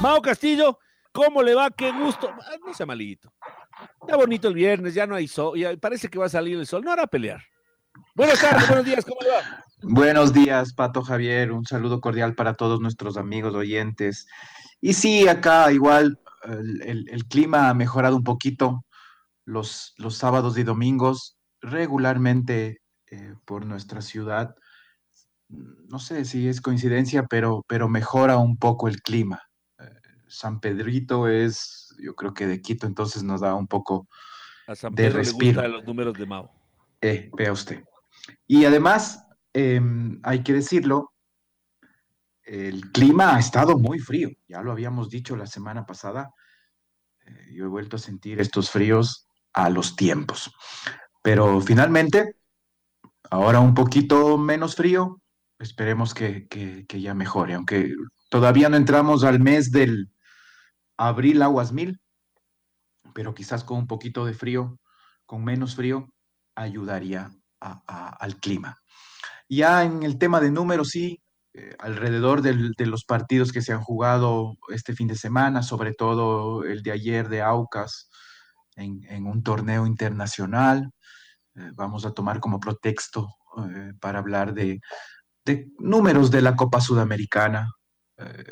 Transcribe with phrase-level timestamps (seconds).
[0.00, 0.78] Mao Castillo,
[1.12, 1.70] ¿cómo le va?
[1.70, 2.30] Qué gusto.
[2.66, 3.30] No sea malito.
[4.00, 6.82] Está bonito el viernes, ya no hay sol, parece que va a salir el sol.
[6.82, 7.42] No hará pelear.
[8.14, 9.64] Buenas tardes, buenos días, ¿cómo le va?
[9.82, 11.52] Buenos días, Pato Javier.
[11.52, 14.26] Un saludo cordial para todos nuestros amigos oyentes.
[14.80, 18.86] Y sí, acá igual el, clima ha mejorado un poquito.
[19.44, 22.80] Los, los sábados y domingos regularmente
[23.10, 24.54] eh, por nuestra ciudad.
[25.48, 29.42] No sé si es coincidencia, pero, pero mejora un poco el clima.
[30.30, 34.08] San Pedrito es, yo creo que de Quito, entonces nos da un poco
[34.66, 35.62] a San Pedro de respiro.
[35.62, 36.50] Le los números de Mao.
[37.00, 37.82] Eh, vea usted.
[38.46, 41.12] Y además, em, hay que decirlo,
[42.44, 46.30] el clima ha estado muy frío, ya lo habíamos dicho la semana pasada.
[47.26, 50.52] Eh, yo he vuelto a sentir estos fríos a los tiempos.
[51.22, 52.36] Pero finalmente,
[53.30, 55.20] ahora un poquito menos frío,
[55.58, 57.94] esperemos que, que ya mejore, aunque
[58.30, 60.10] todavía no entramos al mes del,
[61.00, 61.98] abril aguas mil,
[63.14, 64.78] pero quizás con un poquito de frío,
[65.24, 66.08] con menos frío,
[66.54, 68.76] ayudaría al clima.
[69.48, 71.22] Ya en el tema de números, sí,
[71.54, 76.64] eh, alrededor de los partidos que se han jugado este fin de semana, sobre todo
[76.64, 78.10] el de ayer de Aucas
[78.76, 80.90] en, un torneo internacional,
[81.54, 83.28] eh, vamos a tomar como pretexto
[83.68, 84.80] eh, para hablar de,
[85.44, 87.72] de, números de la Copa Sudamericana,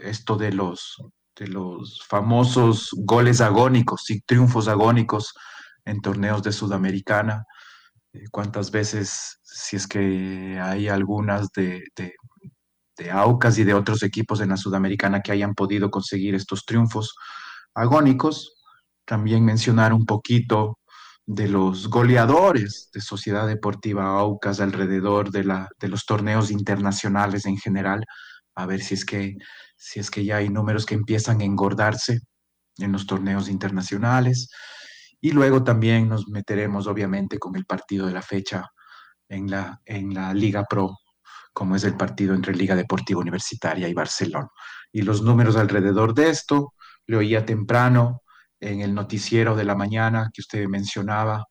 [0.03, 0.97] esto de los
[1.39, 5.35] de los famosos goles agónicos y triunfos agónicos
[5.85, 7.45] en torneos de Sudamericana.
[8.13, 12.13] Eh, ¿Cuántas veces, si es que hay algunas de, de,
[13.13, 17.15] Aucas y de otros equipos en la Sudamericana que hayan podido conseguir estos triunfos
[17.73, 18.57] agónicos?
[19.05, 20.79] También mencionar un poquito
[21.25, 27.57] de los goleadores de Sociedad Deportiva Aucas alrededor de, la, de los torneos internacionales en
[27.57, 28.05] general,
[28.59, 29.37] a ver si es que
[29.77, 32.21] si es que ya hay números que empiezan a engordarse
[32.79, 34.51] en los torneos internacionales.
[35.21, 38.67] Y luego también nos meteremos, obviamente, con el partido de la fecha
[39.29, 40.97] en la, en la Liga Pro,
[41.53, 44.49] como es el partido entre Liga Deportiva Universitaria y Barcelona.
[44.91, 46.75] Y los números alrededor de esto,
[47.07, 48.23] le oía temprano
[48.61, 51.45] en el noticiero de la mañana que usted mencionaba,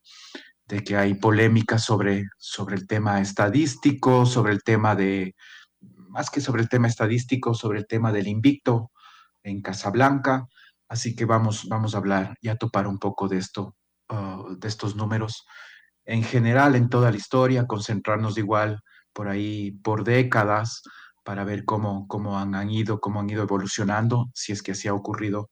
[0.65, 5.33] de que hay polémica sobre, sobre el tema estadístico, sobre el tema de,
[6.17, 8.91] más que sobre el tema estadístico, sobre el tema del invicto
[9.43, 10.47] en Casablanca.
[10.89, 13.75] Así que vamos, vamos a hablar y a topar un poco de esto,
[14.09, 15.45] uh, de estos números
[16.05, 18.79] en general en toda la historia, concentrarnos igual
[19.13, 20.81] por ahí por décadas
[21.23, 24.87] para ver cómo, cómo han, han ido, cómo han ido evolucionando, si es que así
[24.87, 25.51] ha ocurrido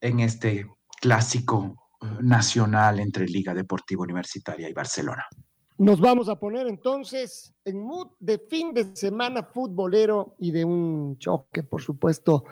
[0.00, 0.66] en este
[1.00, 5.24] clásico uh, nacional entre Liga Deportiva Universitaria y Barcelona.
[5.80, 11.16] Nos vamos a poner entonces en mood de fin de semana futbolero y de un
[11.16, 12.44] choque, por supuesto,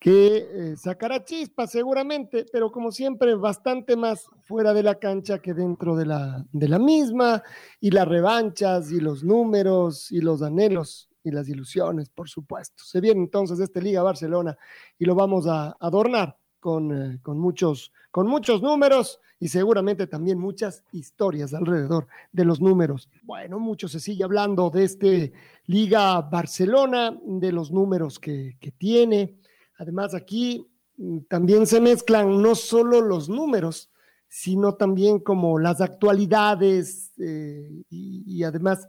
[0.00, 5.54] que eh, sacará chispas seguramente, pero como siempre, bastante más fuera de la cancha que
[5.54, 7.44] dentro de la, de la misma,
[7.78, 12.82] y las revanchas y los números y los anhelos y las ilusiones, por supuesto.
[12.82, 14.58] Se viene entonces este Liga Barcelona
[14.98, 20.38] y lo vamos a adornar con, eh, con, muchos, con muchos números y seguramente también
[20.38, 23.08] muchas historias alrededor de los números.
[23.24, 25.32] Bueno, mucho se sigue hablando de este
[25.66, 29.34] Liga Barcelona, de los números que, tiene.
[29.78, 30.64] Además, aquí
[30.96, 33.90] mm, también se mezclan no solo los números,
[34.28, 38.88] sino también como las actualidades eh, y, además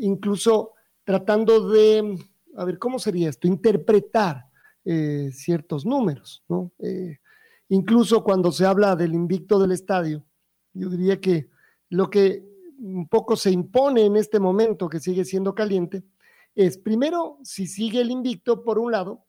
[0.00, 0.72] incluso
[1.04, 2.18] tratando de,
[2.56, 3.46] a ver, ¿cómo sería esto?
[3.46, 4.46] Interpretar
[4.84, 6.44] eh, ciertos números.
[6.78, 7.18] Eh,
[7.68, 10.24] Incluso cuando se habla del invicto del estadio,
[10.74, 11.48] yo diría que
[11.88, 12.44] lo que
[12.78, 16.04] un poco se impone en este momento, que sigue siendo caliente,
[16.54, 19.24] es primero si sigue el invicto por un lado,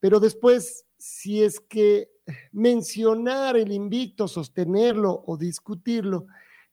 [0.00, 2.10] pero después si es que
[2.52, 6.26] mencionar el invicto, sostenerlo o discutirlo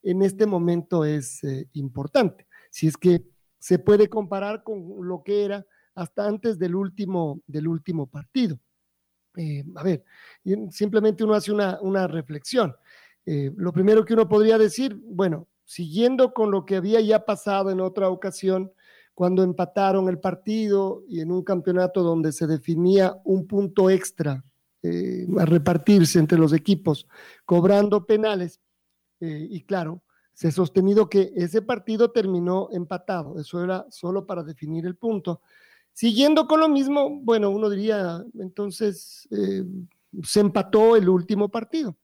[0.04, 2.46] en este momento es eh, importante.
[2.70, 3.24] Si es que
[3.58, 5.66] se puede comparar con lo que era
[5.96, 8.60] hasta antes del último, del último partido.
[9.38, 10.04] Eh, a ver,
[10.70, 12.76] simplemente uno hace una, una reflexión.
[13.26, 17.72] Eh, lo primero que uno podría decir, bueno, siguiendo con lo que había ya pasado
[17.72, 18.72] en otra ocasión,
[19.14, 24.44] cuando empataron el partido y en un campeonato donde se definía un punto extra
[24.84, 27.08] eh, a repartirse entre los equipos,
[27.46, 28.62] cobrando penales,
[29.22, 30.04] y claro,
[30.34, 35.42] se ha sostenido que ese partido terminó empatado, eso era solo para definir el punto.
[35.96, 39.64] Siguiendo con lo mismo, bueno, uno diría, entonces eh,
[40.24, 41.96] se empató el último partido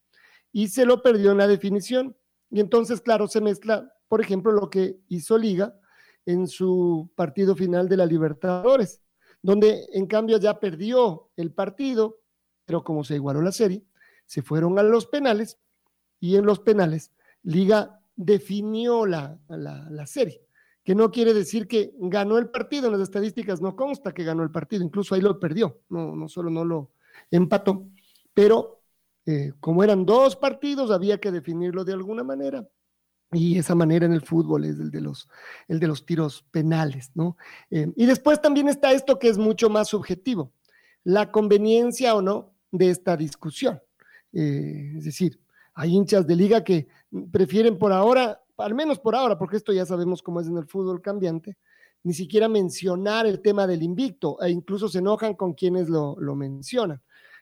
[0.53, 2.15] y se lo perdió en la definición.
[2.49, 5.77] Y entonces, claro, se mezcla, por ejemplo, lo que hizo Liga
[6.25, 9.01] en su partido final de la Libertadores,
[9.41, 12.21] donde en cambio ya perdió el partido,
[12.63, 13.83] pero como se igualó la serie,
[14.25, 15.57] se fueron a los penales
[16.21, 17.11] y en los penales
[17.43, 20.45] Liga definió la, la serie
[20.83, 24.43] que no quiere decir que ganó el partido, en las estadísticas no consta que ganó
[24.43, 26.91] el partido, incluso ahí lo perdió, no, no solo no lo
[27.29, 27.87] empató,
[28.33, 28.81] pero
[29.25, 32.67] eh, como eran dos partidos, había que definirlo de alguna manera.
[33.33, 35.29] Y esa manera en el fútbol es el de los,
[35.67, 37.37] el de los tiros penales, ¿no?
[37.69, 40.51] Eh, y después también está esto que es mucho más subjetivo,
[41.03, 43.81] la conveniencia o no de esta discusión.
[44.33, 45.39] Eh, es decir,
[45.73, 46.87] hay hinchas de liga que
[47.31, 50.65] prefieren por ahora al menos por ahora, porque esto ya sabemos cómo es en el
[50.65, 51.57] fútbol cambiante,
[52.03, 57.01] ni siquiera mencionar el tema del invicto, e incluso se enojan con quienes lo, mencionan.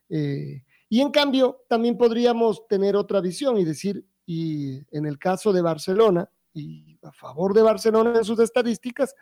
[0.10, 5.54] Eh, y en cambio, también podríamos tener otra visión y decir, y en el caso
[5.54, 9.16] de Barcelona, y a favor de Barcelona en sus estadísticas,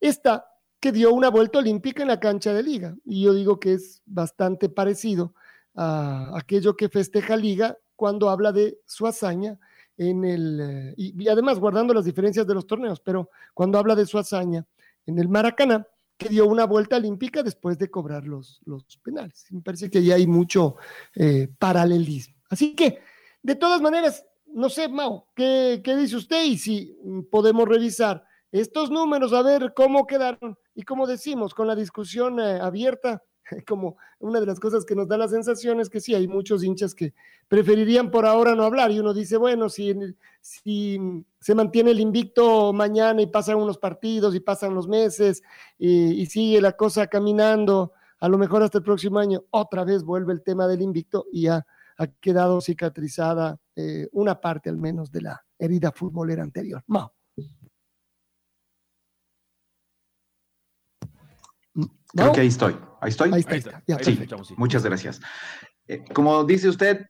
[0.00, 0.46] está
[0.78, 2.96] que dio una vuelta olímpica en la cancha de liga.
[3.04, 5.34] Y yo digo que es bastante parecido
[5.74, 9.58] a aquello que festeja liga cuando habla de su hazaña
[9.96, 14.06] en el, eh, y, además guardando las diferencias de los torneos, pero cuando habla de
[14.06, 14.64] su hazaña
[15.06, 19.46] en el Maracaná, que dio una vuelta olímpica después de cobrar los, los penales.
[19.50, 20.76] Me parece que ya hay mucho
[21.14, 22.36] eh, paralelismo.
[22.48, 23.00] Así que,
[23.42, 26.44] de todas maneras, no sé, Mao, ¿qué, ¿qué, dice usted?
[26.44, 26.96] Y si
[27.30, 32.58] podemos revisar estos números, a ver cómo quedaron y como decimos, con la discusión eh,
[32.60, 33.22] abierta,
[33.66, 36.64] como una de las cosas que nos da la sensación es que sí, hay muchos
[36.64, 37.14] hinchas que
[37.48, 39.94] preferirían por ahora no hablar y uno dice, bueno, si,
[40.40, 45.42] si se mantiene el invicto mañana y pasan unos partidos y pasan los meses
[45.78, 50.32] y, sigue la cosa caminando, a lo mejor hasta el próximo año otra vez vuelve
[50.32, 51.64] el tema del invicto y ya
[51.98, 56.82] ha quedado cicatrizada eh, una parte al menos de la herida futbolera anterior.
[62.14, 62.74] Creo que ahí estoy.
[63.00, 63.32] Ahí estoy.
[63.32, 63.82] Ahí está.
[64.56, 65.20] Muchas gracias.
[65.88, 67.06] Eh, como dice usted,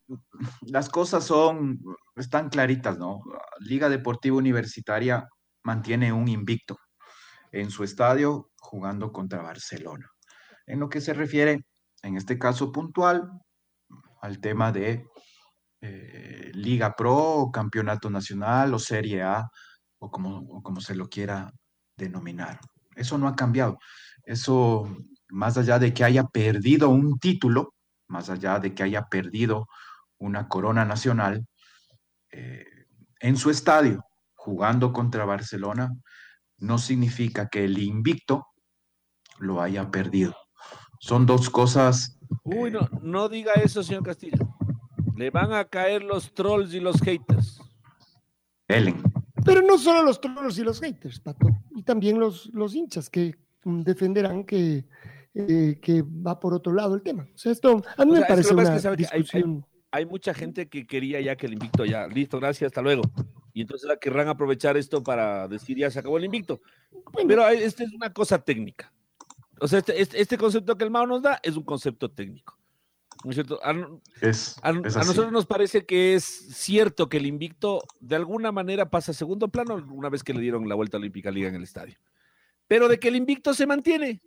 [0.62, 1.80] las cosas son,
[2.16, 3.20] están claritas, ¿no?
[3.60, 5.28] Liga Deportiva Universitaria
[5.62, 6.76] mantiene un invicto
[7.52, 10.10] en su estadio jugando contra Barcelona.
[10.66, 11.64] En lo que se refiere,
[12.02, 13.30] en este caso puntual,
[14.20, 15.06] al tema de
[15.80, 19.48] eh, Liga Pro, Campeonato Nacional o Serie A,
[19.98, 21.50] o como, o como se lo quiera
[21.96, 22.60] denominar.
[22.94, 23.78] Eso no ha cambiado.
[24.24, 24.84] Eso,
[25.28, 27.74] más allá de que haya perdido un título,
[28.08, 29.68] más allá de que haya perdido
[30.18, 31.46] una corona nacional,
[32.30, 32.64] eh,
[33.20, 35.92] en su estadio, jugando contra Barcelona,
[36.58, 38.46] no significa que el invicto
[39.38, 40.34] lo haya perdido.
[41.00, 42.18] Son dos cosas.
[42.44, 44.56] Uy, no, no diga eso, señor Castillo.
[45.14, 47.60] Le van a caer los trolls y los haters.
[48.68, 49.02] Ellen.
[49.44, 53.36] Pero no solo los trolls y los haters, Pato, y también los, los hinchas que
[53.64, 54.86] defenderán que,
[55.36, 57.28] eh, que va por otro lado el tema.
[57.34, 59.66] O sea, esto a mí me parece una discusión...
[59.90, 63.02] hay, mucha gente que quería ya que el invicto ya, listo, gracias, hasta luego.
[63.52, 66.60] Y entonces querrán aprovechar esto para decir ya se acabó el invicto.
[67.26, 68.92] Pero esta es una cosa técnica.
[69.60, 72.58] O sea, este, este, este, concepto que el Mao nos da es un concepto técnico.
[73.24, 73.58] ¿No es cierto?
[73.62, 73.70] A,
[74.62, 79.14] a, nosotros nos parece que es cierto que el invicto de alguna manera pasa a
[79.14, 81.96] segundo plano una vez que le dieron la vuelta olímpica liga en el estadio
[82.68, 84.20] pero de que el invicto se mantiene.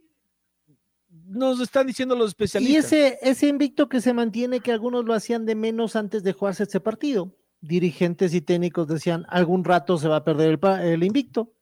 [1.30, 2.76] Nos están diciendo los especialistas.
[2.76, 6.34] Y ese, ese invicto que se mantiene, que algunos lo hacían de menos antes de
[6.34, 7.36] jugarse este partido.
[7.62, 11.54] Dirigentes y técnicos decían, algún rato se va a perder el, el invicto.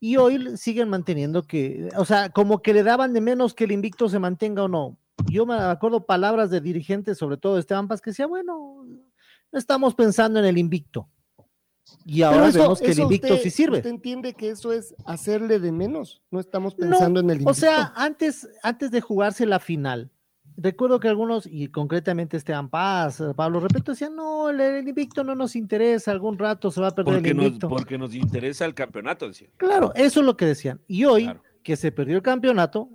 [0.00, 3.72] Y hoy siguen manteniendo que, o sea, como que le daban de menos que el
[3.72, 4.98] invicto se mantenga o no.
[5.30, 8.84] Yo me acuerdo palabras de dirigentes, sobre todo Esteban Paz, que decía, bueno,
[9.52, 11.08] no estamos pensando en el invicto.
[12.04, 13.78] Y ahora vemos que el invicto sí sirve.
[13.78, 16.22] ¿Usted entiende que eso es hacerle de menos?
[16.30, 17.50] No estamos pensando en el invicto.
[17.50, 20.10] O sea, antes, antes de jugarse la final,
[20.56, 25.56] recuerdo que algunos, y concretamente Esteban Paz, Pablo Repeto, decían, no, el, invicto no nos
[25.56, 27.68] interesa, algún rato se va a perder porque el invicto.
[27.68, 29.48] Nos, porque nos interesa el campeonato, decía.
[29.56, 30.80] Claro, eso es lo que decían.
[30.86, 31.30] Y hoy,
[31.62, 32.90] que se perdió el campeonato,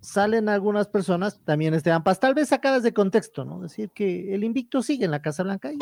[0.00, 3.60] salen algunas personas, también Esteban Paz, tal vez sacadas de contexto, ¿no?
[3.60, 5.78] Decir que el invicto sigue en la Casa Blanca y,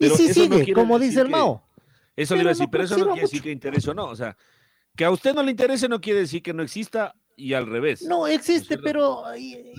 [0.00, 1.62] y sí sigue, como dice el Mao.
[2.16, 4.06] Eso le iba a decir, pero eso no quiere decir que interese o no.
[4.06, 4.36] O sea,
[4.96, 8.02] que a usted no le interese no quiere decir que no exista y al revés.
[8.02, 9.22] No, existe, pero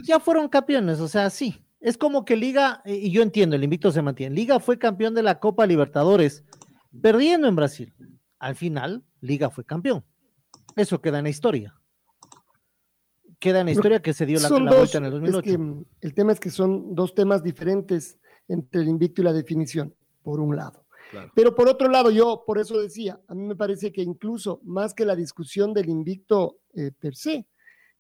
[0.04, 1.64] ya fueron campeones, o sea, sí.
[1.80, 4.36] Es como que Liga, y yo entiendo, el invicto se mantiene.
[4.36, 6.44] Liga fue campeón de la Copa Libertadores,
[7.02, 7.94] perdiendo en Brasil.
[8.38, 10.04] Al final, Liga fue campeón.
[10.76, 11.76] Eso queda en la historia.
[13.40, 15.58] Queda en la historia que se dio la, vuelta en el 2008.
[15.58, 19.96] Mm, el tema es que son dos temas diferentes entre el invicto y la definición,
[20.24, 20.86] por un lado.
[21.36, 24.94] Pero por otro lado, yo por eso decía, a mí me parece que incluso más
[24.94, 27.48] que la discusión del invicto eh, per se,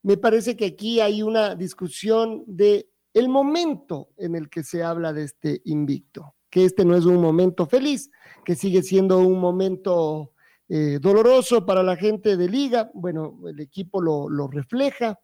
[0.04, 5.14] me parece que aquí hay una discusión de el momento en el que se habla
[5.14, 8.10] de este invicto, que este no es un momento feliz,
[8.46, 10.32] que sigue siendo un momento
[10.70, 15.20] eh, doloroso para la gente de liga, bueno, el equipo lo, refleja.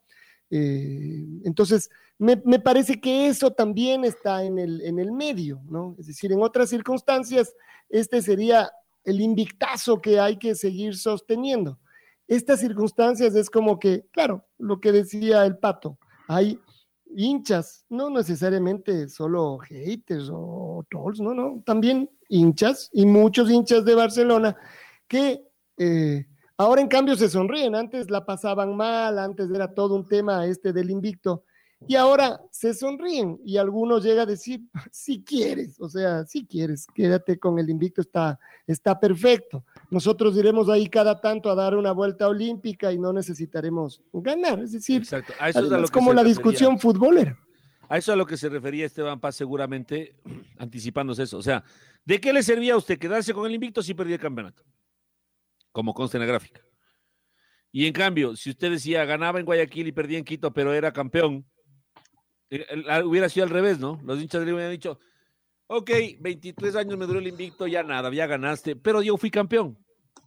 [0.49, 5.95] Eh, entonces, me, parece que eso también está en el, en el medio, ¿no?
[5.99, 7.53] Es decir, en otras circunstancias,
[7.89, 8.71] este sería
[9.03, 11.79] el invictazo que hay que seguir sosteniendo
[12.27, 16.59] estas circunstancias es como que, claro, lo que decía el pato, hay
[17.15, 23.95] hinchas, no necesariamente solo haters o trolls, no, no, también hinchas y muchos hinchas de
[23.95, 24.57] Barcelona
[25.07, 25.41] que
[25.77, 26.27] eh,
[26.57, 30.73] ahora en cambio se sonríen, antes la pasaban mal, antes era todo un tema este
[30.73, 31.43] del invicto
[31.85, 34.61] y ahora se sonríen y algunos llega a decir,
[34.91, 39.63] si quieres, o sea, si quieres, quédate con el invicto, está, está perfecto.
[39.91, 44.59] Nosotros iremos ahí cada tanto a dar una vuelta olímpica y no necesitaremos ganar.
[44.59, 47.37] Es decir, es, como la discusión futbolera.
[47.89, 50.15] A eso es a lo que se refería Esteban Paz seguramente,
[50.57, 51.37] anticipándose eso.
[51.37, 51.63] O sea,
[52.05, 54.63] ¿de qué le servía a usted quedarse con el invicto si perdía el campeonato?
[55.77, 56.59] Como consta en la gráfica.
[57.71, 60.91] Y en cambio, si usted decía ganaba en Guayaquil y perdía en Quito, pero era
[60.91, 61.45] campeón,
[62.49, 62.65] eh,
[63.05, 64.01] hubiera sido al revés, ¿no?
[64.03, 64.97] Los hinchas de Liga hubieran dicho,
[65.67, 69.77] ok, 23 años me duró el invicto, ya nada, ya ganaste, pero yo fui campeón,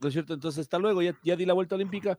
[0.01, 0.35] ¿no es cierto?
[0.35, 2.17] Entonces, hasta luego, ya, di la vuelta olímpica,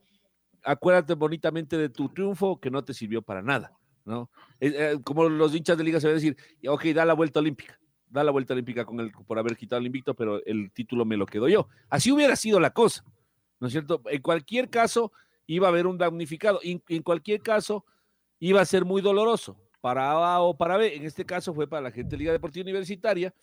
[0.65, 3.71] acuérdate bonitamente de tu triunfo que no te sirvió para nada,
[4.03, 4.29] ¿no?
[4.59, 6.35] Eh, como los hinchas de liga se van a decir,
[6.67, 9.85] ok, da la vuelta olímpica, da la vuelta olímpica con el, por haber quitado el
[9.85, 11.69] invicto, pero el título me lo quedo yo.
[11.89, 13.05] Así hubiera sido la cosa,
[13.61, 14.01] ¿no es cierto?
[14.07, 15.13] En cualquier caso,
[15.47, 17.85] iba a haber un damnificado, en cualquier caso,
[18.39, 20.95] iba a ser muy doloroso para A o para B.
[20.95, 23.33] En este caso fue para la gente de Liga Deportiva Universitaria,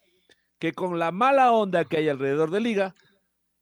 [0.59, 2.95] que con la mala onda que hay alrededor de Liga,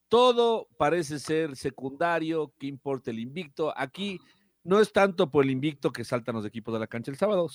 [0.09, 3.73] todo parece ser secundario, que importa el invicto.
[3.77, 4.19] Aquí
[4.65, 7.49] no es tanto por el invicto que saltan los equipos de la cancha el sábado,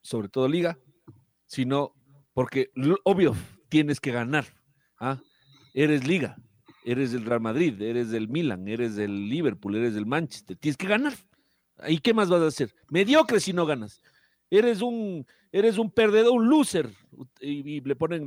[0.00, 0.78] sobre todo Liga,
[1.44, 1.94] sino
[2.32, 2.70] porque,
[3.04, 3.34] obvio,
[3.68, 4.46] tienes que ganar.
[4.98, 5.20] ¿ah?
[5.74, 6.38] Eres Liga,
[6.84, 10.86] eres del Real Madrid, eres del Milan, eres del Liverpool, eres del Manchester, tienes que
[10.86, 11.14] ganar.
[11.86, 12.74] ¿Y qué más vas a hacer?
[12.88, 14.00] Mediocre si no ganas
[14.50, 16.90] eres un, eres un perdedor, un loser.
[17.40, 18.26] Y, le ponen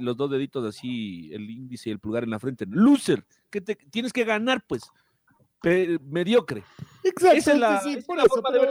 [0.00, 2.66] los dos deditos así, el índice y el pulgar en la frente.
[2.68, 4.82] Loser, que te, tienes que ganar, pues.
[6.02, 6.64] mediocre.
[7.04, 7.36] Exacto.
[7.36, 8.70] Esa es la, forma de ver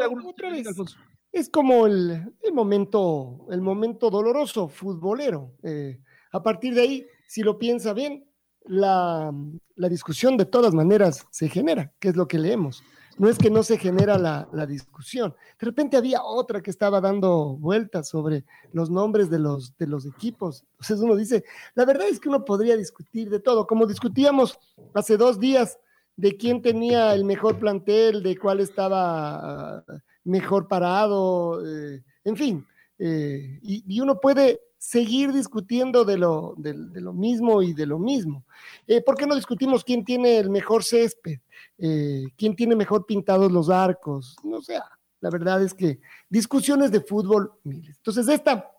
[1.32, 5.54] Es como el, momento, el momento doloroso futbolero.
[5.64, 6.00] Eh,
[6.32, 8.26] a partir de ahí, si lo piensa bien,
[8.66, 9.34] la,
[9.76, 12.84] la discusión de todas maneras se genera, que es lo que leemos
[13.18, 15.36] no es que no se genera la, discusión.
[15.60, 20.08] De repente había otra que estaba dando vueltas sobre los nombres de los, de los
[20.08, 20.66] equipos.
[20.72, 21.44] Entonces uno dice,
[21.76, 24.58] la verdad es que uno podría discutir de todo, como discutíamos
[24.96, 25.78] hace dos días
[26.16, 29.84] de quién tenía el mejor plantel, de cuál estaba ah,
[30.24, 32.68] mejor parado, eh, en fin.
[32.98, 38.44] Eh, y, uno puede seguir discutiendo de lo, de, lo mismo y de lo mismo.
[38.88, 41.38] Eh, ¿Por qué no discutimos quién tiene el mejor césped?
[41.78, 44.80] Eh, quién tiene mejor pintados los arcos, no sé,
[45.20, 47.96] la verdad es que discusiones de fútbol, miles.
[47.98, 48.72] Entonces esta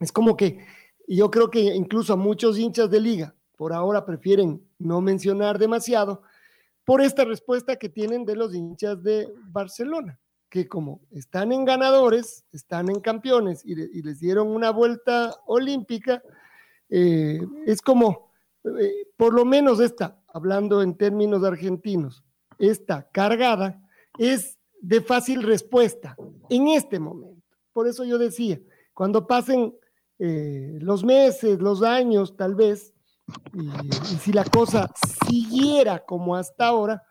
[0.00, 0.66] es como que
[1.06, 6.22] yo creo que incluso a muchos hinchas de liga por ahora prefieren no mencionar demasiado
[6.84, 10.18] por esta respuesta que tienen de los hinchas de Barcelona,
[10.56, 16.22] que como están en ganadores, están en campeones y, les dieron una vuelta olímpica,
[16.88, 18.32] eh, es como,
[18.64, 22.24] eh, por lo menos esta, hablando en términos argentinos,
[22.58, 23.86] esta cargada
[24.18, 26.16] es de fácil respuesta
[26.48, 27.42] en este momento.
[27.74, 28.58] Por eso yo decía,
[28.94, 29.76] cuando pasen
[30.18, 32.94] eh, los meses, los años, tal vez,
[33.52, 34.90] y, si la cosa
[35.28, 37.02] siguiera como hasta ahora,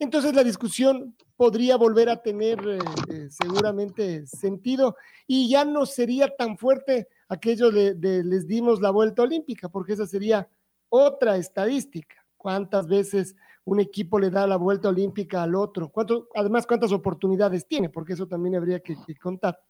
[0.00, 2.78] entonces la discusión podría volver a tener eh,
[3.10, 9.22] eh, seguramente sentido y ya no sería tan fuerte aquello de, les dimos la vuelta
[9.22, 10.48] olímpica, porque esa sería
[10.88, 12.16] otra estadística.
[12.36, 15.90] ¿Cuántas veces un equipo le da la vuelta olímpica al otro?
[15.90, 17.88] ¿Cuánto, además, ¿cuántas oportunidades tiene?
[17.88, 19.60] Porque eso también habría que, contar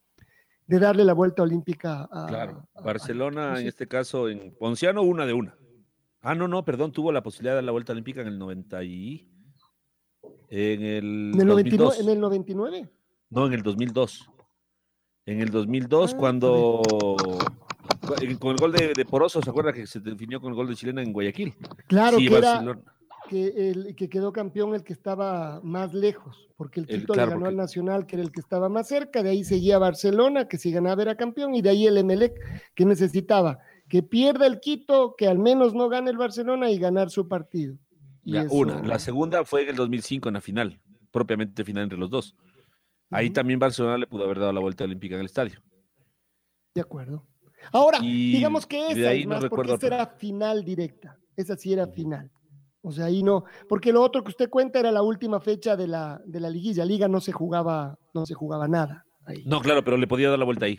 [0.67, 2.27] de darle la vuelta olímpica a.
[2.29, 5.55] Claro, Barcelona, en este caso, en Ponciano, una de una.
[6.23, 8.85] Ah, no, no, perdón, tuvo la posibilidad de dar la vuelta olímpica en el 90
[8.85, 9.38] y.
[10.51, 12.89] En el, ¿En el, 99, ¿En el 99?
[13.31, 14.31] No, en el 2002.
[15.27, 16.83] En el 2002, ah, cuando
[18.39, 21.03] con el gol de, Poroso, ¿se acuerda que se definió con el gol de Chilena
[21.03, 21.55] en Guayaquil?
[21.87, 22.79] Claro, que era
[23.29, 27.47] que, el, que quedó campeón el que estaba más lejos, porque el Quito le ganó
[27.47, 30.73] al Nacional, que era el que estaba más cerca, de ahí seguía Barcelona, que si
[30.73, 32.35] ganaba era campeón, y de ahí el Emelec,
[32.75, 37.11] que necesitaba que pierda el Quito, que al menos no gane el Barcelona y ganar
[37.11, 37.77] su partido.
[38.51, 38.83] Una.
[38.83, 40.81] La segunda fue en el 2005 en la final,
[41.11, 42.37] propiamente final entre los dos.
[43.11, 45.63] Ahí también Barcelona le pudo haber dado la vuelta olímpica en el estadio.
[46.75, 47.27] De acuerdo.
[47.73, 51.19] Ahora, digamos que esa es más porque esa era final directa.
[51.37, 52.31] Esa sí era final.
[52.83, 55.89] O sea, ahí no, porque lo otro que usted cuenta era la última fecha de
[55.89, 56.85] la, de la liguilla.
[56.85, 59.05] Liga no se jugaba, no se jugaba nada.
[59.25, 59.43] Ahí.
[59.45, 60.79] No, claro, pero le podía dar la vuelta ahí.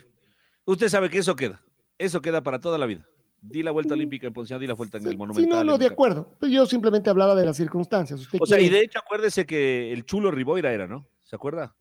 [0.65, 1.62] Usted sabe que eso queda.
[1.98, 3.06] Eso queda para toda la vida
[3.41, 5.43] di la vuelta olímpica en Ponciano, di la vuelta en el Monumental.
[5.43, 6.38] Sí, no, no, de acuerdo.
[6.41, 8.27] Yo simplemente hablaba de las circunstancias.
[8.39, 11.08] o sea, y de hecho acuérdese que el chulo Riboira era, ¿no?
[11.22, 11.75] ¿Se acuerda?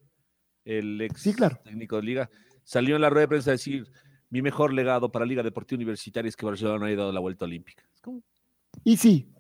[0.65, 1.23] El ex
[1.65, 2.31] técnico de Liga.
[2.63, 3.91] Salió en la rueda de prensa a decir,
[4.31, 7.47] mi mejor legado para Liga Deportiva Universitaria es que Barcelona no haya dado la vuelta
[7.47, 7.85] olímpica.
[8.85, 9.33] Y sí.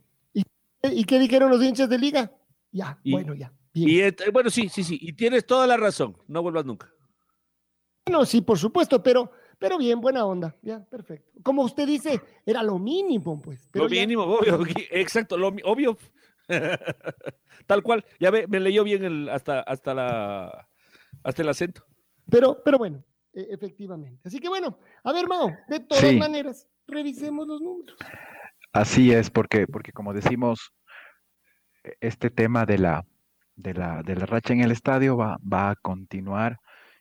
[0.83, 2.33] ¿Y, qué dijeron los hinchas de Liga?
[2.71, 3.53] Ya, bueno, ya.
[3.75, 4.01] Y,
[4.33, 4.99] bueno, sí, sí, sí.
[5.01, 6.17] Y tienes toda la razón.
[6.27, 6.91] No vuelvas nunca.
[8.11, 11.31] No, sí, por supuesto, pero pero bien, buena onda, ya, perfecto.
[11.43, 13.69] Como usted dice, era lo mínimo, pues.
[13.73, 14.61] lo mínimo, obvio,
[14.91, 15.99] exacto, lo obvio.
[17.67, 20.69] Tal cual, ya ve, me leyó bien el, hasta, hasta, la,
[21.23, 21.85] hasta el acento.
[22.31, 24.21] Pero, pero bueno, e, efectivamente.
[24.25, 27.97] Así que bueno, a ver, Mao, de todas maneras, revisemos los números.
[28.73, 30.73] Así es, porque, porque como decimos,
[32.01, 33.05] este tema de la,
[33.57, 36.59] de la, de la racha en el estadio va, va a continuar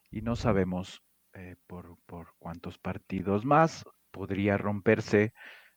[0.10, 1.02] y no sabemos
[1.38, 1.97] eh, por,
[2.39, 5.34] cuántos partidos más podría romperse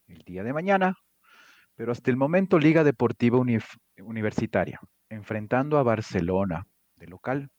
[0.07, 0.97] el día de mañana,
[1.75, 3.39] pero hasta el momento Liga Deportiva
[3.99, 7.51] Universitaria, enfrentando a Barcelona de local,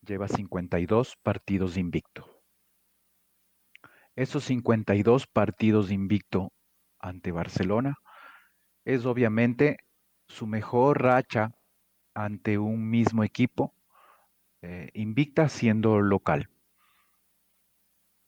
[0.00, 2.42] lleva 52 partidos invicto.
[4.16, 6.50] Esos 52 partidos invicto
[6.98, 7.98] ante Barcelona
[8.86, 9.76] es obviamente
[10.28, 11.50] su mejor racha
[12.14, 13.74] ante un mismo equipo,
[14.62, 16.48] eh, invicta siendo local.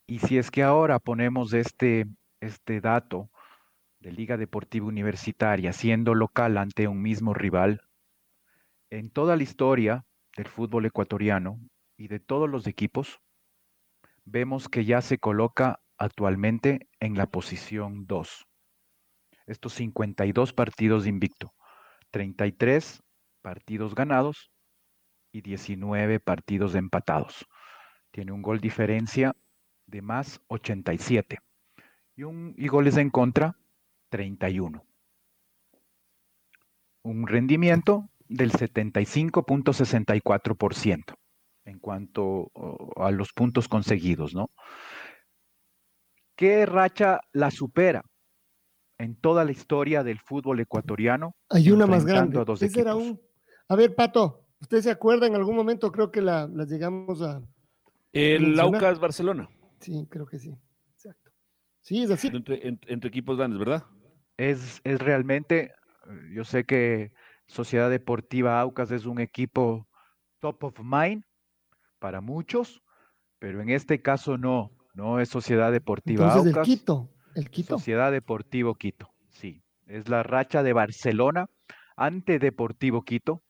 [0.07, 2.07] Y si es que ahora ponemos este,
[2.40, 3.31] este dato
[3.99, 7.81] de Liga Deportiva Universitaria siendo local ante un mismo rival,
[8.88, 10.05] en toda la historia
[10.37, 11.59] del fútbol ecuatoriano
[11.97, 13.21] y de todos los equipos,
[14.25, 18.47] vemos que ya se coloca actualmente en la posición 2.
[19.47, 21.53] Estos 52 partidos de invicto,
[22.12, 23.03] 33
[23.42, 24.53] partidos ganados
[25.33, 27.47] y 19 partidos empatados.
[28.12, 29.35] Tiene un gol diferencia
[29.87, 31.38] de más 87
[32.16, 33.57] y, un, y goles en contra
[34.11, 34.85] 31.
[37.03, 41.14] Un rendimiento del 75.64%
[41.64, 42.51] en cuanto
[42.96, 44.51] a los puntos conseguidos, ¿no?
[46.37, 48.05] ¿Qué racha la supera
[48.99, 51.35] en toda la historia del fútbol ecuatoriano?
[51.49, 52.38] Hay una más grande.
[52.38, 52.44] A,
[53.68, 55.90] a ver, Pato, ¿usted se acuerda en algún momento?
[55.90, 57.40] Creo que la, llegamos a.
[58.12, 59.49] El Laucas Barcelona.
[59.81, 60.59] Sí, creo que sí.
[60.95, 61.31] Exacto.
[61.81, 62.29] Sí, es así.
[62.33, 63.85] Entre, equipos grandes, ¿verdad?
[64.37, 65.73] Es, es realmente,
[66.33, 67.12] yo sé que
[67.47, 69.89] Sociedad Deportiva Aucas es un equipo
[70.41, 71.25] top of mind
[71.99, 72.83] para muchos,
[73.39, 76.57] pero en este caso no, no es Sociedad Deportiva Aucas.
[76.57, 77.79] El Quito, el Quito.
[77.79, 79.62] Sociedad Deportivo Quito, sí.
[79.87, 81.47] Es la racha de Barcelona
[81.97, 83.43] ante Deportivo Quito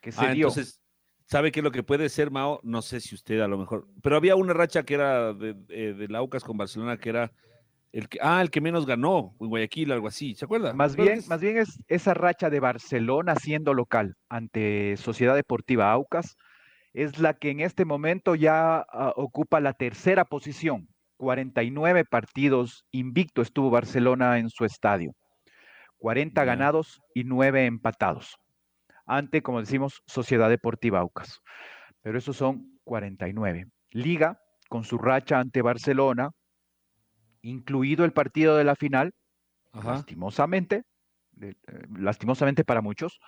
[0.00, 0.48] que se ah, dio.
[0.48, 0.80] Entonces,
[1.26, 2.60] ¿Sabe qué es lo que puede ser, Mao?
[2.62, 3.88] No sé si usted a lo mejor.
[4.02, 7.32] Pero había una racha que era de, eh, de, Laucas con Barcelona, que era
[7.92, 10.74] el que, ah, el que menos ganó en Guayaquil, algo así, ¿se acuerda?
[10.74, 16.36] Más bien, más bien es esa racha de Barcelona siendo local ante Sociedad Deportiva Aucas,
[16.92, 20.88] es la que en este momento ya ah, ocupa la tercera posición.
[21.16, 25.12] 49 partidos invicto estuvo Barcelona en su estadio.
[25.98, 28.36] 40 ganados y 9 empatados
[29.06, 31.40] ante, como decimos, Sociedad Deportiva Aucas.
[32.02, 33.66] Pero esos son 49.
[33.90, 34.38] Liga,
[34.68, 36.30] con su racha ante Barcelona,
[37.42, 39.12] incluido el partido de la final,
[39.72, 40.82] lastimosamente,
[41.40, 41.54] eh,
[41.98, 43.18] lastimosamente para muchos,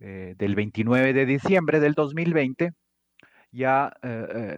[0.00, 2.72] eh, del 29 de diciembre del 2020,
[3.50, 3.92] ya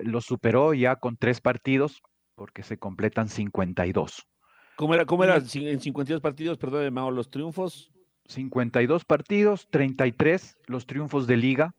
[0.03, 2.03] lo superó ya con tres partidos,
[2.35, 4.27] porque se completan 52.
[4.77, 7.93] ¿Cómo era, cómo era en 52 partidos, perdón, Mao, los triunfos?
[8.31, 11.75] 52 partidos, 33 los triunfos de liga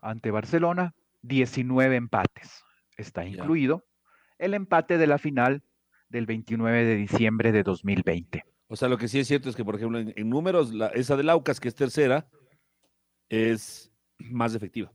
[0.00, 2.62] ante Barcelona, 19 empates.
[2.96, 3.84] Está incluido
[4.38, 5.62] el empate de la final
[6.08, 8.44] del 29 de diciembre de 2020.
[8.68, 11.16] O sea, lo que sí es cierto es que, por ejemplo, en, números, la, esa
[11.16, 12.28] del Aucas, que es tercera,
[13.28, 14.92] es más efectiva.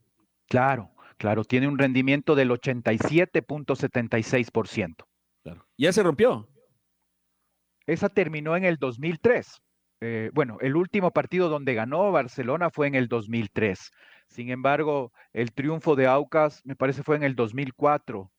[0.47, 4.95] Claro, claro, tiene un rendimiento del 87.76%.
[5.43, 5.65] Claro.
[5.77, 6.47] Ya se rompió.
[7.87, 9.59] Esa terminó en el 2003.
[10.01, 13.91] Eh, bueno, el último partido donde ganó Barcelona fue en el 2003.
[14.27, 18.31] Sin embargo, el triunfo de Aucas me parece fue en el 2004,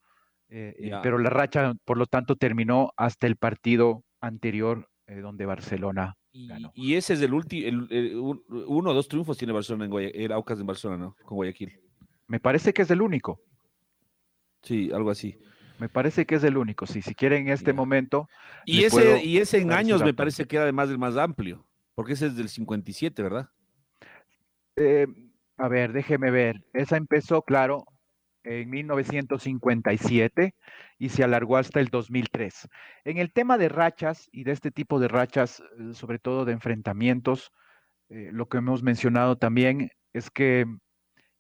[0.48, 6.16] eh, eh, pero la racha, por lo tanto, terminó hasta el partido anterior donde Barcelona
[6.32, 6.72] ganó.
[6.74, 7.86] Y ese es el último,
[8.48, 11.16] uno o dos triunfos tiene Barcelona en Guayaquil, Aucas en Barcelona, ¿no?
[11.24, 11.78] Con Guayaquil.
[12.28, 13.40] Me parece que es el único.
[14.62, 15.38] Sí, algo así.
[15.82, 16.86] Me parece que es el único.
[16.86, 18.28] Si, si quieren en este momento.
[18.64, 21.66] Y ese, y ese en años me parece que era además el más amplio,
[21.96, 23.50] porque ese es del 57, ¿verdad?
[24.76, 25.08] Eh,
[25.56, 26.64] a ver, déjeme ver.
[26.72, 27.84] Esa empezó, claro,
[28.44, 30.54] en 1957
[31.00, 32.68] y se alargó hasta el 2003.
[33.02, 36.52] En el tema de rachas y de este tipo de rachas, eh, sobre todo de
[36.52, 37.50] enfrentamientos,
[38.08, 40.64] eh, lo que hemos mencionado también es que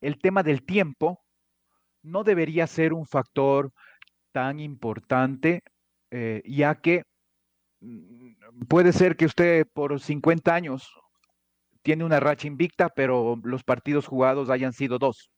[0.00, 1.22] el tema del tiempo
[2.02, 3.72] no debería ser un factor
[4.32, 5.62] tan importante,
[6.10, 7.04] eh, ya que
[7.80, 10.88] mm, puede ser que usted por 50 años
[11.82, 15.30] tiene una racha invicta, pero los partidos jugados hayan sido dos.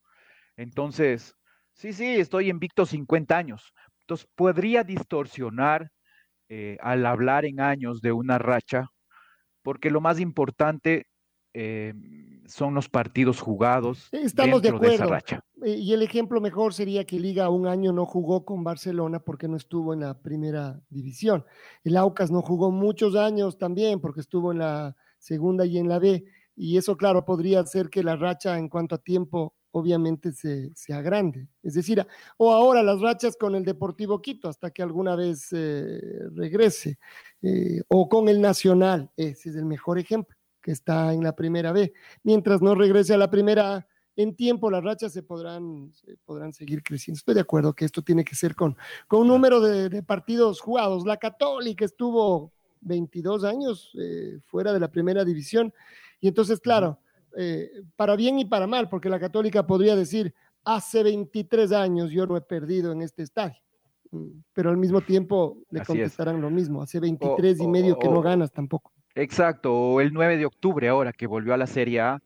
[0.57, 1.35] Entonces,
[1.75, 3.73] sí, sí, estoy invicto 50 años.
[4.01, 5.91] Entonces, podría distorsionar
[6.49, 8.87] eh, al hablar en años de una racha,
[9.63, 11.07] porque lo más importante
[11.55, 11.95] eh,
[12.47, 14.09] son los partidos jugados.
[14.13, 15.17] Estamos de acuerdo.
[15.65, 19.49] Eh, y el ejemplo mejor sería que Liga un año no jugó con Barcelona porque
[19.49, 21.45] no estuvo en la primera división.
[21.85, 25.99] El Aucas no jugó muchos años también porque estuvo en la segunda y en la
[25.99, 26.25] B.
[26.57, 31.03] Y eso, claro, podría hacer que la racha en cuanto a tiempo obviamente se, sea
[31.03, 31.49] grande.
[31.63, 36.01] Es decir, o ahora las rachas con el Deportivo Quito hasta que alguna vez eh,
[36.33, 36.99] regrese,
[37.89, 40.34] o con el Nacional, ese es el mejor ejemplo
[40.64, 41.92] que está en la primera B.
[42.22, 45.92] Mientras no regrese a la primera A, en tiempo las rachas se podrán,
[46.24, 47.18] podrán seguir creciendo.
[47.18, 48.74] Estoy de acuerdo que esto tiene que ser con,
[49.07, 51.05] con un número de, partidos jugados.
[51.05, 52.50] La Católica estuvo
[52.81, 55.70] 22 años eh, fuera de la primera división.
[56.18, 56.98] Y entonces, claro,
[57.37, 60.33] eh, para bien y para mal, porque la Católica podría decir,
[60.64, 63.61] hace 23 años yo no he perdido en este estadio.
[64.12, 68.22] Mm, pero al mismo tiempo le contestarán lo mismo, hace 23 y medio que no
[68.22, 68.94] ganas tampoco.
[69.14, 72.22] Exacto, o el 9 de octubre ahora que volvió a la Serie A,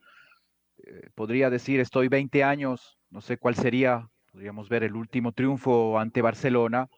[0.83, 5.98] eh, podría decir estoy 20 años, no sé cuál sería, podríamos ver el último triunfo
[5.98, 6.88] ante Barcelona,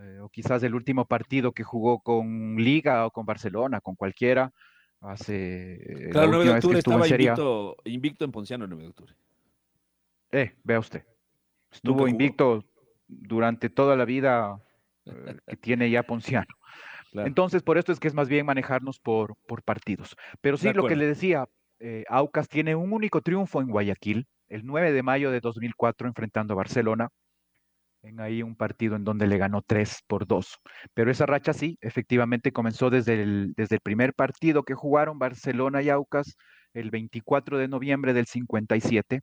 [0.00, 4.52] eh, o quizás el último partido que jugó con Liga o con Barcelona, con cualquiera,
[5.00, 5.74] hace...
[5.74, 9.14] Eh, claro, el 9 de octubre estaba invicto, invicto, en Ponciano el 9 de octubre.
[10.32, 11.04] Eh, vea usted,
[11.70, 12.64] estuvo invicto
[13.06, 14.58] durante toda la vida
[15.46, 16.54] que tiene ya Ponciano.
[17.12, 20.16] Entonces, por esto es que es más bien manejarnos por, por partidos.
[20.40, 21.46] Pero sí, lo que le decía,
[21.78, 26.54] eh, Aucas tiene un único triunfo en Guayaquil, el 9 de mayo de 2004, enfrentando
[26.54, 27.08] a Barcelona,
[28.02, 30.58] en ahí un partido en donde le ganó 3 por 2.
[30.94, 35.82] Pero esa racha sí, efectivamente comenzó desde el, desde el primer partido que jugaron Barcelona
[35.82, 36.36] y Aucas,
[36.74, 39.20] el 24 de noviembre del 57.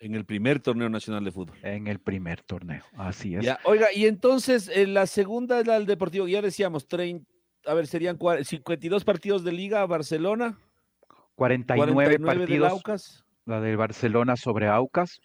[0.00, 1.56] En el primer torneo nacional de fútbol.
[1.62, 3.46] En el primer torneo, así es.
[3.64, 7.24] oiga, y entonces en la segunda era el Deportivo, ya decíamos, 30,
[7.66, 10.58] a ver, serían 52 partidos de Liga Barcelona.
[11.34, 13.24] 49, partidos.
[13.44, 15.20] La de Barcelona sobre Aucas.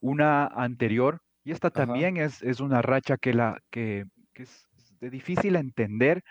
[0.00, 4.68] Una anterior, y esta también es, es, una racha que, la, que, que es
[5.00, 6.22] de difícil entender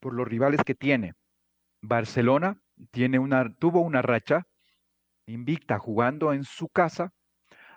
[0.00, 1.14] por los rivales que tiene.
[1.80, 2.58] Barcelona
[2.90, 4.46] tiene una, tuvo una racha
[5.26, 7.12] invicta jugando en su casa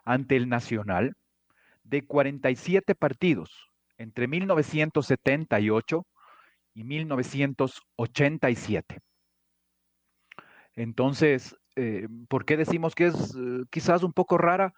[0.04, 1.16] ante el Nacional
[1.84, 6.06] de 47 partidos entre 1978
[6.78, 9.00] y 1987.
[10.76, 14.76] Entonces, eh, ¿por qué decimos que es eh, quizás un poco rara?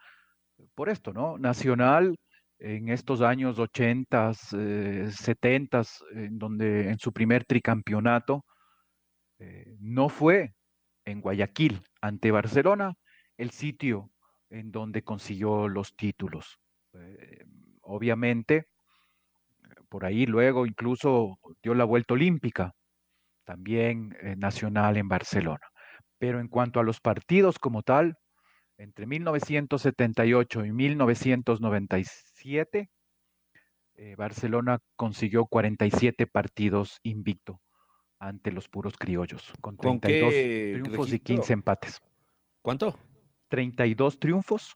[0.76, 1.38] Por esto, ¿no?
[1.38, 2.18] Nacional
[2.58, 5.82] en estos años 80, 70,
[6.14, 8.46] en donde en su primer tricampeonato
[9.40, 10.54] eh, no fue
[11.04, 12.94] en Guayaquil ante Barcelona
[13.36, 14.10] el sitio
[14.50, 16.62] en donde consiguió los títulos.
[17.82, 18.68] obviamente,
[19.90, 22.72] por ahí luego incluso dio la vuelta olímpica,
[23.44, 25.68] también eh, nacional en Barcelona.
[26.20, 28.16] Pero en cuanto a los partidos como tal,
[28.78, 32.90] entre 1978 y 1997,
[33.96, 37.60] eh, Barcelona consiguió 47 partidos invicto
[38.20, 42.00] ante los puros criollos, con 32 triunfos y 15 empates.
[42.62, 42.96] ¿Cuánto?
[43.50, 44.76] 32 triunfos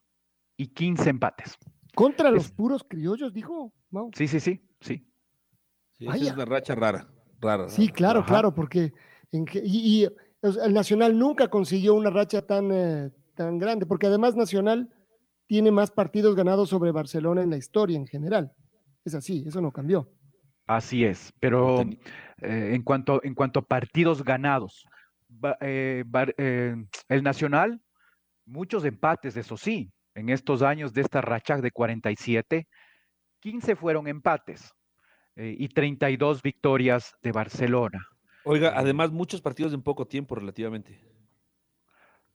[0.56, 1.58] y 15 empates.
[1.94, 4.10] Contra los puros criollos, dijo Mau.
[4.14, 5.06] Sí, sí, sí, sí.
[5.98, 7.08] esa es una racha rara,
[7.40, 7.68] rara.
[7.68, 8.92] Sí, claro, claro, porque
[9.32, 10.06] y,
[10.42, 14.90] el Nacional nunca consiguió una racha tan, eh, tan grande, porque además Nacional
[15.46, 18.52] tiene más partidos ganados sobre Barcelona en la historia en general.
[19.04, 20.10] Es así, eso no cambió.
[20.66, 24.86] Así es, pero eh, en, cuanto, en cuanto a partidos ganados,
[25.60, 26.04] eh,
[27.08, 27.80] el Nacional,
[28.46, 32.66] muchos empates, eso sí, en estos años de esta racha de 47,
[33.44, 34.74] 15 fueron empates
[35.36, 38.08] eh, y 32 victorias de Barcelona.
[38.44, 40.98] Oiga, además muchos partidos en poco tiempo relativamente.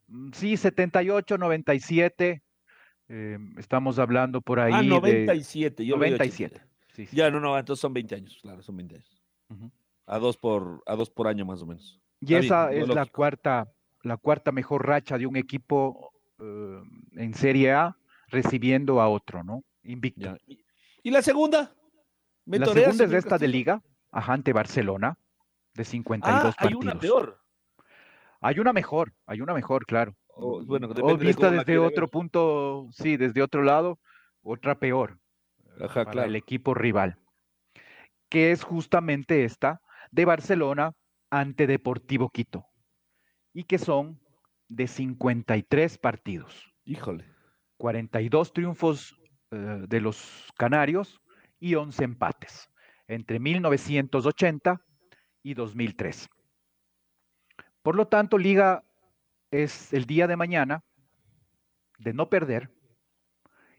[0.05, 2.43] Mm, sí, 78, 97.
[3.07, 4.71] Eh, estamos hablando por ahí.
[4.71, 5.83] Ah, 97.
[5.83, 6.61] Yo 97.
[7.11, 9.23] Ya, no, no, entonces son 20 años, claro, son 20 años.
[10.05, 11.99] a, dos por, a dos por año más o menos.
[12.19, 13.67] Y esa es la cuarta,
[14.03, 19.63] la cuarta mejor racha de un equipo eh, en Serie A recibiendo a otro, ¿no?
[19.81, 20.37] Invicto.
[21.03, 21.73] ¿Y la segunda?
[22.45, 23.81] la segunda es esta de Liga,
[24.11, 25.17] ajá, ante Barcelona,
[25.73, 27.39] de 52 ah, hay una peor.
[28.41, 30.15] Hay una mejor, hay una mejor, claro.
[30.27, 33.99] O, bueno, o vista desde otro punto, sí, desde otro lado,
[34.41, 35.19] otra peor.
[35.81, 37.17] Ajá, para el equipo rival.
[38.29, 39.81] Que es justamente esta
[40.11, 40.93] de Barcelona
[41.29, 42.65] ante Deportivo Quito.
[43.53, 44.19] Y que son
[44.67, 46.73] de 53 partidos.
[46.85, 47.25] Híjole.
[47.77, 49.19] 42 triunfos
[49.51, 51.19] eh, de los Canarios
[51.59, 52.69] y 11 empates
[53.07, 54.81] entre 1980
[55.41, 56.29] y 2003.
[57.81, 58.83] Por lo tanto, Liga
[59.49, 60.83] es el día de mañana
[61.97, 62.69] de no perder,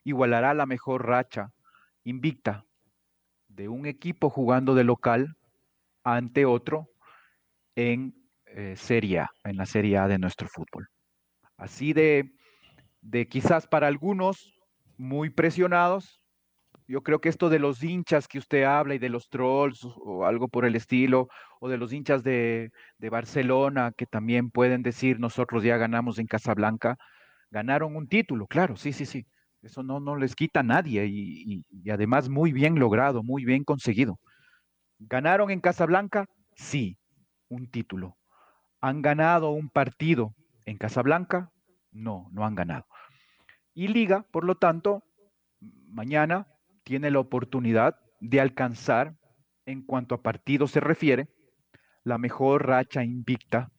[0.02, 1.52] igualará la mejor racha
[2.02, 2.66] invicta
[3.48, 5.36] de un equipo jugando de local
[6.02, 6.90] ante otro
[7.76, 8.14] en
[8.46, 10.88] eh, Serie A, en la Serie A de nuestro fútbol.
[11.56, 12.34] Así de,
[13.00, 14.59] de quizás para algunos
[15.00, 16.20] muy presionados,
[16.86, 20.26] yo creo que esto de los hinchas que usted habla y de los trolls o
[20.26, 25.64] algo por el estilo, o de los hinchas de, Barcelona que también pueden decir nosotros
[25.64, 26.98] ya ganamos en Casablanca,
[27.50, 29.26] ganaron un título, claro, sí, sí, sí.
[29.62, 33.62] Eso no, no les quita a nadie y, y, además muy bien logrado, muy bien
[33.64, 34.18] conseguido.
[34.98, 36.26] ¿Ganaron en Casablanca?
[36.56, 36.98] Sí,
[37.48, 38.16] un título.
[38.80, 40.34] ¿Han ganado un partido
[40.64, 41.50] en Casablanca?
[41.90, 42.86] No, no han ganado.
[43.80, 45.02] Y Liga, por lo tanto,
[45.88, 46.46] mañana
[46.84, 49.16] tiene la oportunidad de alcanzar,
[49.64, 51.30] en cuanto a partidos se refiere,
[52.04, 53.72] la mejor racha invicta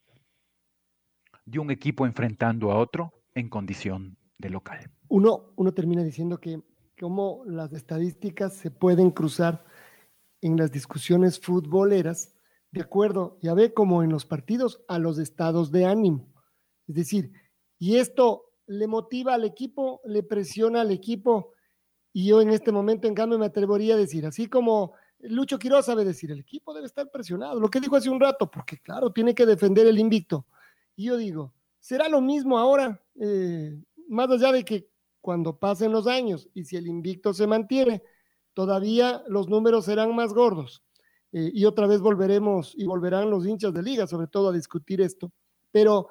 [1.45, 4.89] de un equipo enfrentando a otro en condición de local.
[5.07, 6.63] Uno, uno termina diciendo que
[6.99, 9.63] como las estadísticas se pueden cruzar
[10.41, 12.33] en las discusiones futboleras
[12.71, 16.33] de acuerdo, ya ve como en los partidos, a los estados de ánimo.
[16.87, 17.33] Es decir,
[17.77, 21.53] y esto le motiva al equipo, le presiona al equipo,
[22.13, 25.85] y yo en este momento, en cambio, me atrevería a decir, así como Lucho Quiroz
[25.85, 29.11] sabe decir, el equipo debe estar presionado, lo que dijo hace un rato, porque claro,
[29.11, 30.45] tiene que defender el invicto.
[30.95, 33.01] Y yo digo, ¿será lo mismo ahora?
[33.19, 38.03] Eh, más allá de que cuando pasen los años y si el invicto se mantiene,
[38.53, 40.83] todavía los números serán más gordos.
[41.33, 45.01] Eh, y otra vez volveremos y volverán los hinchas de liga, sobre todo a discutir
[45.01, 45.31] esto,
[45.71, 46.07] pero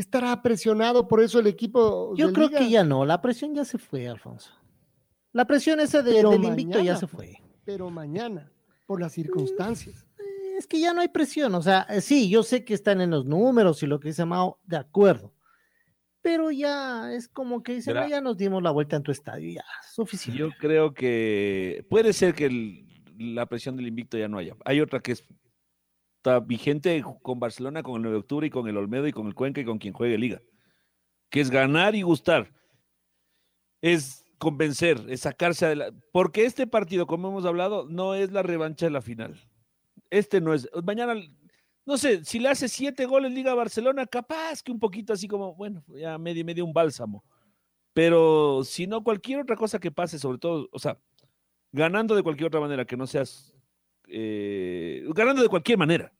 [0.00, 2.14] estará presionado por eso el equipo.
[2.16, 4.52] Yo creo que ya no, la presión ya se fue, Alfonso.
[5.32, 7.36] La presión esa de, del invicto ya se fue.
[7.64, 8.50] Pero mañana,
[8.86, 10.06] por las circunstancias.
[10.18, 13.00] Eh, es que ya no hay presión, o sea, eh, sí, yo sé que están
[13.00, 15.32] en los números y lo que dice Mao, de acuerdo.
[16.22, 19.64] Pero ya es como que dicen, ya nos dimos la vuelta en tu estadio, ya,
[19.90, 20.38] suficiente.
[20.38, 22.86] Yo creo que puede ser que el,
[23.16, 24.54] la presión del invicto ya no haya.
[24.64, 25.16] Hay otra que
[26.20, 29.26] está vigente con Barcelona, con el 9 de octubre y con el Olmedo y con
[29.26, 30.42] el Cuenca y con quien juegue Liga,
[31.30, 32.52] que es ganar y gustar.
[33.80, 35.98] Es convencer, es sacarse adelante.
[36.12, 39.40] Porque este partido, como hemos hablado, no es la revancha de la final.
[40.10, 40.68] Este no es.
[40.84, 41.14] Mañana,
[41.86, 45.54] no sé, si le hace siete goles Liga Barcelona, capaz que un poquito así como,
[45.54, 47.24] bueno, ya medio, medio un bálsamo.
[47.94, 50.98] Pero si no, cualquier otra cosa que pase, sobre todo, o sea,
[51.72, 53.54] ganando de cualquier otra manera, que no seas,
[54.10, 56.12] eh, ganando de cualquier manera,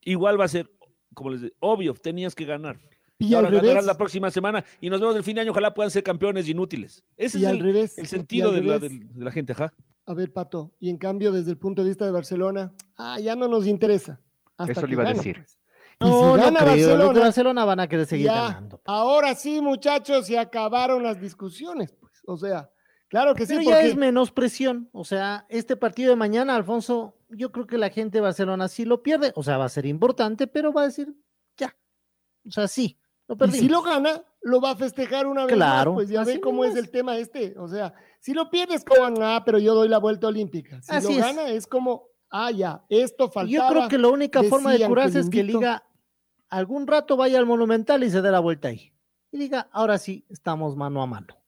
[0.00, 0.70] igual va a ser,
[1.14, 2.78] como les digo, obvio, tenías que ganar.
[3.18, 5.90] Y Ahora ganarás la próxima semana y nos vemos el fin de año, ojalá puedan
[5.90, 7.04] ser campeones inútiles.
[7.16, 9.72] Ese es el, el sentido de la, de, la, gente, ajá.
[10.06, 13.36] A ver, Pato, y en cambio, desde el punto de vista de Barcelona, ah, ya
[13.36, 14.20] no nos interesa.
[14.66, 15.36] Eso le iba a decir.
[15.36, 15.58] Pues.
[16.00, 16.88] Y si No, no gana creo.
[16.88, 18.80] Barcelona, Barcelona van a querer seguir ya, ganando.
[18.84, 22.12] ahora sí, muchachos, se acabaron las discusiones, pues.
[22.26, 22.70] O sea,
[23.12, 24.88] claro que sí, Pero ya es menos presión.
[24.92, 28.84] O sea, este partido de mañana, Alfonso, yo creo que la gente de Barcelona sí
[28.84, 29.32] lo pierde.
[29.36, 31.14] O sea, va a ser importante, pero va a decir,
[31.56, 31.76] ya.
[32.44, 32.98] O sea, sí,
[33.28, 36.40] lo si lo gana, lo va a festejar una vez Claro, más, pues ya ven
[36.40, 37.54] cómo es el tema este.
[37.58, 40.82] O sea, si lo pierdes, como, ah, pero yo doy la vuelta olímpica.
[40.82, 41.18] Si Así lo es.
[41.18, 43.68] gana, es como, ah, ya, esto faltaba.
[43.68, 45.84] Yo creo que la única forma de curarse es que Liga
[46.52, 48.92] algún rato vaya al Monumental y se dé la vuelta ahí.
[49.30, 51.41] Y diga, ahora sí, estamos mano a mano.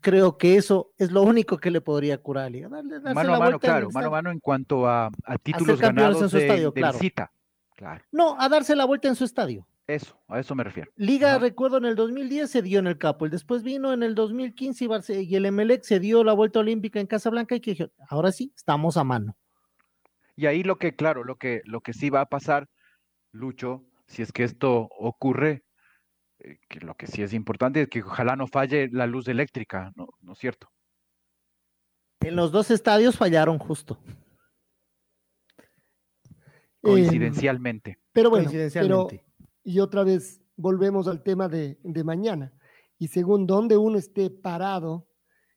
[0.00, 2.68] Creo que eso es lo único que le podría curar a Liga.
[2.68, 5.38] Darle, darse Mano la a mano, el claro, mano a mano en cuanto a, a
[5.38, 6.98] títulos en su de, estadio, claro.
[7.74, 9.66] Claro, No, a darse la vuelta en su estadio.
[9.86, 10.90] eso, a eso me refiero.
[10.96, 11.38] Liga, Ajá.
[11.38, 14.88] recuerdo, en el 2010 se dio en el Capo, después vino en el 2015 y,
[14.88, 18.52] Barce- y el Emelec se dio la vuelta olímpica en Casablanca y que ahora sí,
[18.56, 19.36] estamos a mano.
[20.36, 22.68] Y ahí lo que, claro, lo que, lo que sí va a pasar,
[23.32, 25.62] Lucho, si es que esto ocurre,
[26.40, 29.92] eh, que lo que sí es importante es que ojalá no falle la luz eléctrica,
[29.96, 30.68] ¿no, ¿no es cierto?
[32.20, 33.98] En los dos estadios fallaron justo.
[35.56, 35.62] Eh,
[36.82, 37.98] Coincidencialmente.
[38.12, 39.08] pero bueno, pero,
[39.64, 42.52] y otra vez volvemos al tema de, de mañana.
[42.98, 45.08] Y según donde uno esté parado,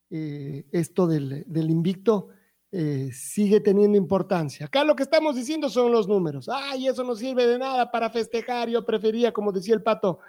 [0.09, 2.29] eh, esto del, del invicto
[2.71, 4.67] eh, sigue teniendo importancia.
[4.67, 6.49] Acá lo que estamos diciendo son los números.
[6.49, 8.69] Ay, eso no sirve de nada para festejar.
[8.69, 10.19] Yo prefería, como decía el pato,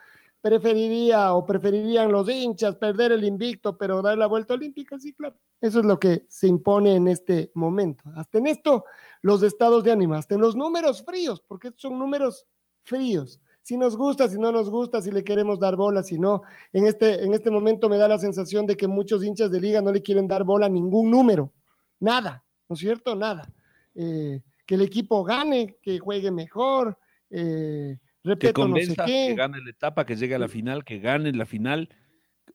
[0.42, 4.98] preferiría o preferirían los hinchas perder el invicto, pero dar la vuelta olímpica.
[4.98, 5.36] Sí, claro.
[5.60, 8.02] Eso es lo que se impone en este momento.
[8.16, 8.84] Hasta en esto,
[9.22, 12.44] los estados de ánimo, hasta en los números fríos, porque son números
[12.82, 13.40] fríos.
[13.62, 16.42] Si nos gusta, si no nos gusta, si le queremos dar bola, si no.
[16.72, 19.80] En este, en este momento me da la sensación de que muchos hinchas de liga
[19.80, 21.52] no le quieren dar bola a ningún número.
[22.00, 23.14] Nada, ¿no es cierto?
[23.14, 23.48] Nada.
[23.94, 26.98] Eh, que el equipo gane, que juegue mejor,
[27.30, 30.84] eh, Que repito, no sé convenza, que gane la etapa, que llegue a la final,
[30.84, 31.88] que gane la final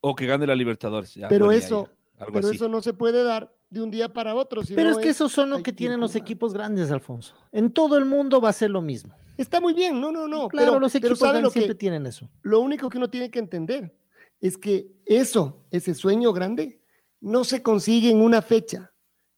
[0.01, 1.13] o que gane la Libertadores.
[1.15, 2.55] Ya, Pero eso, ya, algo pero así.
[2.55, 4.63] eso no se puede dar de un día para otro.
[4.63, 7.35] si Pero no es que esos son lo hay que tienen los equipos grandes, Alfonso.
[7.51, 9.13] En todo el mundo va a ser lo mismo.
[9.37, 10.47] Está muy bien, no, no, no.
[10.47, 12.29] claro, pero, los pero equipos ¿sabe grandes lo que- siempre tienen eso.
[12.43, 13.93] lo único que uno tiene que entender
[14.39, 16.81] es que eso, ese sueño grande,
[17.19, 18.93] no se consigue en una fecha.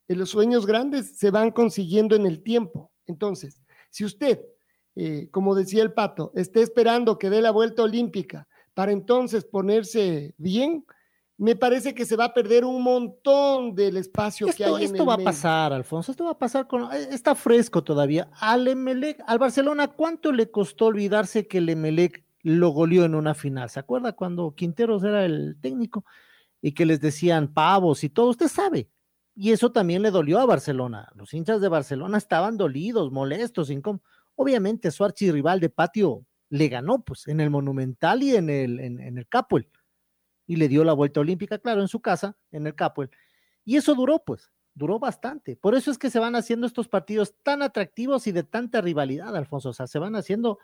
[0.08, 2.92] Eh, Los sueños grandes se van consiguiendo en el tiempo.
[3.08, 4.40] Entonces, si usted,
[5.02, 10.34] eh, como decía el pato, esté esperando que dé la vuelta olímpica para entonces ponerse
[10.38, 10.86] bien,
[11.38, 14.92] me parece que se va a perder un montón del espacio que Esto, hay en
[14.92, 16.12] esto el va a pasar, Alfonso.
[16.12, 16.92] Esto va a pasar con.
[16.92, 18.30] eh, Está fresco todavía.
[18.42, 23.36] Al Emelec, al Barcelona, ¿cuánto le costó olvidarse que el Emelec lo goleó en una
[23.36, 23.70] final?
[23.70, 26.04] ¿Se acuerda cuando Quinteros era el técnico
[26.62, 28.32] y que les decían pavos y todo?
[28.32, 28.90] Usted sabe.
[29.34, 31.10] Y eso también le dolió a Barcelona.
[31.16, 34.06] Los hinchas de Barcelona estaban dolidos, molestos, incómodos.
[34.42, 39.18] Obviamente, su archirrival de patio le ganó, pues, en el Monumental y en el, en,
[39.18, 39.68] el Capuel.
[40.48, 43.10] Y le dio la vuelta olímpica, claro, en su casa, en el Capuel.
[43.66, 45.58] Y eso duró, pues, duró bastante.
[45.58, 49.36] Por eso es que se van haciendo estos partidos tan atractivos y de tanta rivalidad,
[49.36, 49.72] Alfonso.
[49.72, 50.60] O sea, se van haciendo,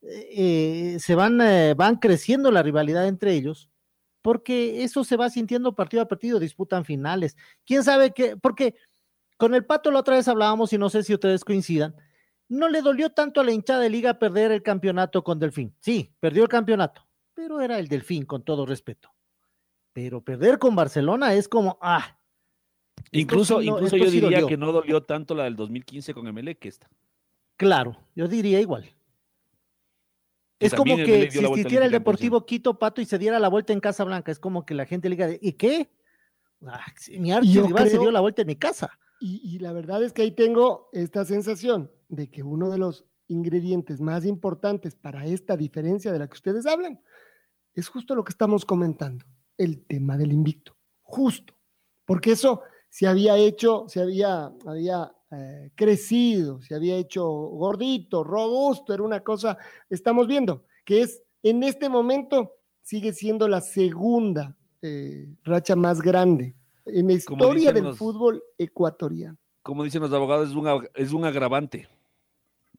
[0.00, 3.70] eh, se van, eh, van creciendo la rivalidad entre ellos,
[4.20, 7.36] porque eso se va sintiendo partido a partido, disputan finales.
[7.64, 8.36] ¿Quién sabe qué?
[8.36, 8.74] Porque
[9.36, 11.94] con el Pato la otra vez hablábamos y no sé si ustedes coincidan.
[12.52, 15.74] No le dolió tanto a la hinchada de liga perder el campeonato con Delfín.
[15.80, 19.10] Sí, perdió el campeonato, pero era el Delfín, con todo respeto.
[19.94, 22.18] Pero perder con Barcelona es como, ah,
[23.10, 24.46] Incluso, sí no- incluso yo sí diría dolió.
[24.48, 26.90] que no dolió tanto la del 2015 con Emelec que esta.
[27.56, 28.84] Claro, yo diría igual.
[30.58, 33.72] Que Es como que si existiera el Deportivo Quito Pato y se diera la vuelta
[33.72, 35.90] en Casa Blanca, es como que la gente le diga, ¿y qué?
[36.66, 36.84] Ah,
[37.18, 38.98] mi archirrival se creo- dio la vuelta en mi casa.
[39.24, 44.00] Y, la verdad es que ahí tengo esta sensación de que uno de los ingredientes
[44.00, 47.00] más importantes para esta diferencia de la que ustedes hablan
[47.72, 49.24] es justo lo que estamos comentando,
[49.56, 51.54] el tema del invicto, justo,
[52.04, 58.92] porque eso se había hecho, se había, había eh, crecido, se había hecho gordito, robusto,
[58.92, 59.56] era una cosa,
[59.88, 66.56] estamos viendo que es en este momento sigue siendo la segunda eh, racha más grande
[66.86, 69.36] en la historia del los- fútbol ecuatoriano.
[69.62, 71.88] Como dicen los abogados, es un, es un agravante.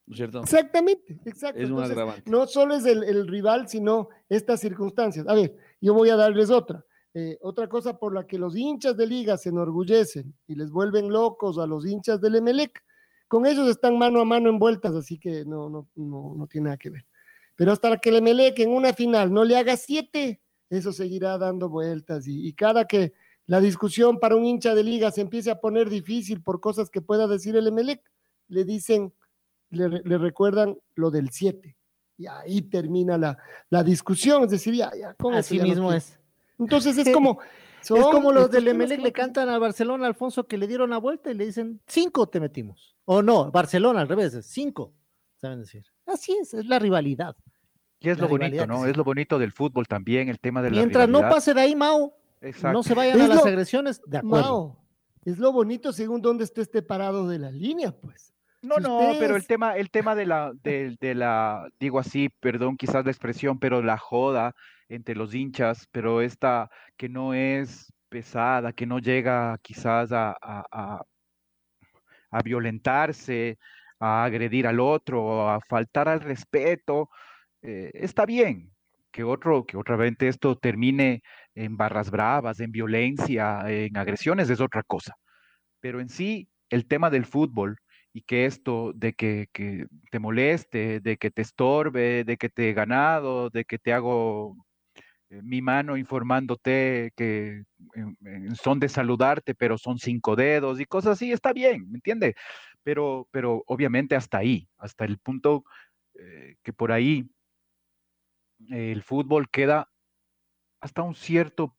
[0.06, 0.42] ¿No es cierto?
[0.42, 1.60] Exactamente, exacto.
[1.60, 2.30] Es un Entonces, agravante.
[2.30, 5.26] no solo es el, el rival, sino estas circunstancias.
[5.30, 6.86] A ver, yo voy a darles otra.
[7.14, 11.10] Eh, otra cosa por la que los hinchas de liga se enorgullecen y les vuelven
[11.10, 12.84] locos a los hinchas del Emelec,
[13.30, 16.78] con ellos están mano a mano envueltas, así que no, no, no, no tiene nada
[16.78, 17.06] que ver.
[17.56, 21.70] Pero hasta que el Emelec en una final no le haga siete, eso seguirá dando
[21.70, 23.14] vueltas y, y cada que
[23.46, 27.02] la discusión para un hincha de liga se empiece a poner difícil por cosas que
[27.02, 28.02] pueda decir el Emelec,
[28.48, 29.14] le dicen
[29.74, 31.76] le, recuerdan lo del 7.
[32.18, 33.38] Y ahí termina la,
[33.70, 36.20] la discusión, es decir, ya, ya, Así mismo es.
[36.60, 37.40] Entonces es como...
[37.82, 41.32] es como los del Emelec le cantan al Barcelona, Alfonso, que le dieron la vuelta
[41.32, 42.96] y le dicen, cinco te metimos.
[43.06, 44.94] O no, Barcelona al revés, cinco,
[45.42, 45.84] saben decir.
[46.06, 47.36] Así es, es la rivalidad.
[48.00, 48.86] Y es lo bonito, ¿no?
[48.86, 51.76] Es lo bonito del fútbol también, el tema de la Mientras no pase de ahí,
[51.76, 52.14] Mao,
[52.64, 54.44] no se vayan a las agresiones, de acuerdo.
[54.44, 54.86] Mao,
[55.26, 58.34] es lo bonito según dónde esté este parado de la línea, pues.
[58.62, 62.78] No, no, pero el tema, el tema de la, de, de, la, digo así, perdón
[62.78, 64.56] quizás la expresión, pero la joda
[64.88, 71.04] entre los hinchas, pero esta que no es pesada, que no llega quizás a, a,
[72.32, 73.58] a violentarse,
[74.00, 77.10] a agredir al otro, a faltar al respeto,
[77.62, 78.74] eh, está bien
[79.14, 81.22] que otro, que otra vez esto termine
[81.56, 85.16] en barras bravas, en violencia, en agresiones, es otra cosa.
[85.80, 87.78] Pero en sí, el tema del fútbol
[88.14, 89.48] y que esto de que,
[90.12, 94.56] te moleste, de que te estorbe, de que te he ganado, de que te hago
[95.30, 97.64] eh, mi mano informándote que
[98.62, 102.36] son de saludarte, pero son cinco dedos y cosas así, está bien, ¿me entiende?
[102.84, 105.64] Pero, pero obviamente hasta ahí, hasta el punto
[106.16, 107.28] eh, que por ahí
[108.70, 109.90] el fútbol queda
[110.84, 111.74] hasta un cierto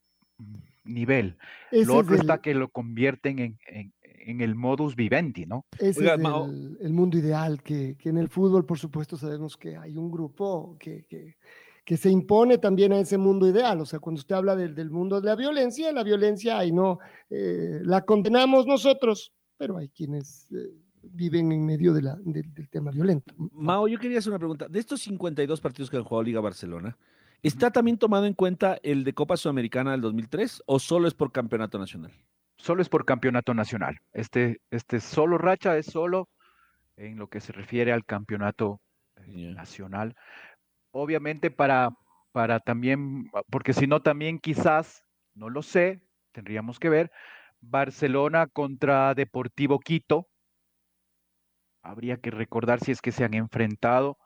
[0.85, 1.37] nivel.
[1.71, 5.67] lo otro está que lo convierten en, en, el modus vivendi, ¿no?
[5.79, 6.11] Ese es
[6.81, 10.79] el, mundo ideal, que, que, en el fútbol, por supuesto, sabemos que hay un grupo
[10.81, 11.37] que, que,
[11.85, 13.83] que, se impone también a ese mundo ideal.
[13.83, 16.99] O sea, cuando usted habla del, del mundo de la violencia, la violencia hay, no
[17.29, 20.51] eh, la condenamos nosotros, pero hay quienes...
[20.53, 20.73] Eh,
[21.13, 23.35] viven en medio de la, del tema violento.
[23.37, 24.69] Mao, yo quería hacer una pregunta.
[24.69, 26.97] De estos 52 partidos que han jugado Liga Barcelona,
[27.45, 31.31] ¿está también tomado en cuenta el de Copa Sudamericana del 2003 o solo es por
[31.31, 32.13] campeonato nacional?
[32.57, 34.01] Solo es por campeonato nacional.
[34.13, 36.29] Este, este solo racha es solo
[36.97, 38.81] en lo que se refiere al campeonato
[39.17, 40.17] eh, nacional.
[40.91, 41.91] Obviamente para,
[42.33, 46.01] para también, porque si no también quizás, no lo sé,
[46.33, 47.13] tendríamos que ver,
[47.61, 50.29] Barcelona contra Deportivo Quito,
[51.83, 54.19] habría que recordar si es que se han enfrentado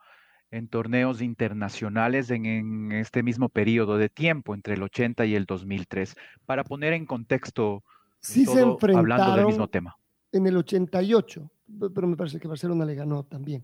[0.51, 6.15] en torneos internacionales en, este mismo periodo de tiempo, entre el 80 y el 2003,
[6.45, 7.83] para poner en contexto
[8.19, 9.97] sí se enfrentaron hablando del mismo tema.
[10.31, 11.49] En el 88,
[11.93, 13.63] pero me parece que Barcelona le ganó también.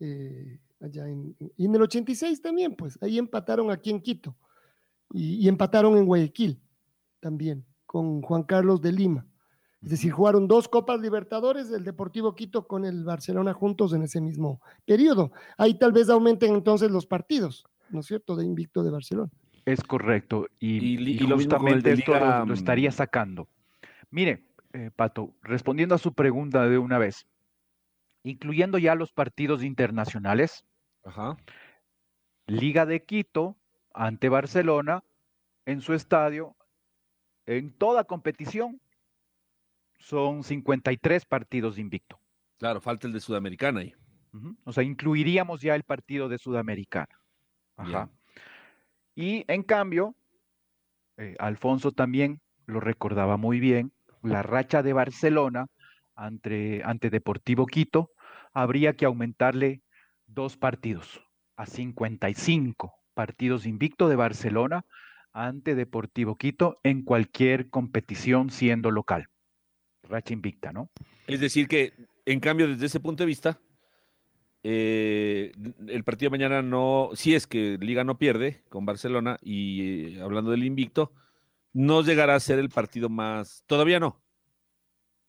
[0.00, 4.36] Eh, allá en, y en el 86 también, pues ahí empataron aquí en Quito
[5.12, 6.60] y, y empataron en Guayaquil
[7.20, 9.26] también con Juan Carlos de Lima.
[9.86, 14.20] Es decir, jugaron dos Copas Libertadores del Deportivo Quito con el Barcelona juntos en ese
[14.20, 15.30] mismo periodo.
[15.56, 19.30] Ahí tal vez aumenten entonces los partidos, ¿no es cierto?, de invicto de Barcelona.
[19.64, 20.48] Es correcto.
[20.58, 23.46] Y, justamente esto lo, estaría sacando.
[24.10, 27.28] Mire, eh, Pato, respondiendo a su pregunta de una vez,
[28.24, 30.64] incluyendo ya los partidos internacionales,
[32.48, 33.56] Liga de Quito
[33.94, 35.04] ante Barcelona
[35.64, 36.56] en su estadio,
[37.46, 38.80] en toda competición,
[39.98, 42.20] son 53 partidos de invicto.
[42.58, 43.94] Claro, falta el de Sudamericana ahí.
[44.64, 47.18] O sea, incluiríamos ya el partido de Sudamericana.
[47.76, 48.10] Ajá.
[49.14, 50.14] Y en cambio,
[51.16, 53.92] eh, Alfonso también lo recordaba muy bien,
[54.22, 55.68] la racha de Barcelona
[56.14, 58.10] ante, ante Deportivo Quito,
[58.52, 59.82] habría que aumentarle
[60.26, 61.22] dos partidos
[61.56, 64.84] a 55 partidos invicto de Barcelona
[65.32, 69.28] ante Deportivo Quito en cualquier competición siendo local
[70.06, 70.90] racha invicta, ¿no?
[71.26, 71.92] Es decir, que
[72.24, 73.60] en cambio, desde ese punto de vista,
[74.62, 75.52] eh,
[75.86, 80.22] el partido de mañana no, si es que Liga no pierde con Barcelona y eh,
[80.22, 81.12] hablando del invicto,
[81.72, 84.20] no llegará a ser el partido más, todavía no,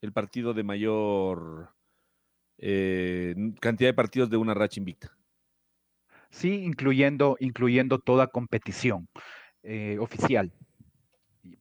[0.00, 1.72] el partido de mayor
[2.58, 5.16] eh, cantidad de partidos de una racha invicta.
[6.30, 9.08] Sí, incluyendo, incluyendo toda competición
[9.98, 10.52] oficial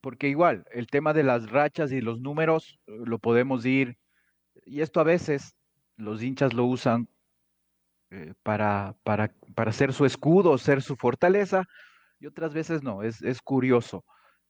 [0.01, 3.97] porque igual, el tema de las rachas y los números eh, lo podemos ir,
[4.65, 5.55] y esto a veces
[5.95, 7.07] los hinchas lo usan
[8.11, 11.63] eh, para, para, para ser su escudo, ser su fortaleza,
[12.19, 14.05] y otras veces no, es, es curioso.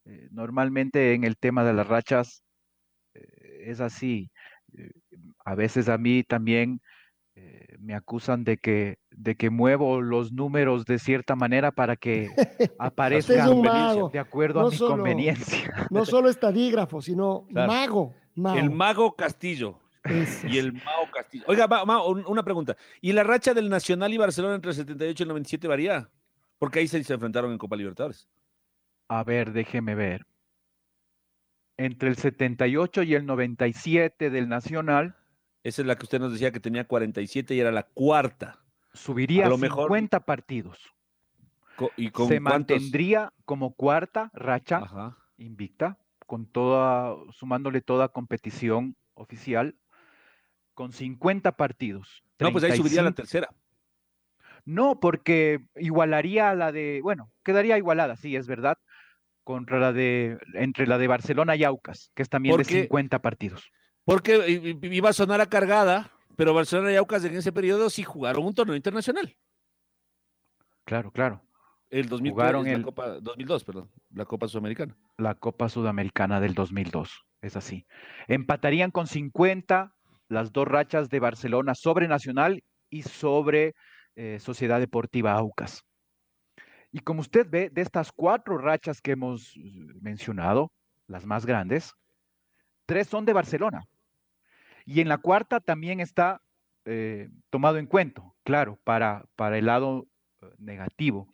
[0.05, 2.43] Eh, normalmente en el tema de las rachas
[3.13, 4.31] es así.
[5.43, 6.79] a veces a mí también
[7.39, 12.29] eh, me acusan de que, de que muevo los números de cierta manera para que
[12.79, 13.61] aparezcan
[14.11, 15.71] de acuerdo a mi conveniencia.
[15.91, 18.15] No solo estadígrafo, sino mago,
[18.55, 19.79] El mago Castillo.
[20.49, 21.43] Y el mago Castillo.
[21.47, 21.67] Oiga,
[22.27, 22.75] una pregunta.
[23.01, 26.09] ¿Y la racha del Nacional y Barcelona entre el 78 y el 97 varía?
[26.57, 28.27] Porque ahí se, se enfrentaron en Copa Libertadores.
[29.09, 30.25] A ver, déjeme ver.
[31.77, 35.15] Entre el 78 y el 97 del Nacional
[35.68, 38.63] Esa es la que usted nos decía que tenía 47 y era la cuarta.
[38.93, 40.80] Subiría a, lo 50 partidos.
[41.97, 49.76] ¿Y con Se mantendría como cuarta racha invicta, con toda, sumándole toda competición oficial,
[50.74, 52.24] con 50 partidos.
[52.39, 53.49] No, pues ahí subiría a la tercera.
[54.63, 58.78] No, porque igualaría a la de, bueno, quedaría igualada, sí, es verdad,
[59.43, 63.70] contra la de, entre la de Barcelona y Aucas, que es también de 50 partidos.
[64.07, 68.45] Porque iba a sonar a cargada, pero Barcelona y Aucas en ese periodo sí jugaron
[68.45, 69.35] un torneo internacional.
[70.85, 71.41] Claro, claro.
[71.89, 74.95] El 2000, jugaron el, la Copa, 2002, perdón, la Copa Sudamericana.
[75.17, 77.85] La Copa Sudamericana del 2002, es así.
[78.29, 79.93] Empatarían con 50
[80.29, 83.75] las dos rachas de Barcelona sobre Nacional y sobre
[84.15, 85.83] eh, Sociedad Deportiva Aucas.
[86.93, 89.59] Y como usted ve, de estas cuatro rachas que hemos eh,
[89.99, 90.71] mencionado,
[91.07, 91.93] las más grandes,
[92.85, 93.83] tres son de Barcelona.
[94.88, 96.41] Y en la cuarta también está
[96.85, 100.07] eh, tomado en cuenta, claro, para, para el lado
[100.57, 101.27] negativo.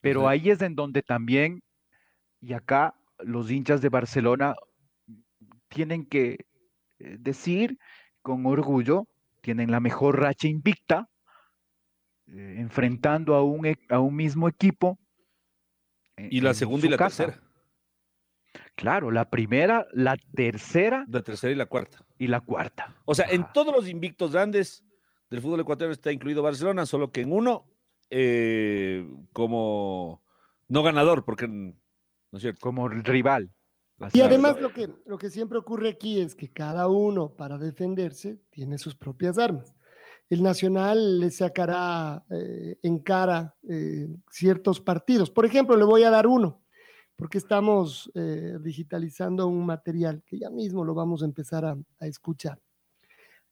[0.00, 1.62] Pero ahí es en donde también,
[2.40, 4.56] y acá los hinchas de Barcelona
[5.68, 6.44] tienen que
[6.98, 7.78] decir
[8.20, 9.06] con orgullo,
[9.40, 11.08] tienen la mejor racha invicta
[12.26, 14.98] eh, enfrentando a un, e, a un mismo equipo.
[16.16, 17.40] y la segunda y la tercera.
[18.74, 21.04] Claro, la primera, la tercera.
[21.08, 22.04] La tercera y la cuarta.
[22.18, 22.94] Y la cuarta.
[23.04, 24.84] O sea, en todos los invictos grandes
[25.30, 27.66] del fútbol ecuatoriano está incluido Barcelona, solo que en uno
[28.10, 30.22] eh, como
[30.68, 31.74] no ganador, porque no
[32.32, 32.60] es cierto.
[32.60, 33.50] Como rival.
[34.12, 38.40] Y además lo que, lo que siempre ocurre aquí es que cada uno para defenderse
[38.50, 39.74] tiene sus propias armas
[40.30, 45.30] el Nacional le sacará eh, en cara eh, ciertos partidos.
[45.30, 46.62] Por ejemplo, le voy a dar uno,
[47.16, 52.60] porque estamos eh, digitalizando un material que ya mismo lo vamos a empezar a, escuchar.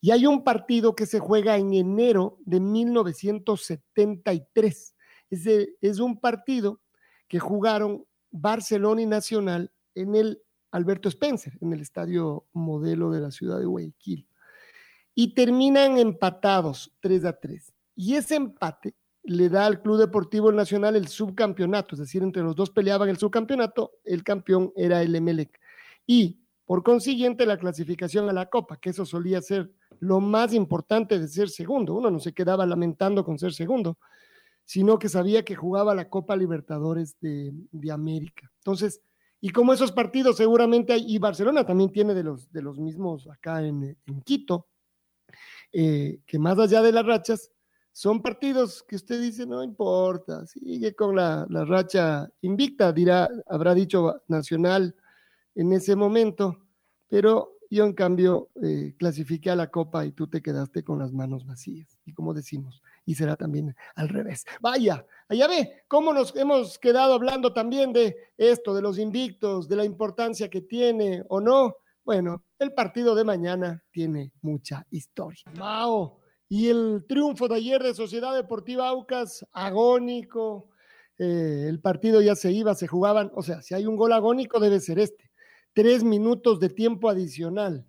[0.00, 4.94] Y hay un partido que se juega en enero de 1973.
[5.30, 6.80] Es, un partido
[7.28, 10.42] que jugaron Barcelona y Nacional en el
[10.72, 14.26] Alberto Spencer, en el estadio modelo de la ciudad de Guayaquil
[15.14, 17.72] y terminan empatados 3 a 3.
[17.94, 18.94] Y ese empate
[19.24, 23.18] le da al Club Deportivo Nacional el subcampeonato, es decir, entre los dos peleaban el
[23.18, 25.60] subcampeonato, el campeón era el Emelec.
[26.06, 29.70] Y por consiguiente la clasificación a la Copa, que eso solía ser
[30.00, 31.94] lo más importante de ser segundo.
[31.94, 33.98] Uno no se quedaba lamentando con ser segundo,
[34.64, 37.52] sino que sabía que jugaba la Copa Libertadores de,
[37.92, 38.50] América.
[38.58, 39.00] Entonces,
[39.40, 43.28] y como esos partidos seguramente hay, y Barcelona también tiene de los, de los mismos
[43.28, 44.68] acá en, en Quito,
[45.72, 47.50] eh, que más allá de las rachas,
[47.92, 54.22] son partidos que usted dice, no importa, sigue con la, racha invicta, dirá, habrá dicho
[54.28, 54.94] Nacional
[55.54, 56.58] en ese momento,
[57.08, 61.12] pero yo en cambio eh, clasifiqué a la Copa y tú te quedaste con las
[61.12, 61.98] manos vacías.
[62.04, 64.44] Y como decimos, y será también al revés.
[64.60, 69.76] Vaya, allá ve cómo nos hemos quedado hablando también de esto, de los invictos, de
[69.76, 75.44] la importancia que tiene o no bueno, el partido de mañana tiene mucha historia.
[75.56, 76.18] Mao,
[76.52, 80.68] y el triunfo de ayer de Sociedad Deportiva Aucas, agónico.
[81.16, 83.32] Eh, el partido ya se iba, se jugaban.
[83.34, 85.30] O sea, si hay un gol agónico, debe ser este.
[85.72, 87.86] Tres minutos de tiempo adicional,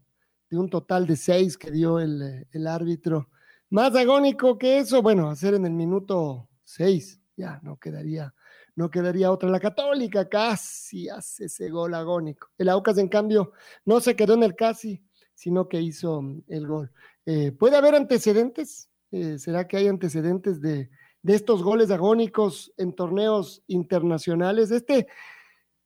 [0.50, 3.28] de un total de seis que dio el, el árbitro.
[3.70, 8.34] Más agónico que eso, bueno, hacer en el minuto seis, ya no quedaría
[8.76, 9.50] no quedaría otra.
[9.50, 12.50] La Católica casi hace ese gol agónico.
[12.58, 13.52] El Aucas, en cambio,
[13.86, 15.04] no se quedó en el casi,
[15.36, 16.92] sino que hizo mm, el gol.
[17.26, 18.90] Eh, ¿Puede haber antecedentes?
[19.12, 20.90] Eh, ¿Será que hay antecedentes de,
[21.22, 24.72] de estos goles agónicos en torneos internacionales?
[24.72, 25.08] Este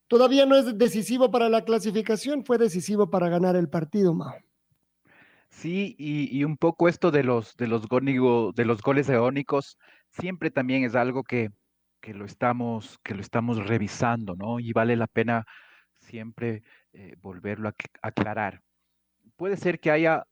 [0.08, 4.36] todavía no es decisivo para la clasificación, fue decisivo para ganar el partido, Mao.
[5.50, 9.78] Sí, y, un poco esto de los, de los, de los goles agónicos
[10.10, 11.50] siempre también es algo que,
[12.02, 14.60] que lo estamos, que lo estamos revisando, ¿no?
[14.60, 15.46] Y vale la pena
[15.96, 16.64] siempre
[16.94, 18.62] eh, volverlo a aclarar.
[19.36, 20.28] Puede ser que haya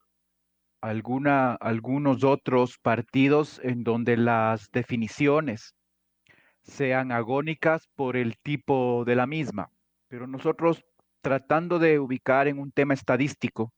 [0.82, 5.76] alguna, algunos otros partidos en donde las definiciones
[6.64, 9.70] sean agónicas por el tipo de la misma,
[10.08, 10.84] pero nosotros
[11.22, 13.74] tratando de ubicar en un tema estadístico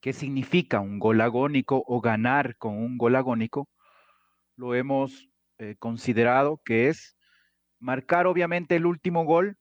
[0.00, 3.68] qué significa un gol agónico o ganar con un gol agónico,
[4.56, 7.16] lo hemos eh, considerado, que es
[7.78, 9.56] marcar obviamente el último gol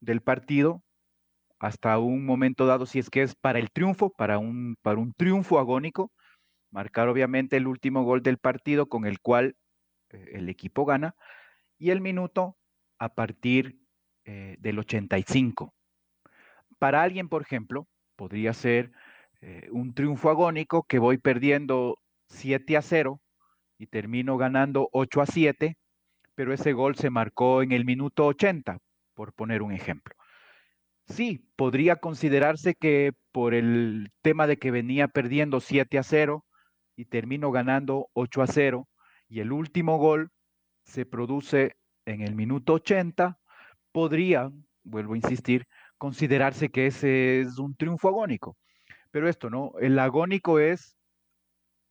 [0.00, 0.82] del partido
[1.60, 5.12] hasta un momento dado, si es que es para el triunfo, para un, para un
[5.12, 6.10] triunfo agónico,
[6.70, 9.56] marcar obviamente el último gol del partido con el cual
[10.10, 11.14] eh, el equipo gana,
[11.78, 12.56] y el minuto
[12.98, 13.78] a partir
[14.24, 15.74] eh, del 85.
[16.78, 17.86] Para alguien, por ejemplo,
[18.16, 18.90] podría ser
[19.42, 21.98] eh, un triunfo agónico que voy perdiendo
[22.28, 23.20] 7 a 0
[23.78, 25.76] y termino ganando 8 a 7,
[26.34, 28.78] pero ese gol se marcó en el minuto 80,
[29.14, 30.14] por poner un ejemplo.
[31.10, 36.44] Sí, podría considerarse que por el tema de que venía perdiendo 7 a 0
[36.96, 38.88] y termino ganando 8 a 0
[39.28, 40.30] y el último gol
[40.84, 43.38] se produce en el minuto 80,
[43.92, 44.50] podría,
[44.84, 45.66] vuelvo a insistir,
[45.98, 48.56] considerarse que ese es un triunfo agónico.
[49.10, 49.72] Pero esto, ¿no?
[49.80, 50.96] El agónico es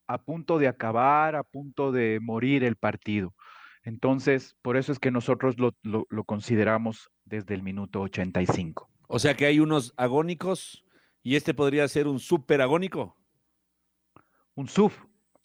[0.08, 3.34] a punto de acabar, a punto de morir el partido.
[3.84, 8.90] Entonces, por eso es que nosotros lo, consideramos desde el minuto 85.
[9.12, 10.86] O sea que hay unos agónicos
[11.24, 13.18] y este podría ser un super agónico.
[14.54, 14.92] Un sub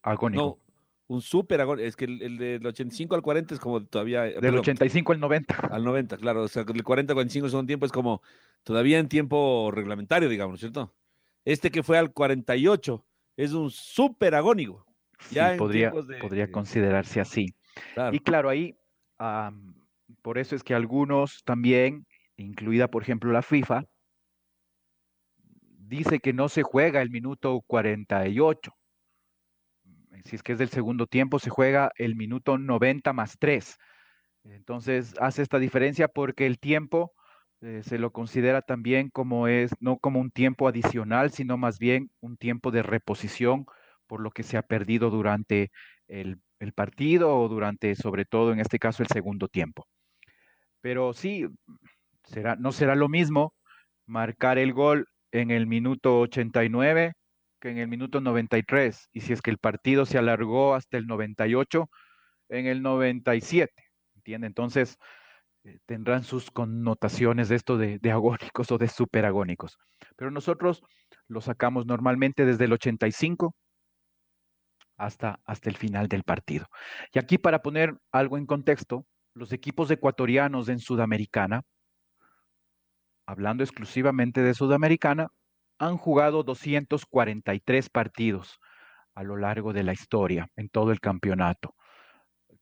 [0.02, 0.42] agónico.
[0.42, 0.58] No,
[1.06, 1.88] un super agónico.
[1.88, 4.24] Es que el, del 85 al 40 es como todavía.
[4.24, 5.54] Del 85 al 90.
[5.54, 6.42] Al 90, claro.
[6.42, 8.20] O sea, el 40 al 45 son tiempo, es como
[8.64, 10.94] todavía en tiempo reglamentario, digamos, ¿cierto?
[11.46, 13.02] Este que fue al 48
[13.38, 14.84] es un súper agónico.
[15.30, 17.54] Ya podría, podría considerarse así.
[18.12, 18.76] Y claro, ahí,
[20.20, 22.06] por eso es que algunos también,
[22.36, 23.84] incluida por ejemplo la FIFA,
[25.78, 28.72] dice que no se juega el minuto 48.
[30.24, 33.76] Si es que es del segundo tiempo, se juega el minuto 90 más 3.
[34.44, 37.12] Entonces hace esta diferencia porque el tiempo
[37.60, 42.10] eh, se lo considera también como es, no como un tiempo adicional, sino más bien
[42.20, 43.66] un tiempo de reposición
[44.06, 45.70] por lo que se ha perdido durante
[46.08, 46.38] el,
[46.74, 49.86] partido o durante, sobre todo en este caso, el segundo tiempo.
[50.80, 51.46] Pero sí,
[52.58, 53.54] no será lo mismo
[54.06, 57.14] marcar el gol en el minuto 89
[57.60, 59.08] que en el minuto 93.
[59.12, 61.88] Y si es que el partido se alargó hasta el 98,
[62.50, 63.72] en el 97.
[64.16, 64.46] ¿Entiende?
[64.46, 64.98] Entonces,
[65.64, 69.78] eh, tendrán sus connotaciones de esto de, agónicos o de superagónicos.
[70.16, 70.82] Pero nosotros
[71.26, 73.54] lo sacamos normalmente desde el 85
[74.98, 76.66] hasta, hasta el final del partido.
[77.12, 81.62] Y aquí para poner algo en contexto, los equipos ecuatorianos en Sudamericana,
[83.26, 85.28] hablando exclusivamente de Sudamericana,
[85.78, 88.60] han jugado 243 partidos
[89.14, 91.74] a lo largo de la historia, en todo el campeonato,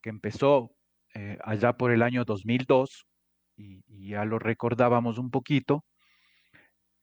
[0.03, 0.73] que empezó
[1.15, 3.07] eh, allá por el año 2002,
[3.57, 5.85] y, ya lo recordábamos un poquito,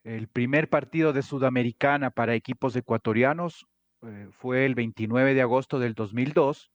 [0.04, 3.66] el primer partido de Sudamericana para equipos ecuatorianos
[4.02, 6.72] eh, fue el 29 de agosto del 2002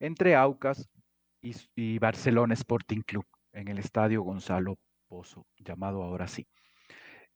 [0.00, 0.88] entre Aucas
[1.42, 6.46] y, Barcelona Sporting Club en el estadio Gonzalo Pozo, llamado ahora sí.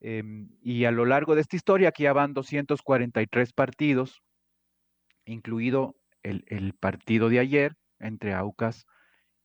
[0.01, 4.23] Em, y a lo largo de esta historia, aquí ya van 243 partidos,
[5.27, 8.87] incluido el, el partido de ayer entre Aucas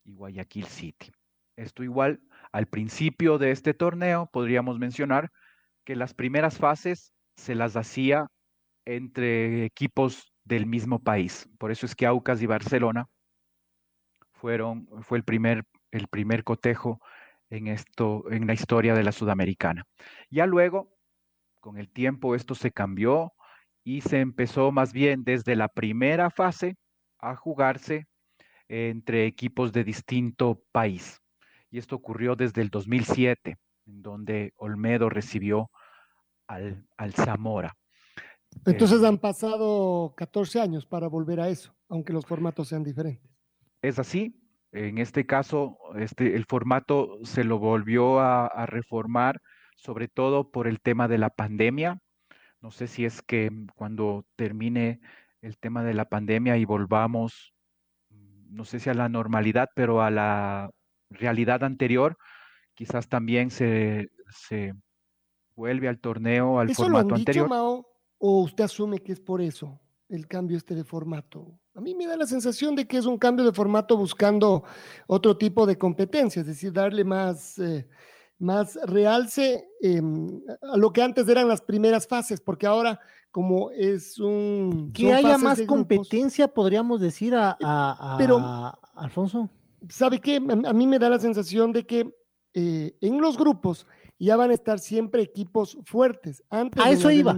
[0.03, 1.11] y Guayaquil City.
[1.57, 2.21] Esto igual,
[2.51, 5.31] al principio de este torneo podríamos mencionar
[5.85, 8.27] que las primeras fases se las hacía
[8.85, 11.49] entre equipos del mismo país.
[11.57, 13.07] Por eso es que Aucas y Barcelona
[14.33, 16.99] fueron, fue el primer, el primer cotejo
[17.55, 19.85] en, esto, en la historia de la Sudamericana.
[20.29, 20.93] Ya luego,
[21.61, 23.33] con el tiempo, esto se cambió
[23.83, 26.75] y se empezó más bien desde la primera fase
[27.19, 28.07] a jugarse
[28.67, 31.21] entre equipos de distinto país.
[31.69, 35.69] Y esto ocurrió desde el 2007, en donde Olmedo recibió
[36.47, 37.75] al, Zamora.
[38.65, 43.29] Entonces eh, han pasado 14 años para volver a eso, aunque los formatos sean diferentes.
[43.81, 44.44] Es así.
[44.75, 49.41] En este caso, este, el formato se lo volvió a, a reformar,
[49.75, 51.99] sobre todo por el tema de la pandemia.
[52.61, 54.99] No sé si es que cuando termine
[55.41, 57.55] el tema de la pandemia y volvamos
[58.55, 60.71] no sé si a la normalidad, pero a la
[61.09, 62.17] realidad anterior,
[62.73, 64.09] quizás también se,
[65.55, 67.49] vuelve al torneo, al formato lo han anterior.
[67.49, 71.59] Mao, ¿O usted asume que es por eso el cambio este de formato?
[71.75, 74.63] A mí me da la sensación de que es un cambio de formato buscando
[75.07, 77.85] otro tipo de competencia, es decir, darle más, eh,
[78.39, 82.97] más realce em, a lo que antes eran las primeras fases, porque ahora
[83.29, 84.93] como es un...
[84.93, 88.39] Que haya más competencia, podríamos decir, a, a, Pero,
[88.95, 89.49] Alfonso.
[89.89, 90.37] ¿Sabe qué?
[90.37, 92.09] A, mí me da la sensación de que
[92.53, 93.85] eh, en los grupos
[94.17, 96.43] ya van a estar siempre equipos fuertes.
[96.49, 97.35] Antes a eso iba.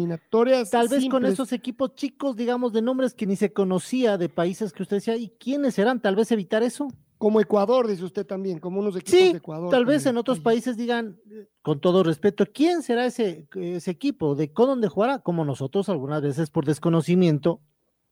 [0.69, 4.73] Tal vez con esos equipos chicos, digamos, de nombres que ni se conocía de países
[4.73, 6.01] que usted decía, ¿y quiénes serán?
[6.01, 6.87] Tal vez evitar eso.
[7.17, 9.71] Como Ecuador, dice usted también, como unos equipos de Ecuador.
[9.71, 11.19] Tal vez en otros países digan,
[11.63, 14.35] con todo respeto, ¿quién será ese, ese equipo?
[14.35, 15.17] ¿De dónde jugará?
[15.19, 17.59] Como nosotros algunas veces por desconocimiento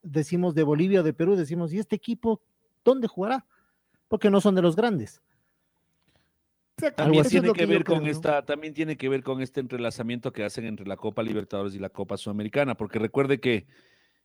[0.01, 2.41] decimos de Bolivia o de Perú, decimos, ¿y este equipo
[2.83, 3.45] dónde jugará?
[4.07, 5.21] Porque no son de los grandes.
[6.95, 10.65] También tiene que, ver con esta, también tiene que ver con este entrelazamiento que hacen
[10.65, 13.65] entre la Copa Libertadores y la Copa Sudamericana, porque recuerde que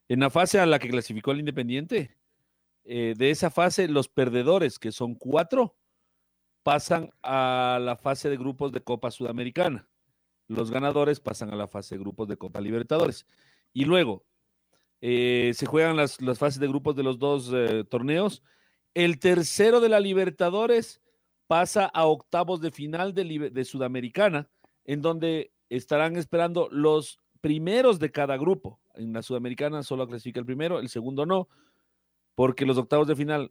[0.08, 2.16] en la fase a la que clasificó el Independiente,
[2.84, 5.76] eh, de esa fase, los perdedores, que son cuatro,
[6.64, 9.88] pasan a la fase de grupos de Copa Sudamericana.
[10.48, 13.26] Los ganadores pasan a la fase de grupos de Copa Libertadores.
[13.72, 14.24] Y luego
[15.00, 18.42] eh, se juegan las, fases de grupos de los dos eh, torneos.
[18.94, 21.00] El tercero de la Libertadores
[21.50, 24.48] pasa a octavos de final de, Sudamericana,
[24.84, 28.78] en donde estarán esperando los primeros de cada grupo.
[28.94, 31.48] En la Sudamericana solo clasifica el primero, el segundo no,
[32.36, 33.50] porque los octavos de final,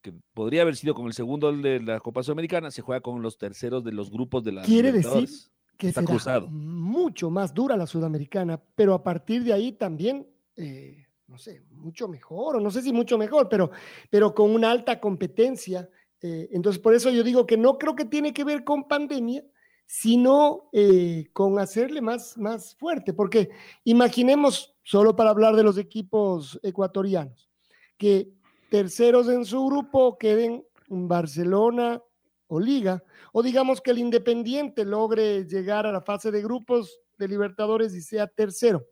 [0.00, 3.36] que podría haber sido con el segundo de la Copa Sudamericana, se juega con los
[3.36, 5.28] terceros de los grupos de la Quiere decir
[5.76, 10.24] que Está será mucho más dura la Sudamericana, pero a partir de ahí también,
[10.54, 13.72] eh, no sé, mucho mejor, o no sé si mucho mejor, pero,
[14.08, 15.88] pero con una alta competencia
[16.22, 19.44] eh, entonces, por eso yo digo que no creo que tiene que ver con pandemia,
[19.86, 23.50] sino eh, con hacerle más, más fuerte, porque
[23.84, 27.50] imaginemos, solo para hablar de los equipos ecuatorianos,
[27.96, 28.30] que
[28.70, 32.00] terceros en su grupo queden Barcelona
[32.46, 33.02] o Liga,
[33.32, 38.00] o digamos que el Independiente logre llegar a la fase de grupos de Libertadores y
[38.00, 38.86] sea tercero.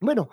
[0.00, 0.30] Bueno,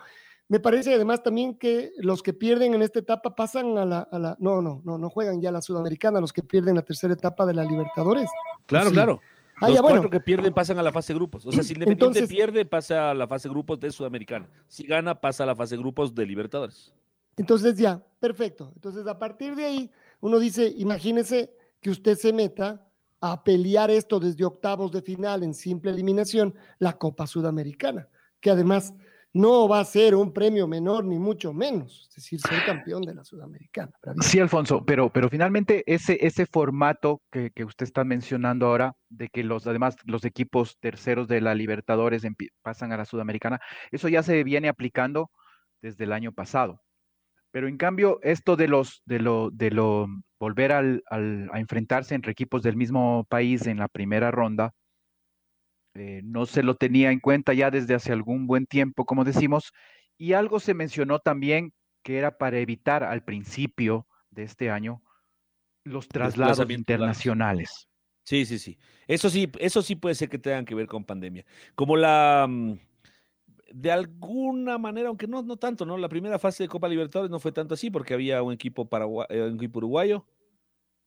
[0.50, 4.18] me parece además también que los que pierden en esta etapa pasan a la, a
[4.18, 7.46] la, no, no, no, no juegan ya la Sudamericana, los que pierden la tercera etapa
[7.46, 8.28] de la Libertadores.
[8.66, 9.20] Claro, claro.
[9.60, 11.46] Ah, los cuatro que pierden pasan a la fase grupos.
[11.46, 14.48] O sea, si Independiente pierde, pasa a la fase grupos de Sudamericana.
[14.66, 16.92] Si gana, pasa a la fase grupos de Libertadores.
[17.36, 18.72] Entonces ya, perfecto.
[18.74, 22.88] Entonces a partir de ahí, uno dice, imagínese que usted se meta
[23.20, 28.08] a pelear esto desde octavos de final en simple eliminación, la Copa Sudamericana,
[28.40, 28.94] que además
[29.32, 33.14] no va a ser un premio menor ni mucho menos, es decir, ser campeón de
[33.14, 33.92] la Sudamericana.
[34.20, 39.44] Sí, Alfonso, pero, pero finalmente ese, ese formato que, usted está mencionando ahora, de que
[39.44, 42.22] los además los equipos terceros de la Libertadores
[42.62, 43.60] pasan a la Sudamericana,
[43.92, 45.30] eso ya se viene aplicando
[45.80, 46.82] desde el año pasado.
[47.52, 50.06] Pero en cambio, esto de los de lo de lo
[50.38, 54.72] volver a enfrentarse entre equipos del mismo país en la primera ronda,
[55.94, 59.72] eh, no se lo tenía en cuenta ya desde hace algún buen tiempo, como decimos,
[60.16, 61.72] y algo se mencionó también
[62.02, 65.02] que era para evitar al principio de este año
[65.84, 67.88] los traslados internacionales.
[68.22, 68.78] Sí, sí, sí.
[69.08, 71.44] Eso sí, eso sí puede ser que tengan que ver con pandemia.
[71.74, 72.74] Como la mm,
[73.72, 75.96] de alguna manera, aunque no, no tanto, ¿no?
[75.96, 78.88] La primera fase de Copa Libertadores no fue tanto así porque había un equipo
[79.28, 80.26] eh, un equipo uruguayo,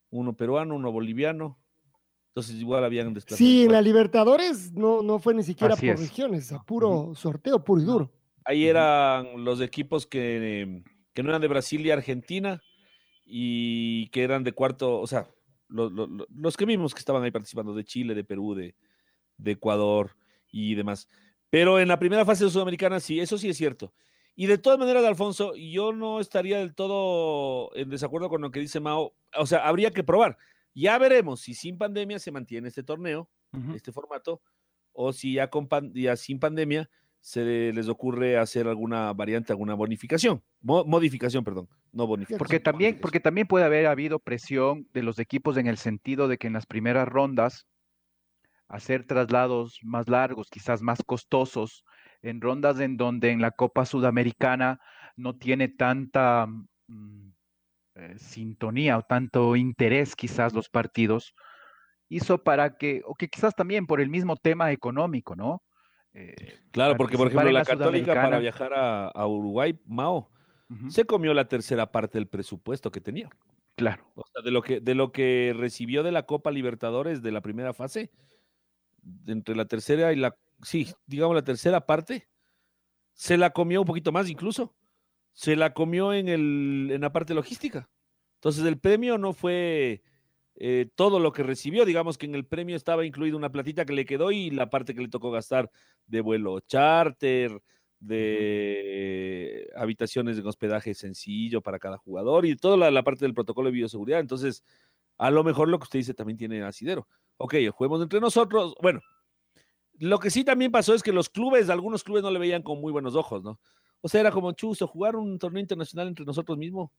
[0.09, 1.59] uno peruano, uno boliviano,
[2.33, 3.37] entonces igual habían desplazado.
[3.37, 7.81] Sí, en la Libertadores no, no fue ni siquiera por regiones, a puro sorteo puro
[7.81, 8.11] y duro.
[8.43, 10.81] Ahí eran los equipos que,
[11.15, 12.59] no eran de Brasil y Argentina
[13.23, 15.29] y que eran de cuarto, o sea,
[15.69, 18.73] los, que vimos que estaban ahí participando de Chile, de Perú, de,
[19.37, 20.15] de Ecuador
[20.51, 21.07] y demás.
[21.51, 23.93] Pero en la primera fase de Sudamericana sí, eso sí es cierto.
[24.35, 28.59] Y de todas maneras, Alfonso, yo no estaría del todo en desacuerdo con lo que
[28.59, 29.13] dice Mao.
[29.37, 30.39] O sea, habría que probar.
[30.73, 33.29] Ya veremos si sin pandemia se mantiene este torneo,
[33.75, 34.41] este formato,
[34.91, 35.67] o si ya, con
[36.17, 42.37] sin pandemia se les ocurre hacer alguna variante, alguna bonificación, modificación, perdón, no bonificación.
[42.37, 46.37] Porque también, porque también puede haber habido presión de los equipos en el sentido de
[46.37, 47.65] que en las primeras rondas
[48.67, 51.85] hacer traslados más largos, quizás más costosos,
[52.23, 54.79] en rondas en donde en la Copa Sudamericana
[55.15, 56.47] no tiene tanta
[56.87, 57.29] mm,
[57.95, 61.35] eh, sintonía o tanto interés quizás los partidos,
[62.09, 65.61] hizo para que, o que quizás también por el mismo tema económico, ¿no?
[66.13, 66.35] Eh,
[66.71, 70.29] claro, porque por ejemplo la, Católica para viajar a, Uruguay, Mao,
[70.89, 73.29] se comió la tercera parte del presupuesto que tenía.
[73.75, 74.05] Claro.
[74.15, 77.41] O sea, de lo que, de lo que recibió de la Copa Libertadores de la
[77.41, 78.11] primera fase,
[79.27, 82.27] entre la tercera y la, sí, digamos la tercera parte,
[83.13, 84.75] se la comió un poquito más incluso
[85.33, 87.89] se la comió en, el, en la parte logística.
[88.35, 90.03] Entonces el premio no fue
[90.55, 93.93] eh, todo lo que recibió, digamos que en el premio estaba incluido una platita que
[93.93, 95.71] le quedó y la parte que le tocó gastar
[96.05, 97.61] de vuelo charter,
[97.99, 103.73] de habitaciones de hospedaje sencillo para cada jugador y toda la, parte del protocolo de
[103.73, 104.19] bioseguridad.
[104.19, 104.63] Entonces,
[105.17, 107.07] a lo mejor lo que usted dice también tiene asidero.
[107.37, 108.75] Ok, juguemos entre nosotros.
[108.81, 108.99] Bueno,
[109.99, 112.81] lo que sí también pasó es que los clubes, algunos clubes no le veían con
[112.81, 113.59] muy buenos ojos, ¿no?
[114.05, 116.91] O sea, era como chuzo, jugar un torneo internacional entre nosotros mismos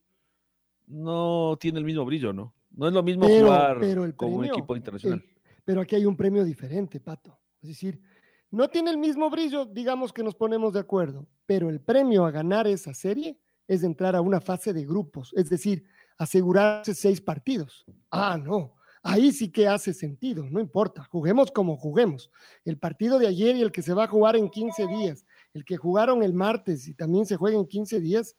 [0.87, 2.55] no tiene el mismo brillo, ¿no?
[2.71, 3.79] No es lo mismo jugar
[4.17, 5.23] con un equipo internacional.
[5.67, 7.39] pero aquí hay un premio diferente, Pato.
[7.61, 8.01] Es decir,
[8.51, 12.31] no tiene el mismo brillo, digamos que nos ponemos de acuerdo, pero el premio a
[12.31, 13.39] ganar esa serie
[13.69, 15.85] es entrar a una fase de grupos, es decir,
[16.17, 17.85] asegurarse seis partidos.
[18.11, 18.77] Ah, no.
[19.03, 22.31] ahí sí que hace sentido, no importa, juguemos como juguemos.
[22.65, 25.65] El partido de ayer y el que se va a jugar en 15 días, el
[25.65, 28.37] que jugaron el martes y también se juega en 15 días,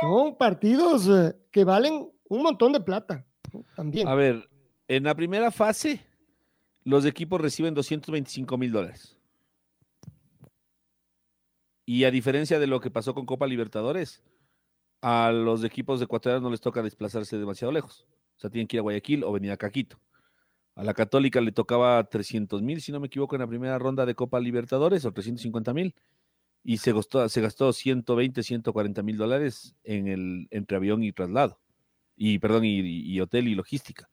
[0.00, 3.26] son partidos eh, que valen un montón de plata.
[3.76, 4.08] También.
[4.08, 4.48] A ver,
[4.88, 6.00] en la primera fase,
[6.84, 9.18] los equipos reciben 225 mil dólares.
[11.86, 14.22] Y a diferencia de lo que pasó con Copa Libertadores,
[15.02, 18.06] a los equipos de ecuatorianos no les toca desplazarse demasiado lejos.
[18.36, 20.00] O sea, tienen que ir a Guayaquil o venir a Caquito.
[20.76, 24.06] A la Católica le tocaba 300 mil, si no me equivoco, en la primera ronda
[24.06, 25.94] de Copa Libertadores, o 350 mil.
[26.64, 31.60] Y se gastó, se gastó 120, 140 mil dólares en el, entre avión y traslado.
[32.16, 34.08] Y, perdón, y, hotel y logística.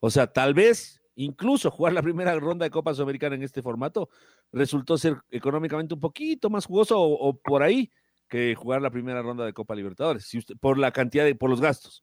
[0.00, 4.10] O sea, tal vez incluso jugar la primera ronda de Copa Sudamericana en este formato
[4.52, 7.90] resultó ser económicamente un poquito más jugoso o, por ahí
[8.28, 10.30] que jugar la primera ronda de Copa Libertadores,
[10.60, 12.02] por la cantidad de, por los gastos.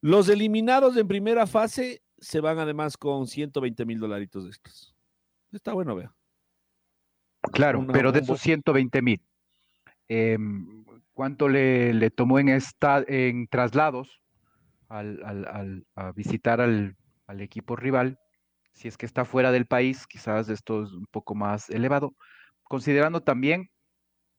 [0.00, 4.94] Los eliminados en primera fase se van además con 120 mil dolaritos extras.
[5.52, 6.15] Está bueno, vea.
[7.52, 9.22] Claro, Una- pero de esos bo- 120 mil,
[10.08, 14.20] em, ¿cuánto le, le tomó en, esta, en traslados
[14.88, 18.18] al, al- al- a visitar al, al equipo rival?
[18.72, 22.14] Si es que está fuera del país, quizás esto es un poco más elevado,
[22.64, 23.70] considerando también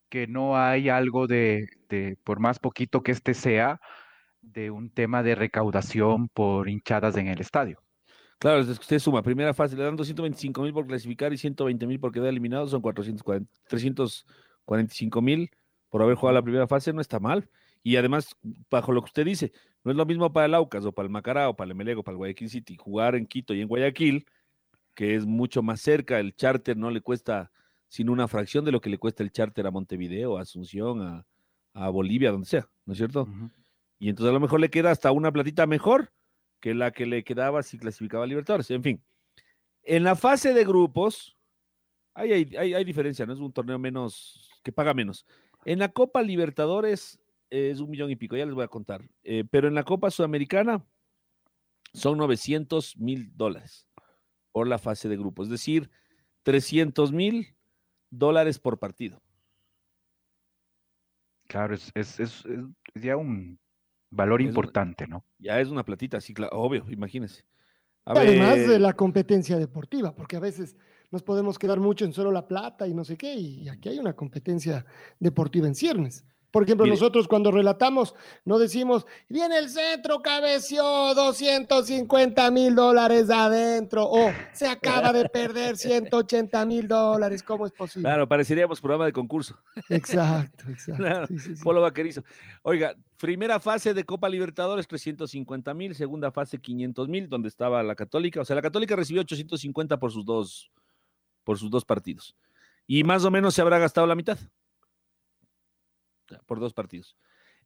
[0.10, 3.80] que no hay algo de, de, por más poquito que este sea,
[4.41, 7.80] de un tema de recaudación por hinchadas en el estadio.
[8.40, 11.88] Claro, es que usted suma, primera fase le dan 225 mil por clasificar y 120
[11.88, 15.50] mil por quedar eliminado, son 440, 345 mil
[15.90, 17.50] por haber jugado la primera fase, no está mal.
[17.82, 18.36] Y además,
[18.70, 19.52] bajo lo que usted dice,
[19.84, 21.98] no es lo mismo para el Aucas o para el Macará o para el Emelec
[21.98, 24.26] o para el Guayaquil City, jugar en Quito y en Guayaquil,
[24.94, 27.52] que es mucho más cerca, el charter no le cuesta
[27.90, 31.26] sino una fracción de lo que le cuesta el charter a Montevideo, a Asunción, a,
[31.74, 33.28] a Bolivia, donde sea, ¿no es cierto?
[33.98, 36.12] Y entonces a lo mejor le queda hasta una platita mejor
[36.68, 38.70] que la que le quedaba si clasificaba a Libertadores.
[38.72, 39.01] En fin,
[39.84, 41.38] en la fase de grupos,
[42.13, 43.32] hay, hay, hay, diferencia, ¿no?
[43.32, 45.26] Es un torneo menos, que paga menos.
[45.63, 49.01] En la Copa Libertadores eh, es un millón y pico, ya les voy a contar.
[49.24, 50.86] Eh, pero en la Copa Sudamericana
[51.93, 53.88] son 900 mil dólares
[54.51, 55.89] por la fase de grupos, es decir,
[56.43, 57.55] 300 mil
[58.09, 59.22] dólares por partido.
[61.47, 62.43] Claro, es, es- es
[62.95, 63.57] ya un
[64.10, 65.24] valor Es una- importante, ¿no?
[65.39, 67.43] Ya es una platita, sí, claro, obvio, imagínense.
[68.05, 70.78] A Además de la competencia deportiva, porque a veces
[71.12, 73.99] nos podemos quedar mucho en solo la plata y no sé qué, y aquí hay
[73.99, 74.86] una competencia
[75.20, 76.26] deportiva en ciernes.
[76.49, 76.95] Por ejemplo, Mire.
[76.95, 80.82] nosotros cuando relatamos, no decimos, viene el centro, cabeció
[81.14, 88.08] 250 mil dólares adentro, o se acaba de perder 180 mil dólares, ¿cómo es posible?
[88.08, 89.60] Claro, pareceríamos programa de concurso.
[89.89, 91.03] Exacto, exacto.
[91.03, 91.64] Claro, sí, sí, sí.
[91.64, 92.24] Polo Vaquerizo.
[92.64, 97.95] Oiga, primera fase de Copa Libertadores, 350 mil, segunda fase, 500 mil, donde estaba la
[97.95, 98.41] Católica.
[98.41, 100.72] O sea, la Católica recibió 850 por sus dos,
[101.43, 102.36] por sus dos partidos.
[102.86, 104.38] Y más o menos se habrá gastado la mitad.
[106.45, 107.18] Por dos partidos.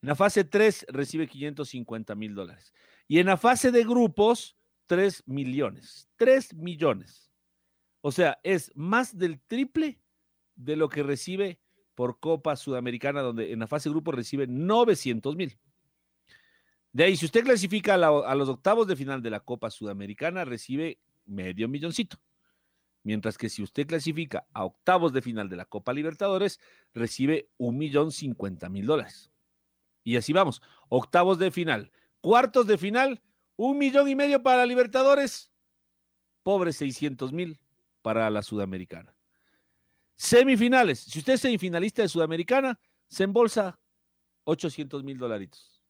[0.02, 2.74] En la fase 3 recibe 550 mil dólares.
[3.08, 6.10] Y en la fase de grupos, 3 millones.
[6.16, 7.32] 3 millones.
[8.02, 10.02] O sea, es más del triple
[10.56, 11.60] de lo que recibe
[12.02, 15.56] por Copa Sudamericana, donde en la fase grupo recibe 900 mil.
[16.92, 20.98] De ahí, si usted clasifica a, los octavos de final de la Copa Sudamericana, recibe
[21.28, 22.18] medio milloncito.
[23.04, 26.60] Mientras que si usted clasifica a octavos de final de la Copa Libertadores,
[26.92, 29.30] recibe un millón cincuenta mil dólares.
[30.04, 30.64] Y así vamos.
[30.90, 31.92] Octavos de final.
[32.20, 33.22] Cuartos de final,
[33.58, 35.52] un millón y medio para Libertadores.
[36.42, 37.60] Pobre 600 mil
[38.02, 39.14] para la Sudamericana.
[40.16, 41.00] Semifinales.
[41.00, 43.80] Si usted es semifinalista de Sudamericana, se embolsa
[44.44, 45.82] 800 mil dolaritos.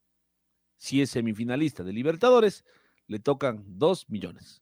[0.77, 2.63] Si es semifinalista de Libertadores,
[3.07, 4.61] le tocan 2 millones.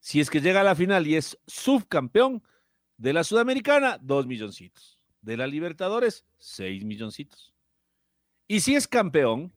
[0.00, 2.42] Si es que llega a la final y es subcampeón
[2.96, 5.00] de la Sudamericana, 2 milloncitos.
[5.22, 7.54] De la Libertadores, 6 milloncitos.
[8.46, 9.54] Y si es campeón,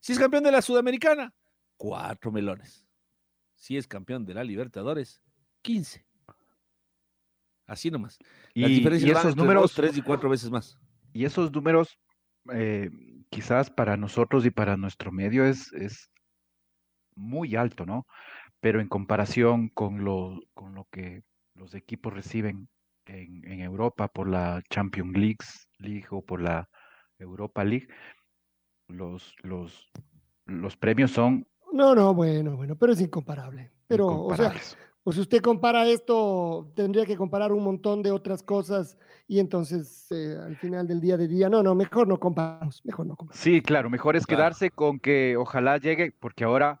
[0.00, 1.34] si es campeón de la Sudamericana,
[1.76, 2.84] 4 melones.
[3.54, 5.22] Si es campeón de la Libertadores,
[5.62, 6.05] 15.
[7.66, 8.18] Así nomás.
[8.54, 10.78] Las Y, diferencias y van esos entre números, dos, tres y cuatro veces más.
[11.12, 11.98] y esos números,
[12.52, 12.90] eh,
[13.30, 16.10] quizás para nosotros y para nuestro medio es, es
[17.16, 18.06] muy alto, ¿no?
[18.60, 21.22] Pero en comparación con lo, con lo que
[21.54, 22.68] los equipos reciben
[23.06, 25.38] en, en Europa por la Champions League,
[25.78, 26.68] League o por la
[27.18, 27.88] Europa League,
[28.88, 29.90] los, los,
[30.44, 33.72] los premios son No, no, bueno, bueno, pero es incomparable.
[33.86, 34.54] Pero, o sea.
[35.08, 38.98] O si usted compara esto, tendría que comparar un montón de otras cosas
[39.28, 43.06] y entonces eh, al final del día de día, no, no, mejor no comparamos, mejor
[43.06, 43.40] no comparamos.
[43.40, 44.40] Sí, claro, mejor es Claro.
[44.40, 46.80] quedarse con que ojalá llegue, porque ahora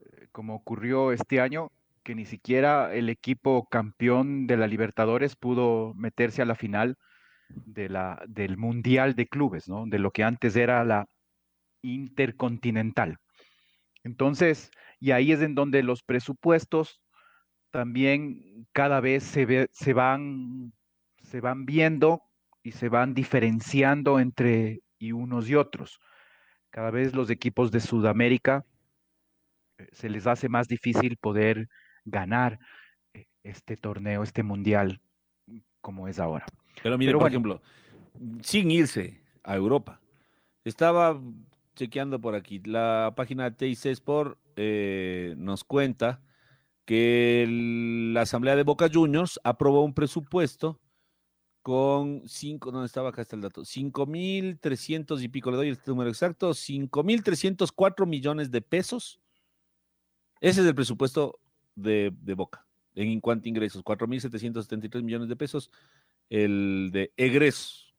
[0.00, 1.70] eh, como ocurrió este año,
[2.02, 6.96] que ni siquiera el equipo campeón de la Libertadores pudo meterse a la final
[7.50, 9.86] de la, del Mundial de Clubes, ¿no?
[9.86, 11.06] De lo que antes era la
[11.82, 13.18] Intercontinental.
[14.02, 17.00] Entonces, y ahí es en donde los presupuestos
[17.70, 20.72] también cada vez se, se, van,
[21.22, 22.22] se van viendo
[22.62, 26.00] y se van diferenciando entre y unos y otros.
[26.70, 28.64] Cada vez los equipos de Sudamérica
[29.78, 31.68] eh, se les hace más difícil poder
[32.04, 32.58] ganar
[33.14, 35.00] eh, este torneo, este mundial,
[35.80, 36.46] como es ahora.
[36.82, 37.62] Pero mire, por ejemplo,
[38.42, 40.00] sin irse a Europa,
[40.64, 41.20] estaba
[41.74, 46.20] chequeando por aquí, la página TIC Sport eh, nos cuenta
[46.90, 47.46] que
[48.12, 50.80] la Asamblea de Boca Juniors aprobó un presupuesto
[51.62, 53.64] con cinco, ¿dónde estaba acá está el dato?
[53.64, 58.50] Cinco mil trescientos y pico, le doy el número exacto, cinco mil trescientos cuatro millones
[58.50, 59.20] de pesos.
[60.40, 61.38] Ese es el presupuesto
[61.76, 62.66] de, Boca
[62.96, 65.70] en cuanto a ingresos, 4.773 millones de pesos,
[66.28, 67.94] el de egresos.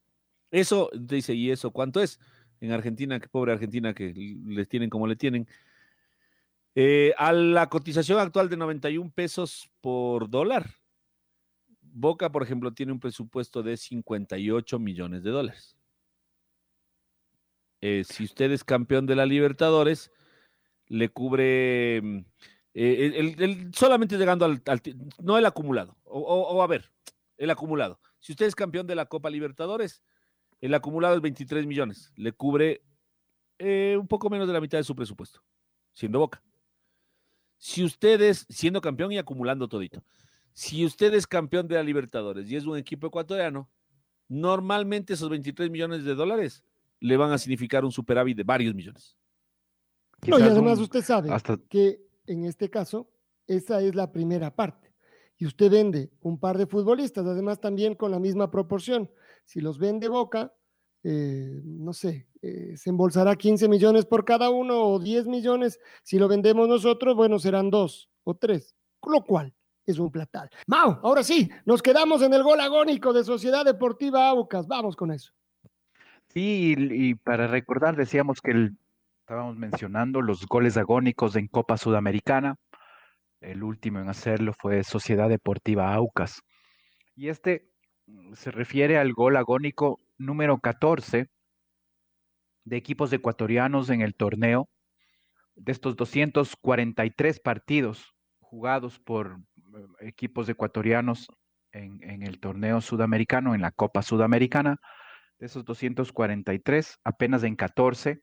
[0.51, 2.19] Eso, dice, ¿y eso cuánto es?
[2.59, 5.47] En Argentina, que pobre Argentina que les tienen como le tienen.
[6.75, 10.69] Eh, a la cotización actual de 91 pesos por dólar,
[11.93, 15.77] Boca, por ejemplo, tiene un presupuesto de 58 millones de dólares.
[17.81, 20.11] Eh, si usted es campeón de la Libertadores,
[20.87, 22.19] le cubre mm,
[22.75, 24.61] eh, solamente llegando al,
[25.19, 26.91] no el acumulado, o, a ver,
[27.37, 27.99] el acumulado.
[28.19, 30.03] Si usted es campeón de la Copa Libertadores,
[30.61, 32.83] el acumulado es 23 millones, le cubre
[33.57, 35.43] eh, un poco menos de la mitad de su presupuesto,
[35.93, 36.43] siendo Boca.
[37.63, 40.03] Si usted es, siendo campeón y acumulando todito,
[40.51, 43.69] si usted es campeón de la Libertadores y es un equipo ecuatoriano,
[44.27, 46.63] normalmente esos 23 millones de dólares
[46.99, 49.15] le van a significar un superávit de varios millones.
[50.25, 51.29] No, y además usted sabe
[51.69, 53.11] que en este caso,
[53.45, 54.95] esa es la primera parte.
[55.37, 59.11] Y usted vende un par de futbolistas, además también con la misma proporción.
[59.45, 60.51] Si los vende Boca,
[61.03, 65.79] eh, no sé, eh, se embolsará 15 millones por cada uno o 10 millones.
[66.03, 68.75] Si lo vendemos nosotros, bueno, serán dos o tres,
[69.05, 69.53] lo cual
[69.85, 70.49] es un platal.
[70.67, 74.67] Mau, ahora sí, nos quedamos en el gol agónico de Sociedad Deportiva Aucas.
[74.67, 75.31] Vamos con eso.
[76.29, 78.71] Sí, y para recordar, decíamos que
[79.19, 82.57] estábamos mencionando los goles agónicos en Copa Sudamericana.
[83.41, 86.41] El último en hacerlo fue Sociedad Deportiva Aucas.
[87.15, 87.69] Y este
[88.05, 91.27] mm, se refiere al gol agónico número 14
[92.65, 94.69] de equipos ecuatorianos en el torneo.
[95.55, 99.39] De estos 243 partidos jugados por
[99.75, 101.27] eh, equipos ecuatorianos
[101.71, 104.77] en, en el torneo sudamericano, en la Copa Sudamericana,
[105.39, 108.21] de esos 243, apenas en 14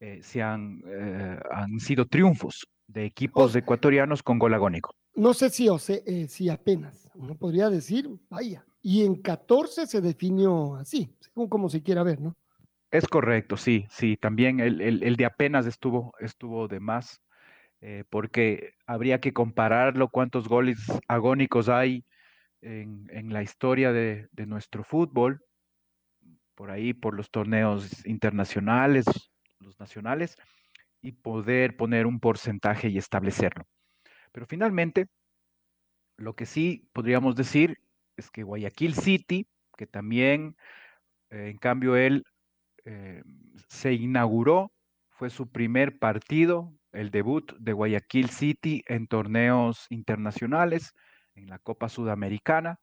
[0.00, 4.94] eh, se han, eh, han sido triunfos de equipos ecuatorianos con gol agónico.
[5.14, 9.86] No sé si, o sé, eh, si apenas, uno podría decir, vaya, y en 14
[9.86, 12.36] se definió así, según como se quiera ver, ¿no?
[12.90, 17.20] Es correcto, sí, sí, también el, el, de apenas estuvo, estuvo de más,
[18.08, 22.06] porque habría que compararlo cuántos goles agónicos hay
[22.62, 25.44] en, en la historia de, de nuestro fútbol,
[26.54, 29.04] por ahí, por los torneos internacionales,
[29.60, 30.36] los nacionales,
[31.00, 33.64] y poder poner un porcentaje y establecerlo.
[34.32, 35.06] Pero finalmente,
[36.16, 37.78] lo que sí podríamos decir
[38.18, 39.46] es que Guayaquil City,
[39.76, 40.56] que también,
[41.30, 42.24] eh, en cambio, él
[42.84, 43.22] eh,
[43.68, 44.72] se inauguró,
[45.10, 50.92] fue su primer partido, el debut de Guayaquil City en torneos internacionales,
[51.34, 52.80] en la Copa Sudamericana.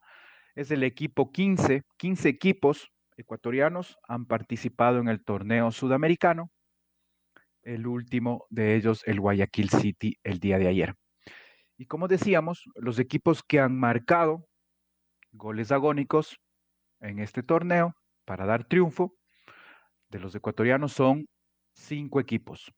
[0.55, 6.51] Es el equipo 15, 15 equipos ecuatorianos han participado en el torneo sudamericano
[7.63, 10.95] el último de ellos, el Guayaquil City, el día de ayer.
[11.77, 14.47] Y como decíamos, los equipos que han marcado
[15.37, 16.39] goles agónicos
[17.01, 19.13] en este torneo para dar triunfo
[20.09, 21.27] de los ecuatorianos son
[21.73, 22.71] cinco equipos.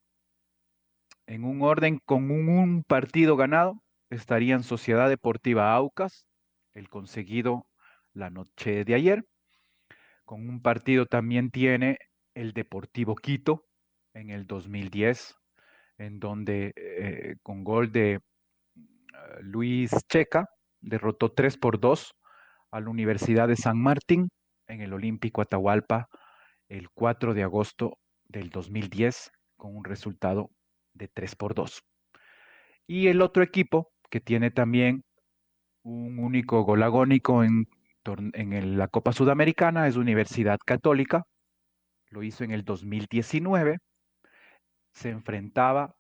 [1.27, 6.25] En un orden con un, partido ganado estarían Sociedad Deportiva Aucas,
[6.73, 7.67] el conseguido
[8.13, 9.25] la noche de ayer.
[10.25, 11.97] Con un partido también tiene
[12.33, 13.65] el Deportivo Quito,
[14.13, 15.35] en el 2010,
[15.97, 18.19] en donde eh, con gol de
[19.13, 20.49] ah, Luis Checa
[20.81, 22.13] derrotó 3 por 2
[22.71, 24.29] a la Universidad de San Martín
[24.67, 26.07] en el Olímpico Atahualpa
[26.69, 30.49] el 4 de agosto del 2010 con un resultado
[30.93, 31.81] de 3 por 2.
[32.87, 35.03] Y el otro equipo que tiene también
[35.83, 37.67] un único gol agónico en,
[38.05, 41.23] en la Copa Sudamericana es Universidad Católica.
[42.09, 43.79] Lo hizo en el 2019
[44.97, 45.95] se enfrentaba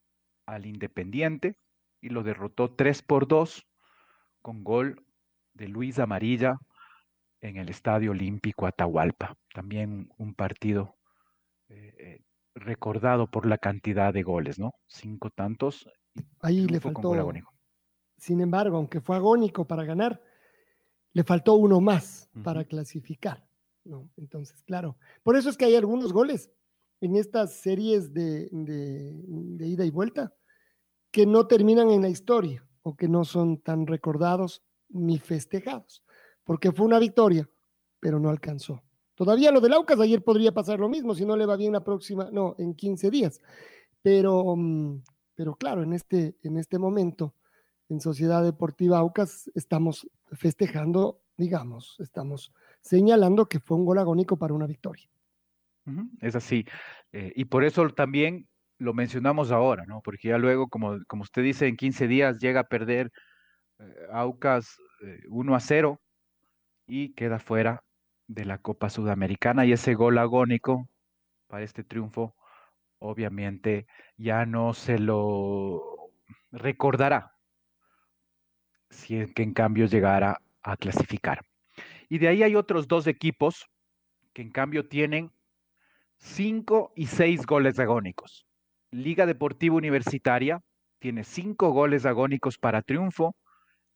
[0.47, 1.55] al Independiente
[2.01, 3.67] y lo derrotó 3 por 2
[4.41, 5.05] con gol
[5.57, 6.57] de Luis Amarilla
[7.41, 9.35] en el Estadio Olímpico Atahualpa.
[9.53, 10.95] También un partido
[11.69, 12.21] eh, eh,
[12.55, 14.73] recordado por la cantidad de goles, ¿no?
[14.87, 15.89] Cinco tantos.
[16.39, 17.13] Ahí le faltó.
[18.17, 20.21] Sin embargo, aunque fue agónico para ganar,
[21.13, 23.47] le faltó uno más para clasificar.
[23.83, 24.09] ¿no?
[24.17, 26.51] Entonces, claro, por eso es que hay algunos goles
[27.01, 28.49] en estas series de,
[29.59, 30.33] ida y vuelta
[31.11, 36.03] que no terminan en la historia o que no son tan recordados ni festejados,
[36.43, 37.49] porque fue una victoria,
[37.99, 38.81] pero no alcanzó.
[39.15, 41.83] Todavía lo del Aucas ayer podría pasar lo mismo si no le va bien la
[41.83, 43.41] próxima, no, en 15 días.
[44.03, 45.01] Pero, mm,
[45.33, 47.33] pero claro, en este, en este momento,
[47.89, 54.53] en Sociedad Deportiva Aucas, estamos festejando, digamos, estamos señalando que fue un gol agónico para
[54.53, 55.09] una victoria.
[56.21, 56.65] Es así.
[57.11, 60.01] Eh, y por eso también lo mencionamos ahora, ¿no?
[60.01, 63.11] Porque ya luego, como, como usted dice, en 15 días llega a perder
[64.11, 64.77] Aucas
[65.29, 66.01] 1 eh, a 0
[66.87, 67.83] y queda fuera
[68.27, 69.65] de la Copa Sudamericana.
[69.65, 70.89] Y ese gol agónico
[71.47, 72.35] para este triunfo,
[72.99, 76.11] obviamente, ya no se lo
[76.51, 77.33] recordará
[78.89, 81.45] si es que en cambio llegara a clasificar.
[82.09, 83.69] Y de ahí hay otros dos equipos
[84.33, 85.31] que en cambio tienen
[86.17, 88.47] cinco y seis goles agónicos.
[88.91, 90.61] Liga Deportiva Universitaria
[90.99, 93.35] tiene cinco goles agónicos para triunfo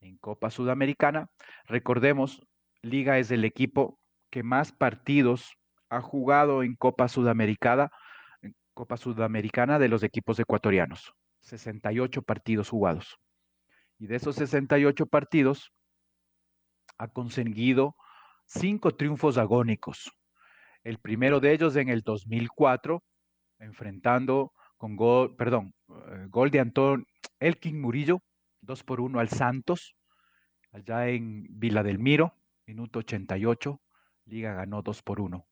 [0.01, 1.29] en Copa Sudamericana.
[1.65, 2.45] Recordemos,
[2.81, 3.99] Liga es el equipo
[4.29, 5.55] que más partidos
[5.89, 7.91] ha jugado en Copa Sudamericana,
[8.73, 11.13] Copa Sudamericana de los equipos ecuatorianos.
[11.41, 13.17] 68 partidos jugados.
[13.99, 15.71] Y de esos 68 partidos
[16.97, 17.95] ha conseguido
[18.45, 20.11] cinco triunfos agónicos.
[20.83, 23.03] El primero de ellos en el 2004,
[23.59, 27.05] enfrentando con gol, perdón, eh, gol de Antón
[27.39, 28.21] Elkin Murillo,
[28.61, 29.95] 2 por 1 al Santos,
[30.71, 32.33] allá en Vila del Miro,
[32.65, 33.81] minuto 88,
[34.25, 35.45] Liga ganó 2 por 1.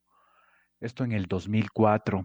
[0.80, 2.24] Esto en el 2004.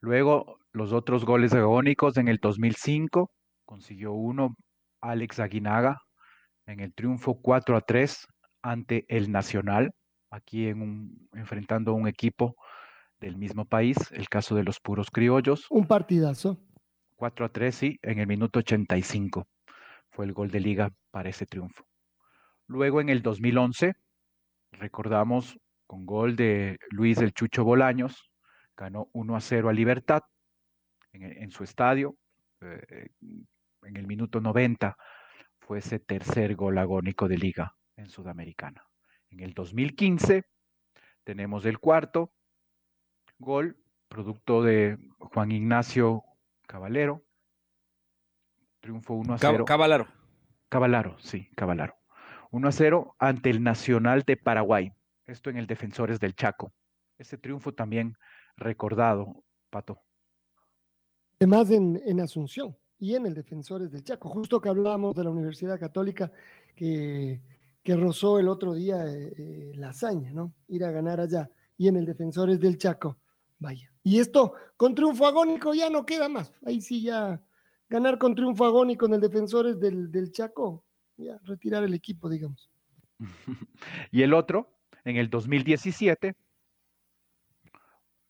[0.00, 3.30] Luego, los otros goles agónicos en el 2005,
[3.64, 4.56] consiguió uno
[5.00, 5.98] Alex Aguinaga
[6.66, 8.26] en el triunfo 4 a 3
[8.62, 9.92] ante el Nacional,
[10.30, 12.56] aquí en un, enfrentando a un equipo
[13.20, 15.66] del mismo país, el caso de los puros criollos.
[15.70, 16.58] Un partidazo.
[17.16, 19.46] 4 a 3, sí, en el minuto 85
[20.10, 21.84] fue el gol de liga para ese triunfo.
[22.66, 23.94] Luego en el 2011,
[24.72, 28.30] recordamos con gol de Luis del Chucho Bolaños,
[28.76, 30.22] ganó 1 a 0 a Libertad
[31.12, 32.16] en, su estadio.
[32.60, 33.08] Eh,
[33.82, 34.96] en el minuto 90
[35.58, 38.84] fue ese tercer gol agónico de liga en Sudamericana.
[39.30, 40.44] En el 2015
[41.24, 42.32] tenemos el cuarto
[43.38, 43.76] gol,
[44.08, 46.22] producto de Juan Ignacio
[46.66, 47.24] Caballero.
[48.80, 49.64] Triunfo 1 a 0.
[49.64, 50.08] Caballero.
[50.68, 51.94] Caballero, sí, Caballero.
[52.50, 54.92] 1 a 0 ante el Nacional de Paraguay.
[55.26, 56.72] Esto en el Defensores del Chaco.
[57.18, 58.16] Ese triunfo también
[58.56, 60.00] recordado, Pato.
[61.38, 64.28] Además en, en Asunción y en el Defensores del Chaco.
[64.28, 66.32] Justo que hablábamos de la Universidad Católica
[66.74, 67.40] que
[67.82, 70.54] que rozó el otro día eh, eh, la hazaña, ¿no?
[70.68, 71.50] Ir a ganar allá.
[71.76, 73.18] Y en el Defensores del Chaco,
[73.58, 73.90] vaya.
[74.02, 76.52] Y esto, con triunfo agónico ya no queda más.
[76.64, 77.40] Ahí sí ya
[77.90, 80.84] ganar con triunfo agónico en el Defensores del, del Chaco,
[81.16, 82.70] ya retirar el equipo, digamos.
[84.12, 86.34] y el otro, en el 2017,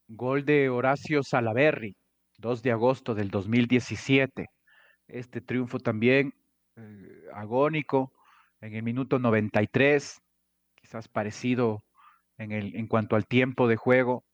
[0.08, 1.94] gol de Horacio Salaberry,
[2.38, 4.46] 2 de agosto del 2017.
[5.06, 6.32] Este triunfo también
[6.76, 8.12] eh, agónico,
[8.62, 10.20] en el minuto 93,
[10.74, 11.84] quizás parecido
[12.38, 14.24] en, el, en cuanto al tiempo de juego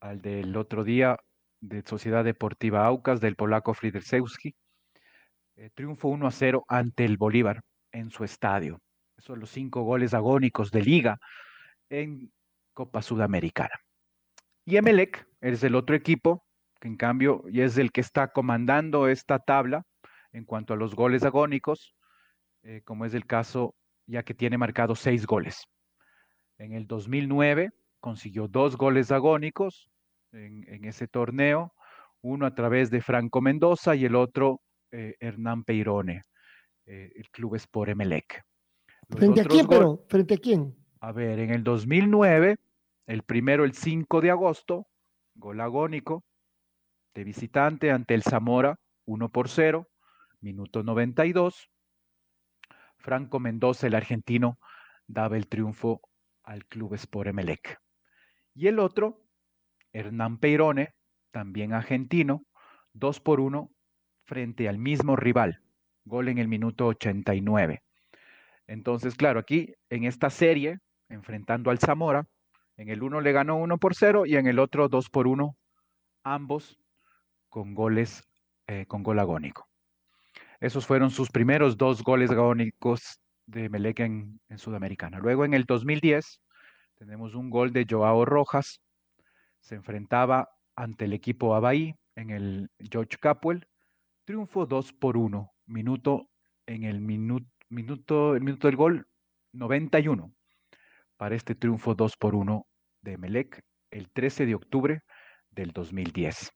[0.00, 1.18] al del otro día
[1.60, 4.54] de Sociedad Deportiva Aucas del polaco Fridersewski.
[5.56, 7.62] Eh, triunfo 1 a 0 ante el Bolívar
[7.92, 8.80] en su estadio.
[9.18, 11.18] Son los cinco goles agónicos de liga
[11.88, 12.32] en
[12.72, 13.74] Copa Sudamericana.
[14.64, 16.44] Y Emelec es el otro equipo
[16.80, 19.84] que en cambio y es el que está comandando esta tabla
[20.32, 21.94] en cuanto a los goles agónicos
[22.62, 23.74] eh, como es el caso,
[24.06, 25.66] ya que tiene marcado seis goles.
[26.58, 27.70] En el 2009
[28.00, 29.90] consiguió dos goles agónicos
[30.32, 31.74] en, ese torneo,
[32.22, 36.22] uno a través de Franco Mendoza y el otro eh, Hernán Peirone,
[36.86, 38.42] eh, el club es por Emelec.
[39.08, 40.04] ¿Frente a quién, pero?
[40.08, 40.76] ¿Frente a quién?
[41.00, 42.58] A ver, en el 2009,
[43.06, 44.86] el primero el 5 de agosto,
[45.34, 46.24] gol agónico
[47.14, 49.88] de visitante ante el Zamora, 1 por 0,
[50.40, 51.70] minuto 92.
[52.98, 54.58] Franco Mendoza, el argentino,
[55.06, 56.02] daba el triunfo
[56.44, 57.80] al club Sport Emelec.
[58.54, 59.24] Y el otro,
[59.92, 60.94] Hernán Peirone,
[61.30, 62.44] también argentino,
[62.92, 63.70] dos por uno
[64.24, 65.60] frente al mismo rival.
[66.04, 67.82] Gol en el minuto 89.
[68.66, 72.26] Entonces, claro, aquí en esta serie, enfrentando al Zamora,
[72.76, 75.56] en el uno le ganó 1 por 0 y en el otro 2 por 1,
[76.22, 76.78] ambos
[77.48, 78.22] con goles,
[78.66, 79.68] eh, con gol agónico.
[80.60, 85.18] Esos fueron sus primeros dos goles agónicos de Melec en, en Sudamericana.
[85.18, 86.40] Luego en el 2010
[86.96, 88.80] tenemos un gol de Joao Rojas.
[89.60, 93.66] Se enfrentaba ante el equipo Abaí en el George Capwell.
[94.24, 95.52] Triunfo 2 por 1.
[95.66, 96.28] Minuto
[96.66, 99.06] en el minuto, minuto, el minuto del gol
[99.52, 100.32] 91
[101.16, 102.66] para este triunfo 2 por 1
[103.02, 105.02] de Melec el 13 de octubre
[105.50, 106.52] del 2010.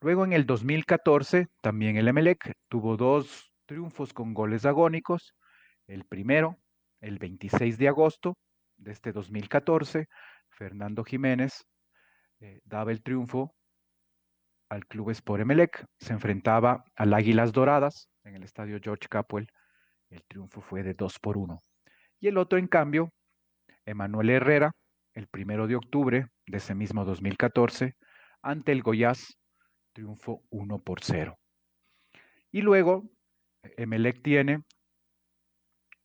[0.00, 5.34] Luego en el 2014 también el Emelec tuvo dos triunfos con goles agónicos.
[5.86, 6.58] El primero,
[7.00, 8.36] el 26 de agosto
[8.76, 10.08] de este 2014,
[10.48, 11.64] Fernando Jiménez
[12.42, 13.54] eh, daba el triunfo
[14.68, 19.46] al Club Sport Emelec, se enfrentaba al Águilas Doradas en el estadio George Capwell.
[20.10, 21.62] El triunfo fue de 2 por 1.
[22.18, 23.12] Y el otro, en cambio,
[23.86, 24.72] Emanuel Herrera,
[25.14, 27.94] el primero de octubre de ese mismo 2014,
[28.42, 29.38] ante el Goiás,
[29.92, 31.38] triunfo 1 por 0.
[32.50, 33.04] Y luego,
[33.76, 34.64] Emelec tiene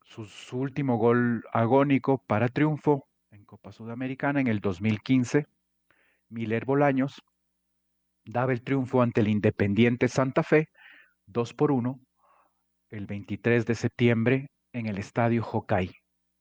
[0.04, 5.48] su, su, último gol agónico para triunfo en Copa Sudamericana en el 2015.
[6.30, 7.22] Miller Bolaños
[8.26, 10.70] daba el triunfo ante el Independiente Santa Fe,
[11.28, 12.00] 2 por 1,
[12.90, 15.92] el 23 de septiembre en el Estadio Hokai.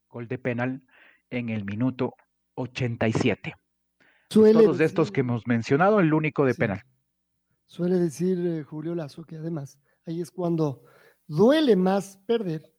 [0.08, 0.82] Gol de penal
[1.30, 2.14] en el minuto
[2.54, 3.54] 87.
[4.30, 6.60] Suele Todos decir, estos que hemos mencionado, el único de sí.
[6.60, 6.82] penal.
[7.66, 10.84] Suele decir eh, Julio Lazo que además ahí es cuando
[11.26, 12.72] duele más perder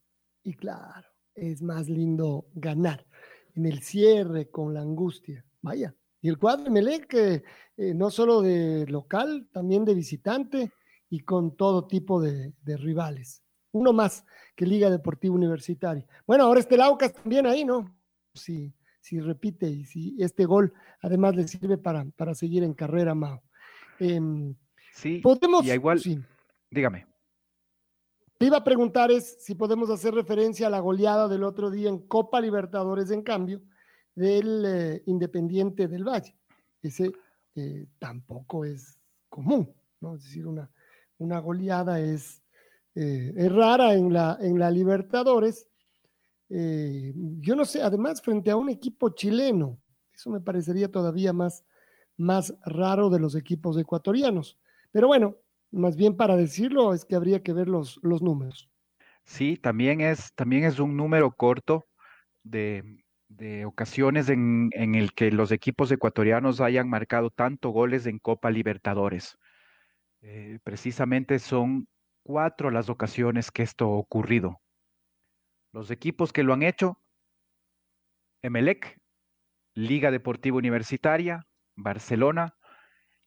[0.43, 3.05] y claro, es más lindo ganar
[3.53, 5.45] en el cierre con la angustia.
[5.61, 5.93] Vaya,
[6.27, 7.43] y el cuadro de Melec, eh,
[7.77, 10.73] eh, no solo de local, también de visitante
[11.09, 13.41] y con todo tipo de, de rivales.
[13.71, 16.05] Uno más que Liga Deportiva Universitaria.
[16.25, 17.95] Bueno, ahora este Laucas también ahí, ¿no?
[18.33, 23.15] Si, si repite y si este gol además le sirve para, para seguir en carrera,
[23.15, 23.41] Mao.
[24.01, 24.19] Eh,
[24.91, 25.65] sí, podemos.
[25.65, 26.19] Y igual, sí.
[26.69, 27.07] dígame.
[28.37, 31.87] Te iba a preguntar es si podemos hacer referencia a la goleada del otro día
[31.87, 33.61] en Copa Libertadores, en cambio,
[34.17, 36.35] del eh, Independiente del Valle.
[36.81, 37.11] Ese
[37.55, 38.99] eh, tampoco es
[39.29, 39.71] común,
[40.01, 40.15] ¿no?
[40.15, 40.69] Es decir, una,
[41.19, 42.41] una goleada es,
[42.95, 45.67] eh, es rara en la, en la Libertadores.
[46.49, 49.77] Yo no sé, además, frente a un equipo chileno,
[50.13, 51.65] eso me parecería todavía más,
[52.15, 54.57] más raro de los equipos ecuatorianos.
[54.91, 55.35] Pero bueno,
[55.71, 58.69] más bien para decirlo es que habría que ver los, los números.
[59.25, 61.85] Sí, también es, también es un número corto
[62.43, 68.19] de, de ocasiones en, en, el que los equipos ecuatorianos hayan marcado tanto goles en
[68.19, 69.37] Copa Libertadores.
[70.21, 71.87] Eh, precisamente son
[72.23, 74.61] cuatro las ocasiones que esto ha ocurrido.
[75.71, 77.01] Los equipos que lo han hecho,
[78.41, 78.99] Emelec,
[79.73, 81.45] Liga Deportiva Universitaria,
[81.75, 82.55] Barcelona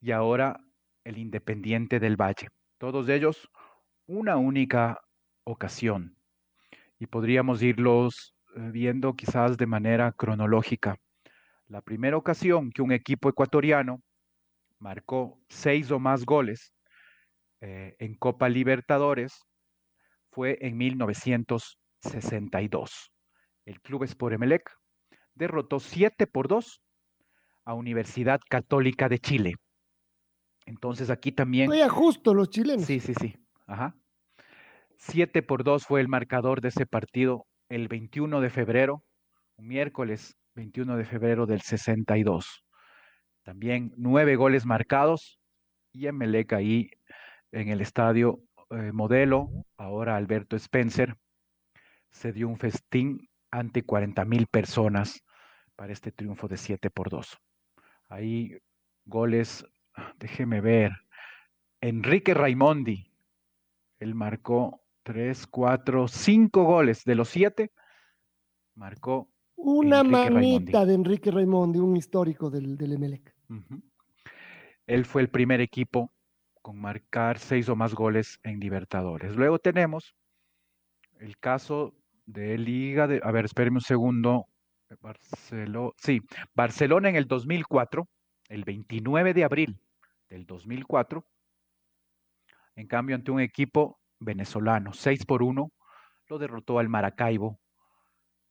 [0.01, 0.61] y ahora
[1.05, 2.49] el Independiente del Valle.
[2.79, 3.51] Todos ellos
[4.07, 5.01] una única
[5.45, 6.17] ocasión.
[6.99, 10.97] Y podríamos irlos viendo quizás de manera cronológica.
[11.67, 14.01] La primera ocasión que un equipo ecuatoriano
[14.79, 16.73] marcó seis o más goles
[17.61, 19.43] eh, en Copa Libertadores
[20.31, 23.13] fue en 1962.
[23.67, 24.71] El Club Sport Emelec
[25.35, 26.81] derrotó 7 por 2
[27.65, 29.55] a Universidad Católica de Chile.
[30.67, 31.67] Entonces aquí también.
[31.67, 32.87] Fue justo los chilenos.
[32.87, 33.35] Sí, sí, sí.
[33.67, 33.97] Ajá.
[34.97, 39.05] 7 por 2 fue el marcador de ese partido el 21 de febrero,
[39.57, 42.65] un miércoles 21 de febrero del 62.
[43.43, 45.41] También nueve goles marcados
[45.93, 46.91] y Emelec ahí
[47.53, 51.17] en el estadio eh, modelo, ahora Alberto Spencer,
[52.11, 55.25] se dio un festín ante 40 mil personas
[55.77, 57.39] para este triunfo de 7 por 2.
[58.09, 58.59] Ahí
[59.05, 59.65] goles,
[60.19, 60.93] déjeme ver,
[61.81, 63.11] Enrique Raimondi,
[64.01, 67.73] él marcó tres, cuatro, cinco goles de los siete,
[68.75, 69.31] marcó.
[69.57, 70.89] Una Enrique manita Raimondi.
[70.89, 73.35] de Enrique Raimondi, un histórico del, del Emelec.
[73.49, 73.83] Uh -huh.
[74.87, 76.13] Él fue el primer equipo
[76.63, 79.37] con marcar seis o más goles en Libertadores.
[79.37, 80.15] Luego tenemos
[81.19, 81.95] el caso
[82.27, 84.47] de Liga de, a ver, espéreme un segundo.
[85.01, 86.21] Barcelona, sí,
[86.53, 88.09] Barcelona en el 2004,
[88.49, 89.81] el 29 de abril
[90.29, 91.25] del 2004,
[92.75, 95.71] en cambio ante un equipo venezolano, 6 por 1,
[96.29, 97.59] lo derrotó al Maracaibo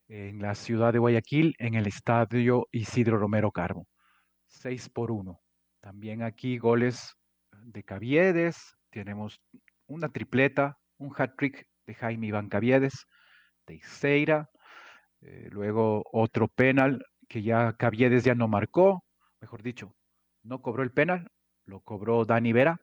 [0.07, 3.87] en la ciudad de Guayaquil, en el estadio Isidro Romero Carbo.
[4.47, 5.39] 6 por 1.
[5.79, 7.15] También aquí goles
[7.51, 9.39] de Caviedes, tenemos
[9.87, 13.05] una tripleta, un hat-trick de Jaime Iván Caviedes,
[13.65, 14.49] Teixeira,
[15.21, 19.03] eh, luego otro penal que ya Caviedes ya no marcó,
[19.39, 19.95] mejor dicho,
[20.43, 21.27] no cobró el penal,
[21.65, 22.81] lo cobró Dani Vera,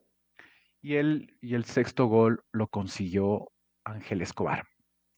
[0.86, 3.50] y el, y el sexto gol lo consiguió
[3.82, 4.68] Ángel Escobar,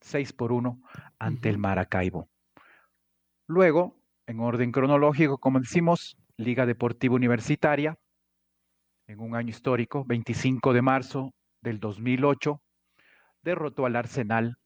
[0.01, 0.81] 6 por 1
[1.19, 2.31] ante el Maracaibo.
[3.47, 7.99] Luego, en orden cronológico, como decimos, Liga Deportiva Universitaria,
[9.09, 12.63] en un año histórico, 25 de marzo del 2008,
[13.43, 14.57] derrotó al Arsenal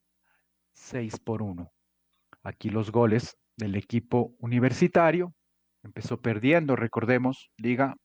[0.75, 1.69] 6 por 1.
[2.45, 5.35] Aquí los goles del equipo universitario.
[5.83, 7.97] Empezó perdiendo, recordemos, Liga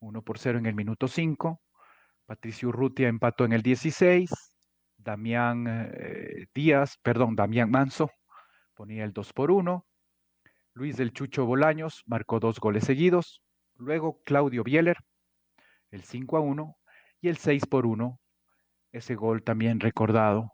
[0.00, 1.58] 1 por 0 en el minuto 5.
[2.30, 4.30] Patricio Urrutia empató en el 16.
[4.96, 8.08] Damián eh, Díaz, perdón, Damián Manso
[8.72, 9.84] ponía el 2 por 1.
[10.74, 13.42] Luis del Chucho Bolaños marcó dos goles seguidos.
[13.74, 14.98] Luego Claudio Bieler,
[15.90, 16.76] el 5 a 1.
[17.20, 18.20] Y el 6 por 1,
[18.92, 20.52] ese gol también recordado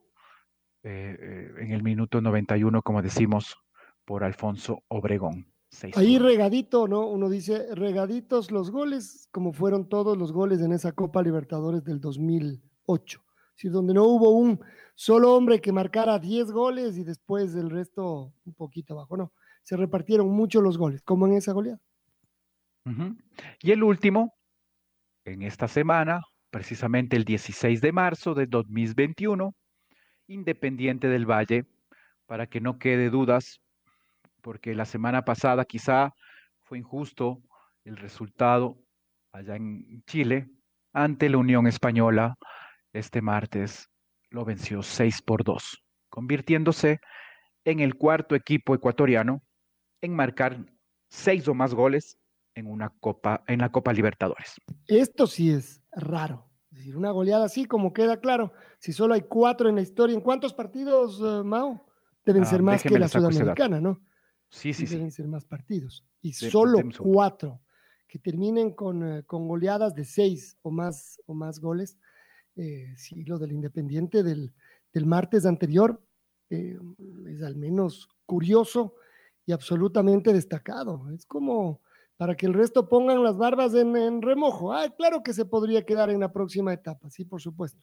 [0.82, 3.54] eh, eh, en el minuto 91, como decimos,
[4.06, 5.52] por Alfonso Obregón.
[5.94, 7.06] Ahí regadito, ¿no?
[7.06, 12.00] Uno dice regaditos los goles, como fueron todos los goles en esa Copa Libertadores del
[12.00, 13.22] 2008.
[13.58, 14.60] Es donde no hubo un
[14.94, 19.32] solo hombre que marcara 10 goles y después el resto un poquito abajo, no.
[19.62, 21.80] Se repartieron mucho los goles, como en esa goleada.
[23.60, 24.34] Y el último,
[25.24, 29.54] en esta semana, precisamente el 16 de marzo de 2021,
[30.28, 31.66] Independiente del Valle,
[32.26, 33.60] para que no quede dudas,
[34.46, 36.14] porque la semana pasada quizá
[36.62, 37.42] fue injusto
[37.82, 38.78] el resultado
[39.32, 40.48] allá en Chile
[40.92, 42.36] ante la Unión Española
[42.92, 43.90] este martes
[44.30, 47.00] lo venció 6 por 2, convirtiéndose
[47.64, 49.42] en el cuarto equipo ecuatoriano
[50.00, 50.64] en marcar
[51.08, 52.16] seis o más goles
[52.54, 54.60] en una Copa, en la Copa Libertadores.
[54.86, 56.48] Esto sí es raro.
[56.70, 60.14] Es decir, una goleada así, como queda claro, si solo hay cuatro en la historia,
[60.14, 61.84] ¿en cuántos partidos, uh, Mao?
[62.24, 64.06] Deben ah, ser más que la Sudamericana, ¿no?
[64.50, 66.04] Sí, sí, Deben ser más partidos.
[66.22, 67.60] Y solo cuatro
[68.08, 71.98] que terminen con, uh, con, goleadas de seis o más, o más goles.
[72.56, 74.52] Eh, sí, lo del Independiente del,
[74.92, 76.00] del martes anterior
[76.50, 76.78] eh,
[77.28, 78.94] es al menos curioso
[79.44, 81.10] y absolutamente destacado.
[81.10, 81.80] Es como
[82.16, 84.72] para que el resto pongan las barbas en, remojo.
[84.72, 87.80] Ah, claro que se podría quedar en la próxima etapa, sí, por supuesto.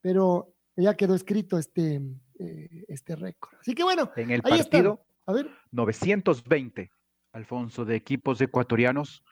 [0.00, 2.02] Pero ya quedó escrito este,
[2.38, 3.58] eh, este récord.
[3.60, 5.48] Así que bueno, en el partido, A ver.
[5.70, 6.90] 920,
[7.32, 9.22] Alfonso, de equipos ecuatorianos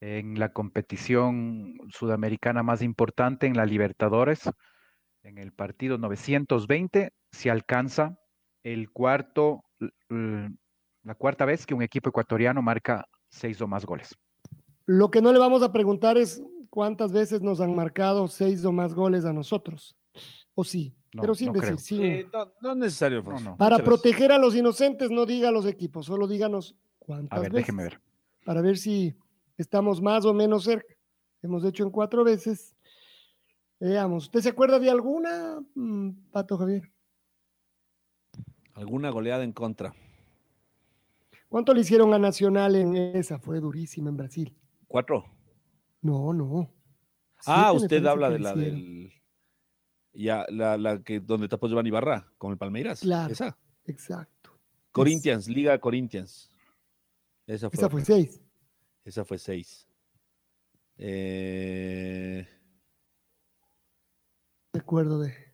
[0.00, 4.48] en la competición sudamericana más importante, en la Libertadores.
[5.24, 8.16] En el partido 920 se alcanza
[8.62, 9.64] el cuarto,
[10.08, 14.16] la cuarta vez que un equipo ecuatoriano marca seis o más goles.
[14.86, 16.40] Lo que no le vamos a preguntar es
[16.70, 19.96] cuántas veces nos han marcado seis o más goles a nosotros.
[20.54, 22.02] O sí, pero sin decir sí.
[22.02, 22.28] Eh,
[22.60, 23.24] no, es necesario,
[23.56, 27.52] Para proteger a los inocentes, no diga a los equipos, solo díganos cuántas a ver,
[27.52, 27.66] veces.
[27.66, 28.00] Déjeme ver.
[28.44, 29.14] Para ver si
[29.56, 30.94] estamos más o menos cerca.
[31.42, 32.76] Hemos hecho en cuatro veces.
[33.80, 36.92] Veamos, ¿usted se acuerda de alguna, mm, Pato Javier?
[38.74, 39.94] Alguna goleada en contra.
[41.48, 43.38] ¿Cuánto le hicieron a Nacional en esa?
[43.38, 44.56] Fue durísima en Brasil.
[44.86, 45.24] ¿Cuatro?
[46.02, 46.70] No, no.
[47.46, 49.12] Ah, usted habla de la del.
[50.12, 53.00] Ya, la, la, que donde tapó Giovanni Ibarra, con el Palmeiras.
[53.00, 53.32] Claro.
[53.32, 53.56] Esa.
[53.86, 54.50] Exacto.
[54.92, 56.50] Corinthians, Liga Corinthians.
[57.46, 58.40] Esa fue, esa fue seis.
[59.04, 59.88] Esa fue seis.
[60.98, 62.46] Eh...
[64.72, 65.50] Recuerdo de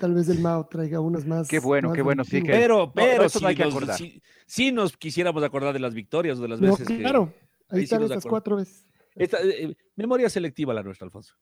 [0.00, 1.48] tal vez el Mao traiga unas más.
[1.48, 2.50] Qué bueno, qué bueno, sí que.
[2.50, 6.86] Pero, pero, si, nos, nos quisiéramos acordar de las victorias o de las veces.
[6.86, 7.32] Claro,
[7.68, 8.86] ahí, están esas cuatro veces.
[9.14, 11.34] Esta, eh, memoria selectiva la nuestra, Alfonso.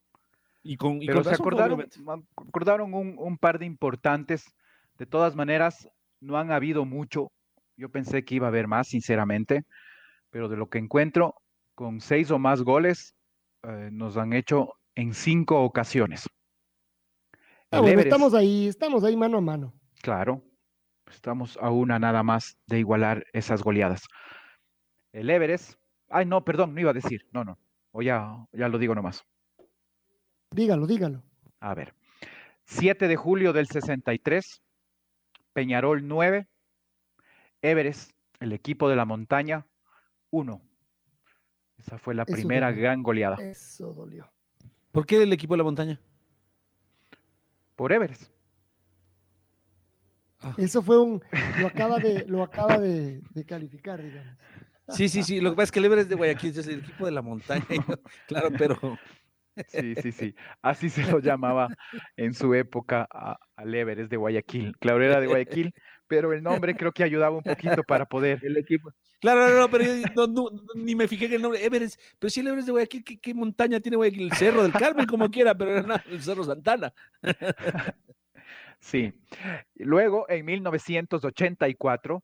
[0.67, 1.85] Y con, pero se acordaron,
[2.35, 4.51] acordaron un, un, par de importantes.
[4.97, 5.87] De todas maneras,
[6.19, 7.31] no han habido mucho.
[7.77, 9.63] Yo pensé que iba a haber más, sinceramente.
[10.31, 11.35] Pero de lo que encuentro,
[11.75, 13.13] con seis o más goles,
[13.61, 16.27] eh, nos han hecho en cinco ocasiones.
[17.69, 19.73] Ah, estamos ahí, estamos ahí mano a mano.
[20.01, 20.41] Claro,
[21.07, 24.01] estamos a una nada más de igualar esas goleadas.
[25.11, 25.79] El Everest,
[26.09, 27.59] ay no, perdón, no iba a decir, no, no,
[27.91, 29.23] o ya, ya lo digo nomás.
[30.55, 31.21] Dígalo, dígalo.
[31.59, 31.93] A ver,
[32.63, 34.61] 7 de julio del 63,
[35.53, 36.47] Peñarol 9,
[37.61, 39.67] Everest, el equipo de la montaña,
[40.31, 40.61] 1.
[41.77, 43.35] Esa fue la primera gran goleada.
[43.35, 44.31] Eso dolió.
[44.91, 45.99] ¿Por qué el equipo de la montaña?
[47.75, 48.31] por Everest.
[50.39, 50.53] Ah.
[50.57, 51.21] Eso fue un,
[51.59, 54.37] lo acaba de, lo acaba de, calificar, digamos.
[54.89, 55.41] Sí, sí, sí.
[55.41, 57.65] Lo que pasa es que el Everest de Guayaquil es el equipo de la montaña,
[58.27, 58.97] claro, pero.
[59.67, 60.35] Sí, sí, sí.
[60.61, 61.69] Así se lo llamaba
[62.17, 63.07] en su época
[63.55, 64.75] al Everest de Guayaquil.
[64.79, 65.73] Claro, era de Guayaquil,
[66.07, 68.39] pero el nombre creo que ayudaba un poquito para poder.
[68.43, 68.91] El equipo.
[69.21, 71.65] Claro, no, no, pero yo no- no- no- ni me fijé en el nombre.
[71.65, 74.23] Everest, pero si el Everest de Guayaquil, ¿qué, qué montaña tiene Guayaquil?
[74.23, 76.93] El Cerro del Carmen, como quiera, pero era el Cerro Santana.
[78.79, 79.13] Sí.
[79.75, 82.23] Luego, en 1984,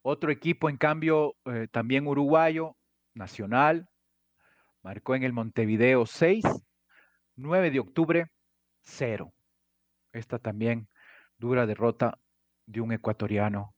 [0.00, 2.76] otro equipo, en cambio, eh, también uruguayo,
[3.12, 3.88] Nacional,
[4.86, 6.44] marcó en el Montevideo 6,
[7.34, 8.26] 9 de octubre,
[8.84, 9.34] 0.
[10.12, 10.88] Esta también
[11.38, 12.20] dura derrota
[12.66, 13.74] de un ecuatoriano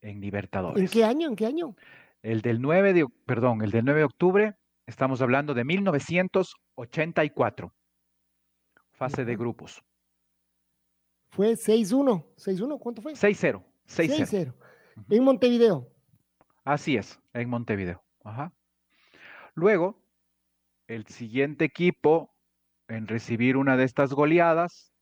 [0.00, 0.90] en ¿En Libertadores.
[0.90, 1.28] qué año?
[1.28, 1.76] ¿En qué año?
[2.22, 4.54] El del 9 de, perdón, el del 9 de octubre,
[4.86, 7.74] estamos hablando de 1984.
[8.92, 9.82] Fase de grupos.
[11.28, 12.24] Fue 6-1.
[12.38, 12.78] ¿6-1?
[12.78, 13.12] ¿Cuánto fue?
[13.12, 13.62] 6-0.
[13.86, 13.86] 6-0.
[13.86, 14.54] 6-0.
[14.96, 15.14] Ujú.
[15.14, 15.92] En Montevideo.
[16.64, 18.02] Así es, en Montevideo.
[18.24, 18.54] Ajá.
[19.54, 20.05] Luego,
[20.88, 22.34] el siguiente equipo
[22.88, 24.92] en recibir una de estas goleadas,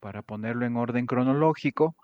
[0.00, 1.96] para ponerlo en orden cronológico,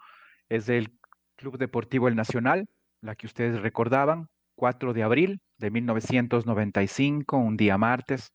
[0.49, 0.99] es el
[1.37, 2.67] Club Deportivo El Nacional,
[3.03, 8.33] la que ustedes recordaban, 4 de abril de 1995, un día martes.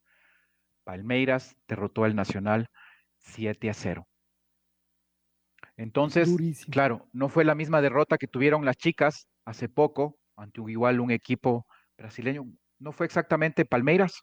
[0.83, 2.67] Palmeiras derrotó al Nacional
[3.17, 4.07] 7 a 0.
[5.77, 6.71] Entonces, Durísimo.
[6.71, 10.99] claro, no fue la misma derrota que tuvieron las chicas hace poco ante un- igual
[10.99, 11.65] un equipo
[11.97, 12.45] brasileño.
[12.79, 14.21] No fue exactamente Palmeiras,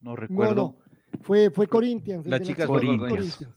[0.00, 0.54] no No, recuerdo.
[0.54, 1.20] no.
[1.22, 2.26] Fue, fue Corinthians.
[2.26, 3.48] Las chicas Nacional, Corinthians.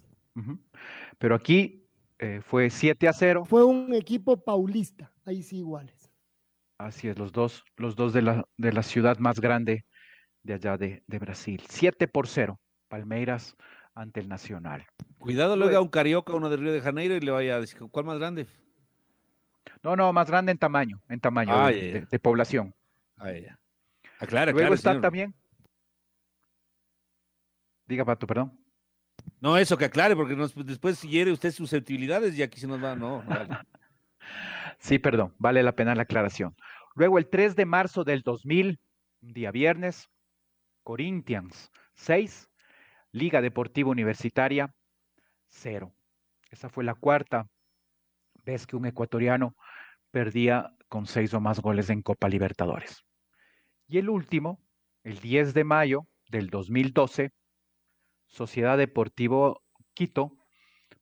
[1.18, 1.86] Pero aquí
[2.20, 3.46] eh, fue 7 a 0.
[3.46, 5.12] Fue un equipo paulista.
[5.26, 6.10] Ahí sí iguales.
[6.78, 9.86] Así es, los dos, los dos de la, de la ciudad más grande
[10.42, 11.62] de allá de, de Brasil.
[11.70, 12.60] 7 por 0,
[12.90, 13.56] Palmeiras
[13.96, 14.86] ante el Nacional.
[15.20, 17.80] Cuidado, luego a un carioca, uno de Río de Janeiro, y le vaya a decir,
[17.92, 18.48] ¿cuál más grande?
[19.84, 22.74] No, no, más grande en tamaño, en tamaño Ah, de, población.
[23.18, 23.58] A ella.
[24.20, 25.02] Aclara, Luego aclara, está señor.
[25.02, 25.34] también.
[27.94, 28.60] Diga, Pato, perdón.
[29.40, 32.84] No, eso que aclare, porque nos- después si hiere usted susceptibilidades y aquí se nos
[32.84, 33.50] va, no, vale.
[34.80, 36.56] Sí, perdón, vale la pena la aclaración.
[36.96, 38.80] Luego, el 3 de marzo del 2000,
[39.22, 40.10] un día viernes,
[40.82, 42.50] Corinthians 6,
[43.12, 44.74] Liga Deportiva Universitaria
[45.50, 45.94] 0.
[46.50, 47.48] Esa fue la cuarta
[48.44, 49.56] vez que un ecuatoriano
[50.10, 53.04] perdía con seis o más goles en Copa Libertadores.
[53.88, 54.60] Y el último,
[55.04, 57.32] el 10 de mayo del 2012,
[58.34, 59.62] Sociedad Deportivo
[59.94, 60.36] Quito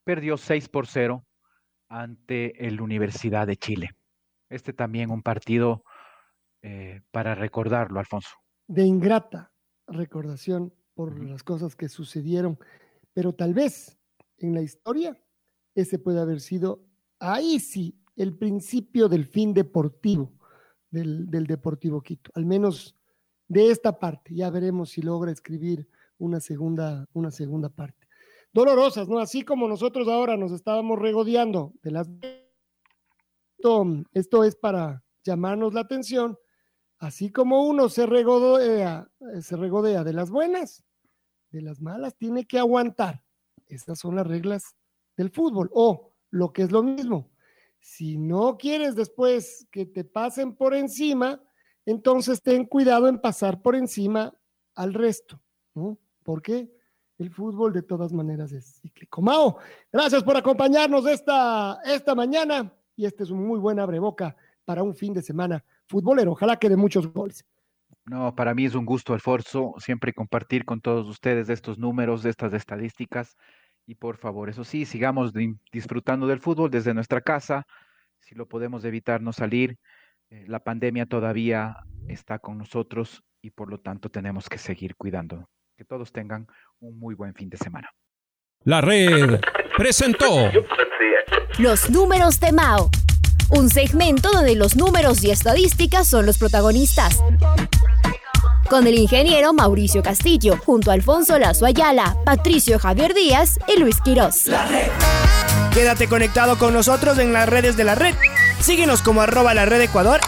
[0.04, 1.26] perdió 6 por 0
[1.88, 3.92] ante el Universidad de Chile.
[4.50, 5.86] Este también un partido
[6.62, 8.32] eh, para recordarlo, Alfonso.
[8.68, 9.54] De ingrata
[9.88, 12.60] recordación por las cosas que sucedieron.
[13.14, 13.98] Pero tal vez
[14.38, 15.18] en la historia
[15.74, 16.84] ese puede haber sido
[17.18, 20.34] ahí sí el principio del fin deportivo
[20.90, 22.30] del, del Deportivo Quito.
[22.36, 22.98] Al menos
[23.48, 24.36] de esta parte.
[24.36, 25.88] Ya veremos si logra escribir
[26.22, 28.08] una segunda, una segunda parte.
[28.54, 29.20] Dolorosas, ¿no?
[29.20, 32.10] Así como nosotros ahora nos estábamos regodeando de las...
[33.58, 36.38] Esto, esto es para llamarnos la atención.
[36.98, 40.84] Así como uno se regodea, eh, se regodea de las buenas,
[41.50, 43.24] de las malas tiene que aguantar.
[43.68, 44.76] Estas son las reglas
[45.18, 45.70] del fútbol.
[45.74, 47.32] O lo que es lo mismo,
[47.80, 51.42] si no quieres después que te pasen por encima,
[51.86, 54.34] entonces ten cuidado en pasar por encima
[54.76, 55.42] al resto,
[55.74, 55.98] ¿no?
[56.24, 56.70] Porque
[57.18, 59.22] el fútbol de todas maneras es cíclico.
[59.22, 59.58] Mao,
[59.92, 64.36] gracias por acompañarnos esta, esta mañana y este es un muy buen abreboca
[64.66, 66.32] para un fin de semana futbolero.
[66.32, 67.46] Ojalá que de muchos goles.
[68.06, 72.26] No, para mí es un gusto, Alfonso, siempre compartir con todos ustedes de estos números,
[72.26, 73.38] estas estadísticas.
[73.86, 77.68] Y por favor, eso sí, sigamos di- disfrutando del fútbol desde nuestra casa.
[78.20, 79.78] Si lo podemos evitar, no salir.
[80.30, 81.78] Eh, la pandemia todavía
[82.08, 85.48] está con nosotros y por lo tanto tenemos que seguir cuidando.
[85.82, 86.46] Que todos tengan
[86.80, 87.90] un muy buen fin de semana.
[88.66, 89.42] La red
[89.76, 90.52] presentó
[91.58, 92.92] Los números de Mao.
[93.50, 97.24] Un segmento donde los números y estadísticas son los protagonistas.
[98.70, 104.00] Con el ingeniero Mauricio Castillo, junto a Alfonso Lazo Ayala, Patricio Javier Díaz y Luis
[104.02, 104.52] Quirós.
[105.74, 108.14] Quédate conectado con nosotros en las redes de la red.
[108.60, 110.20] Síguenos como arroba la red Ecuador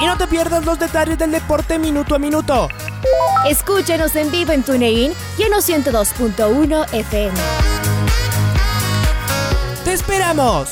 [0.00, 2.68] y no te pierdas los detalles del deporte minuto a minuto.
[3.48, 7.38] Escúchenos en vivo en TuneIn y en los 102.1 FM.
[9.84, 10.70] ¡Te esperamos!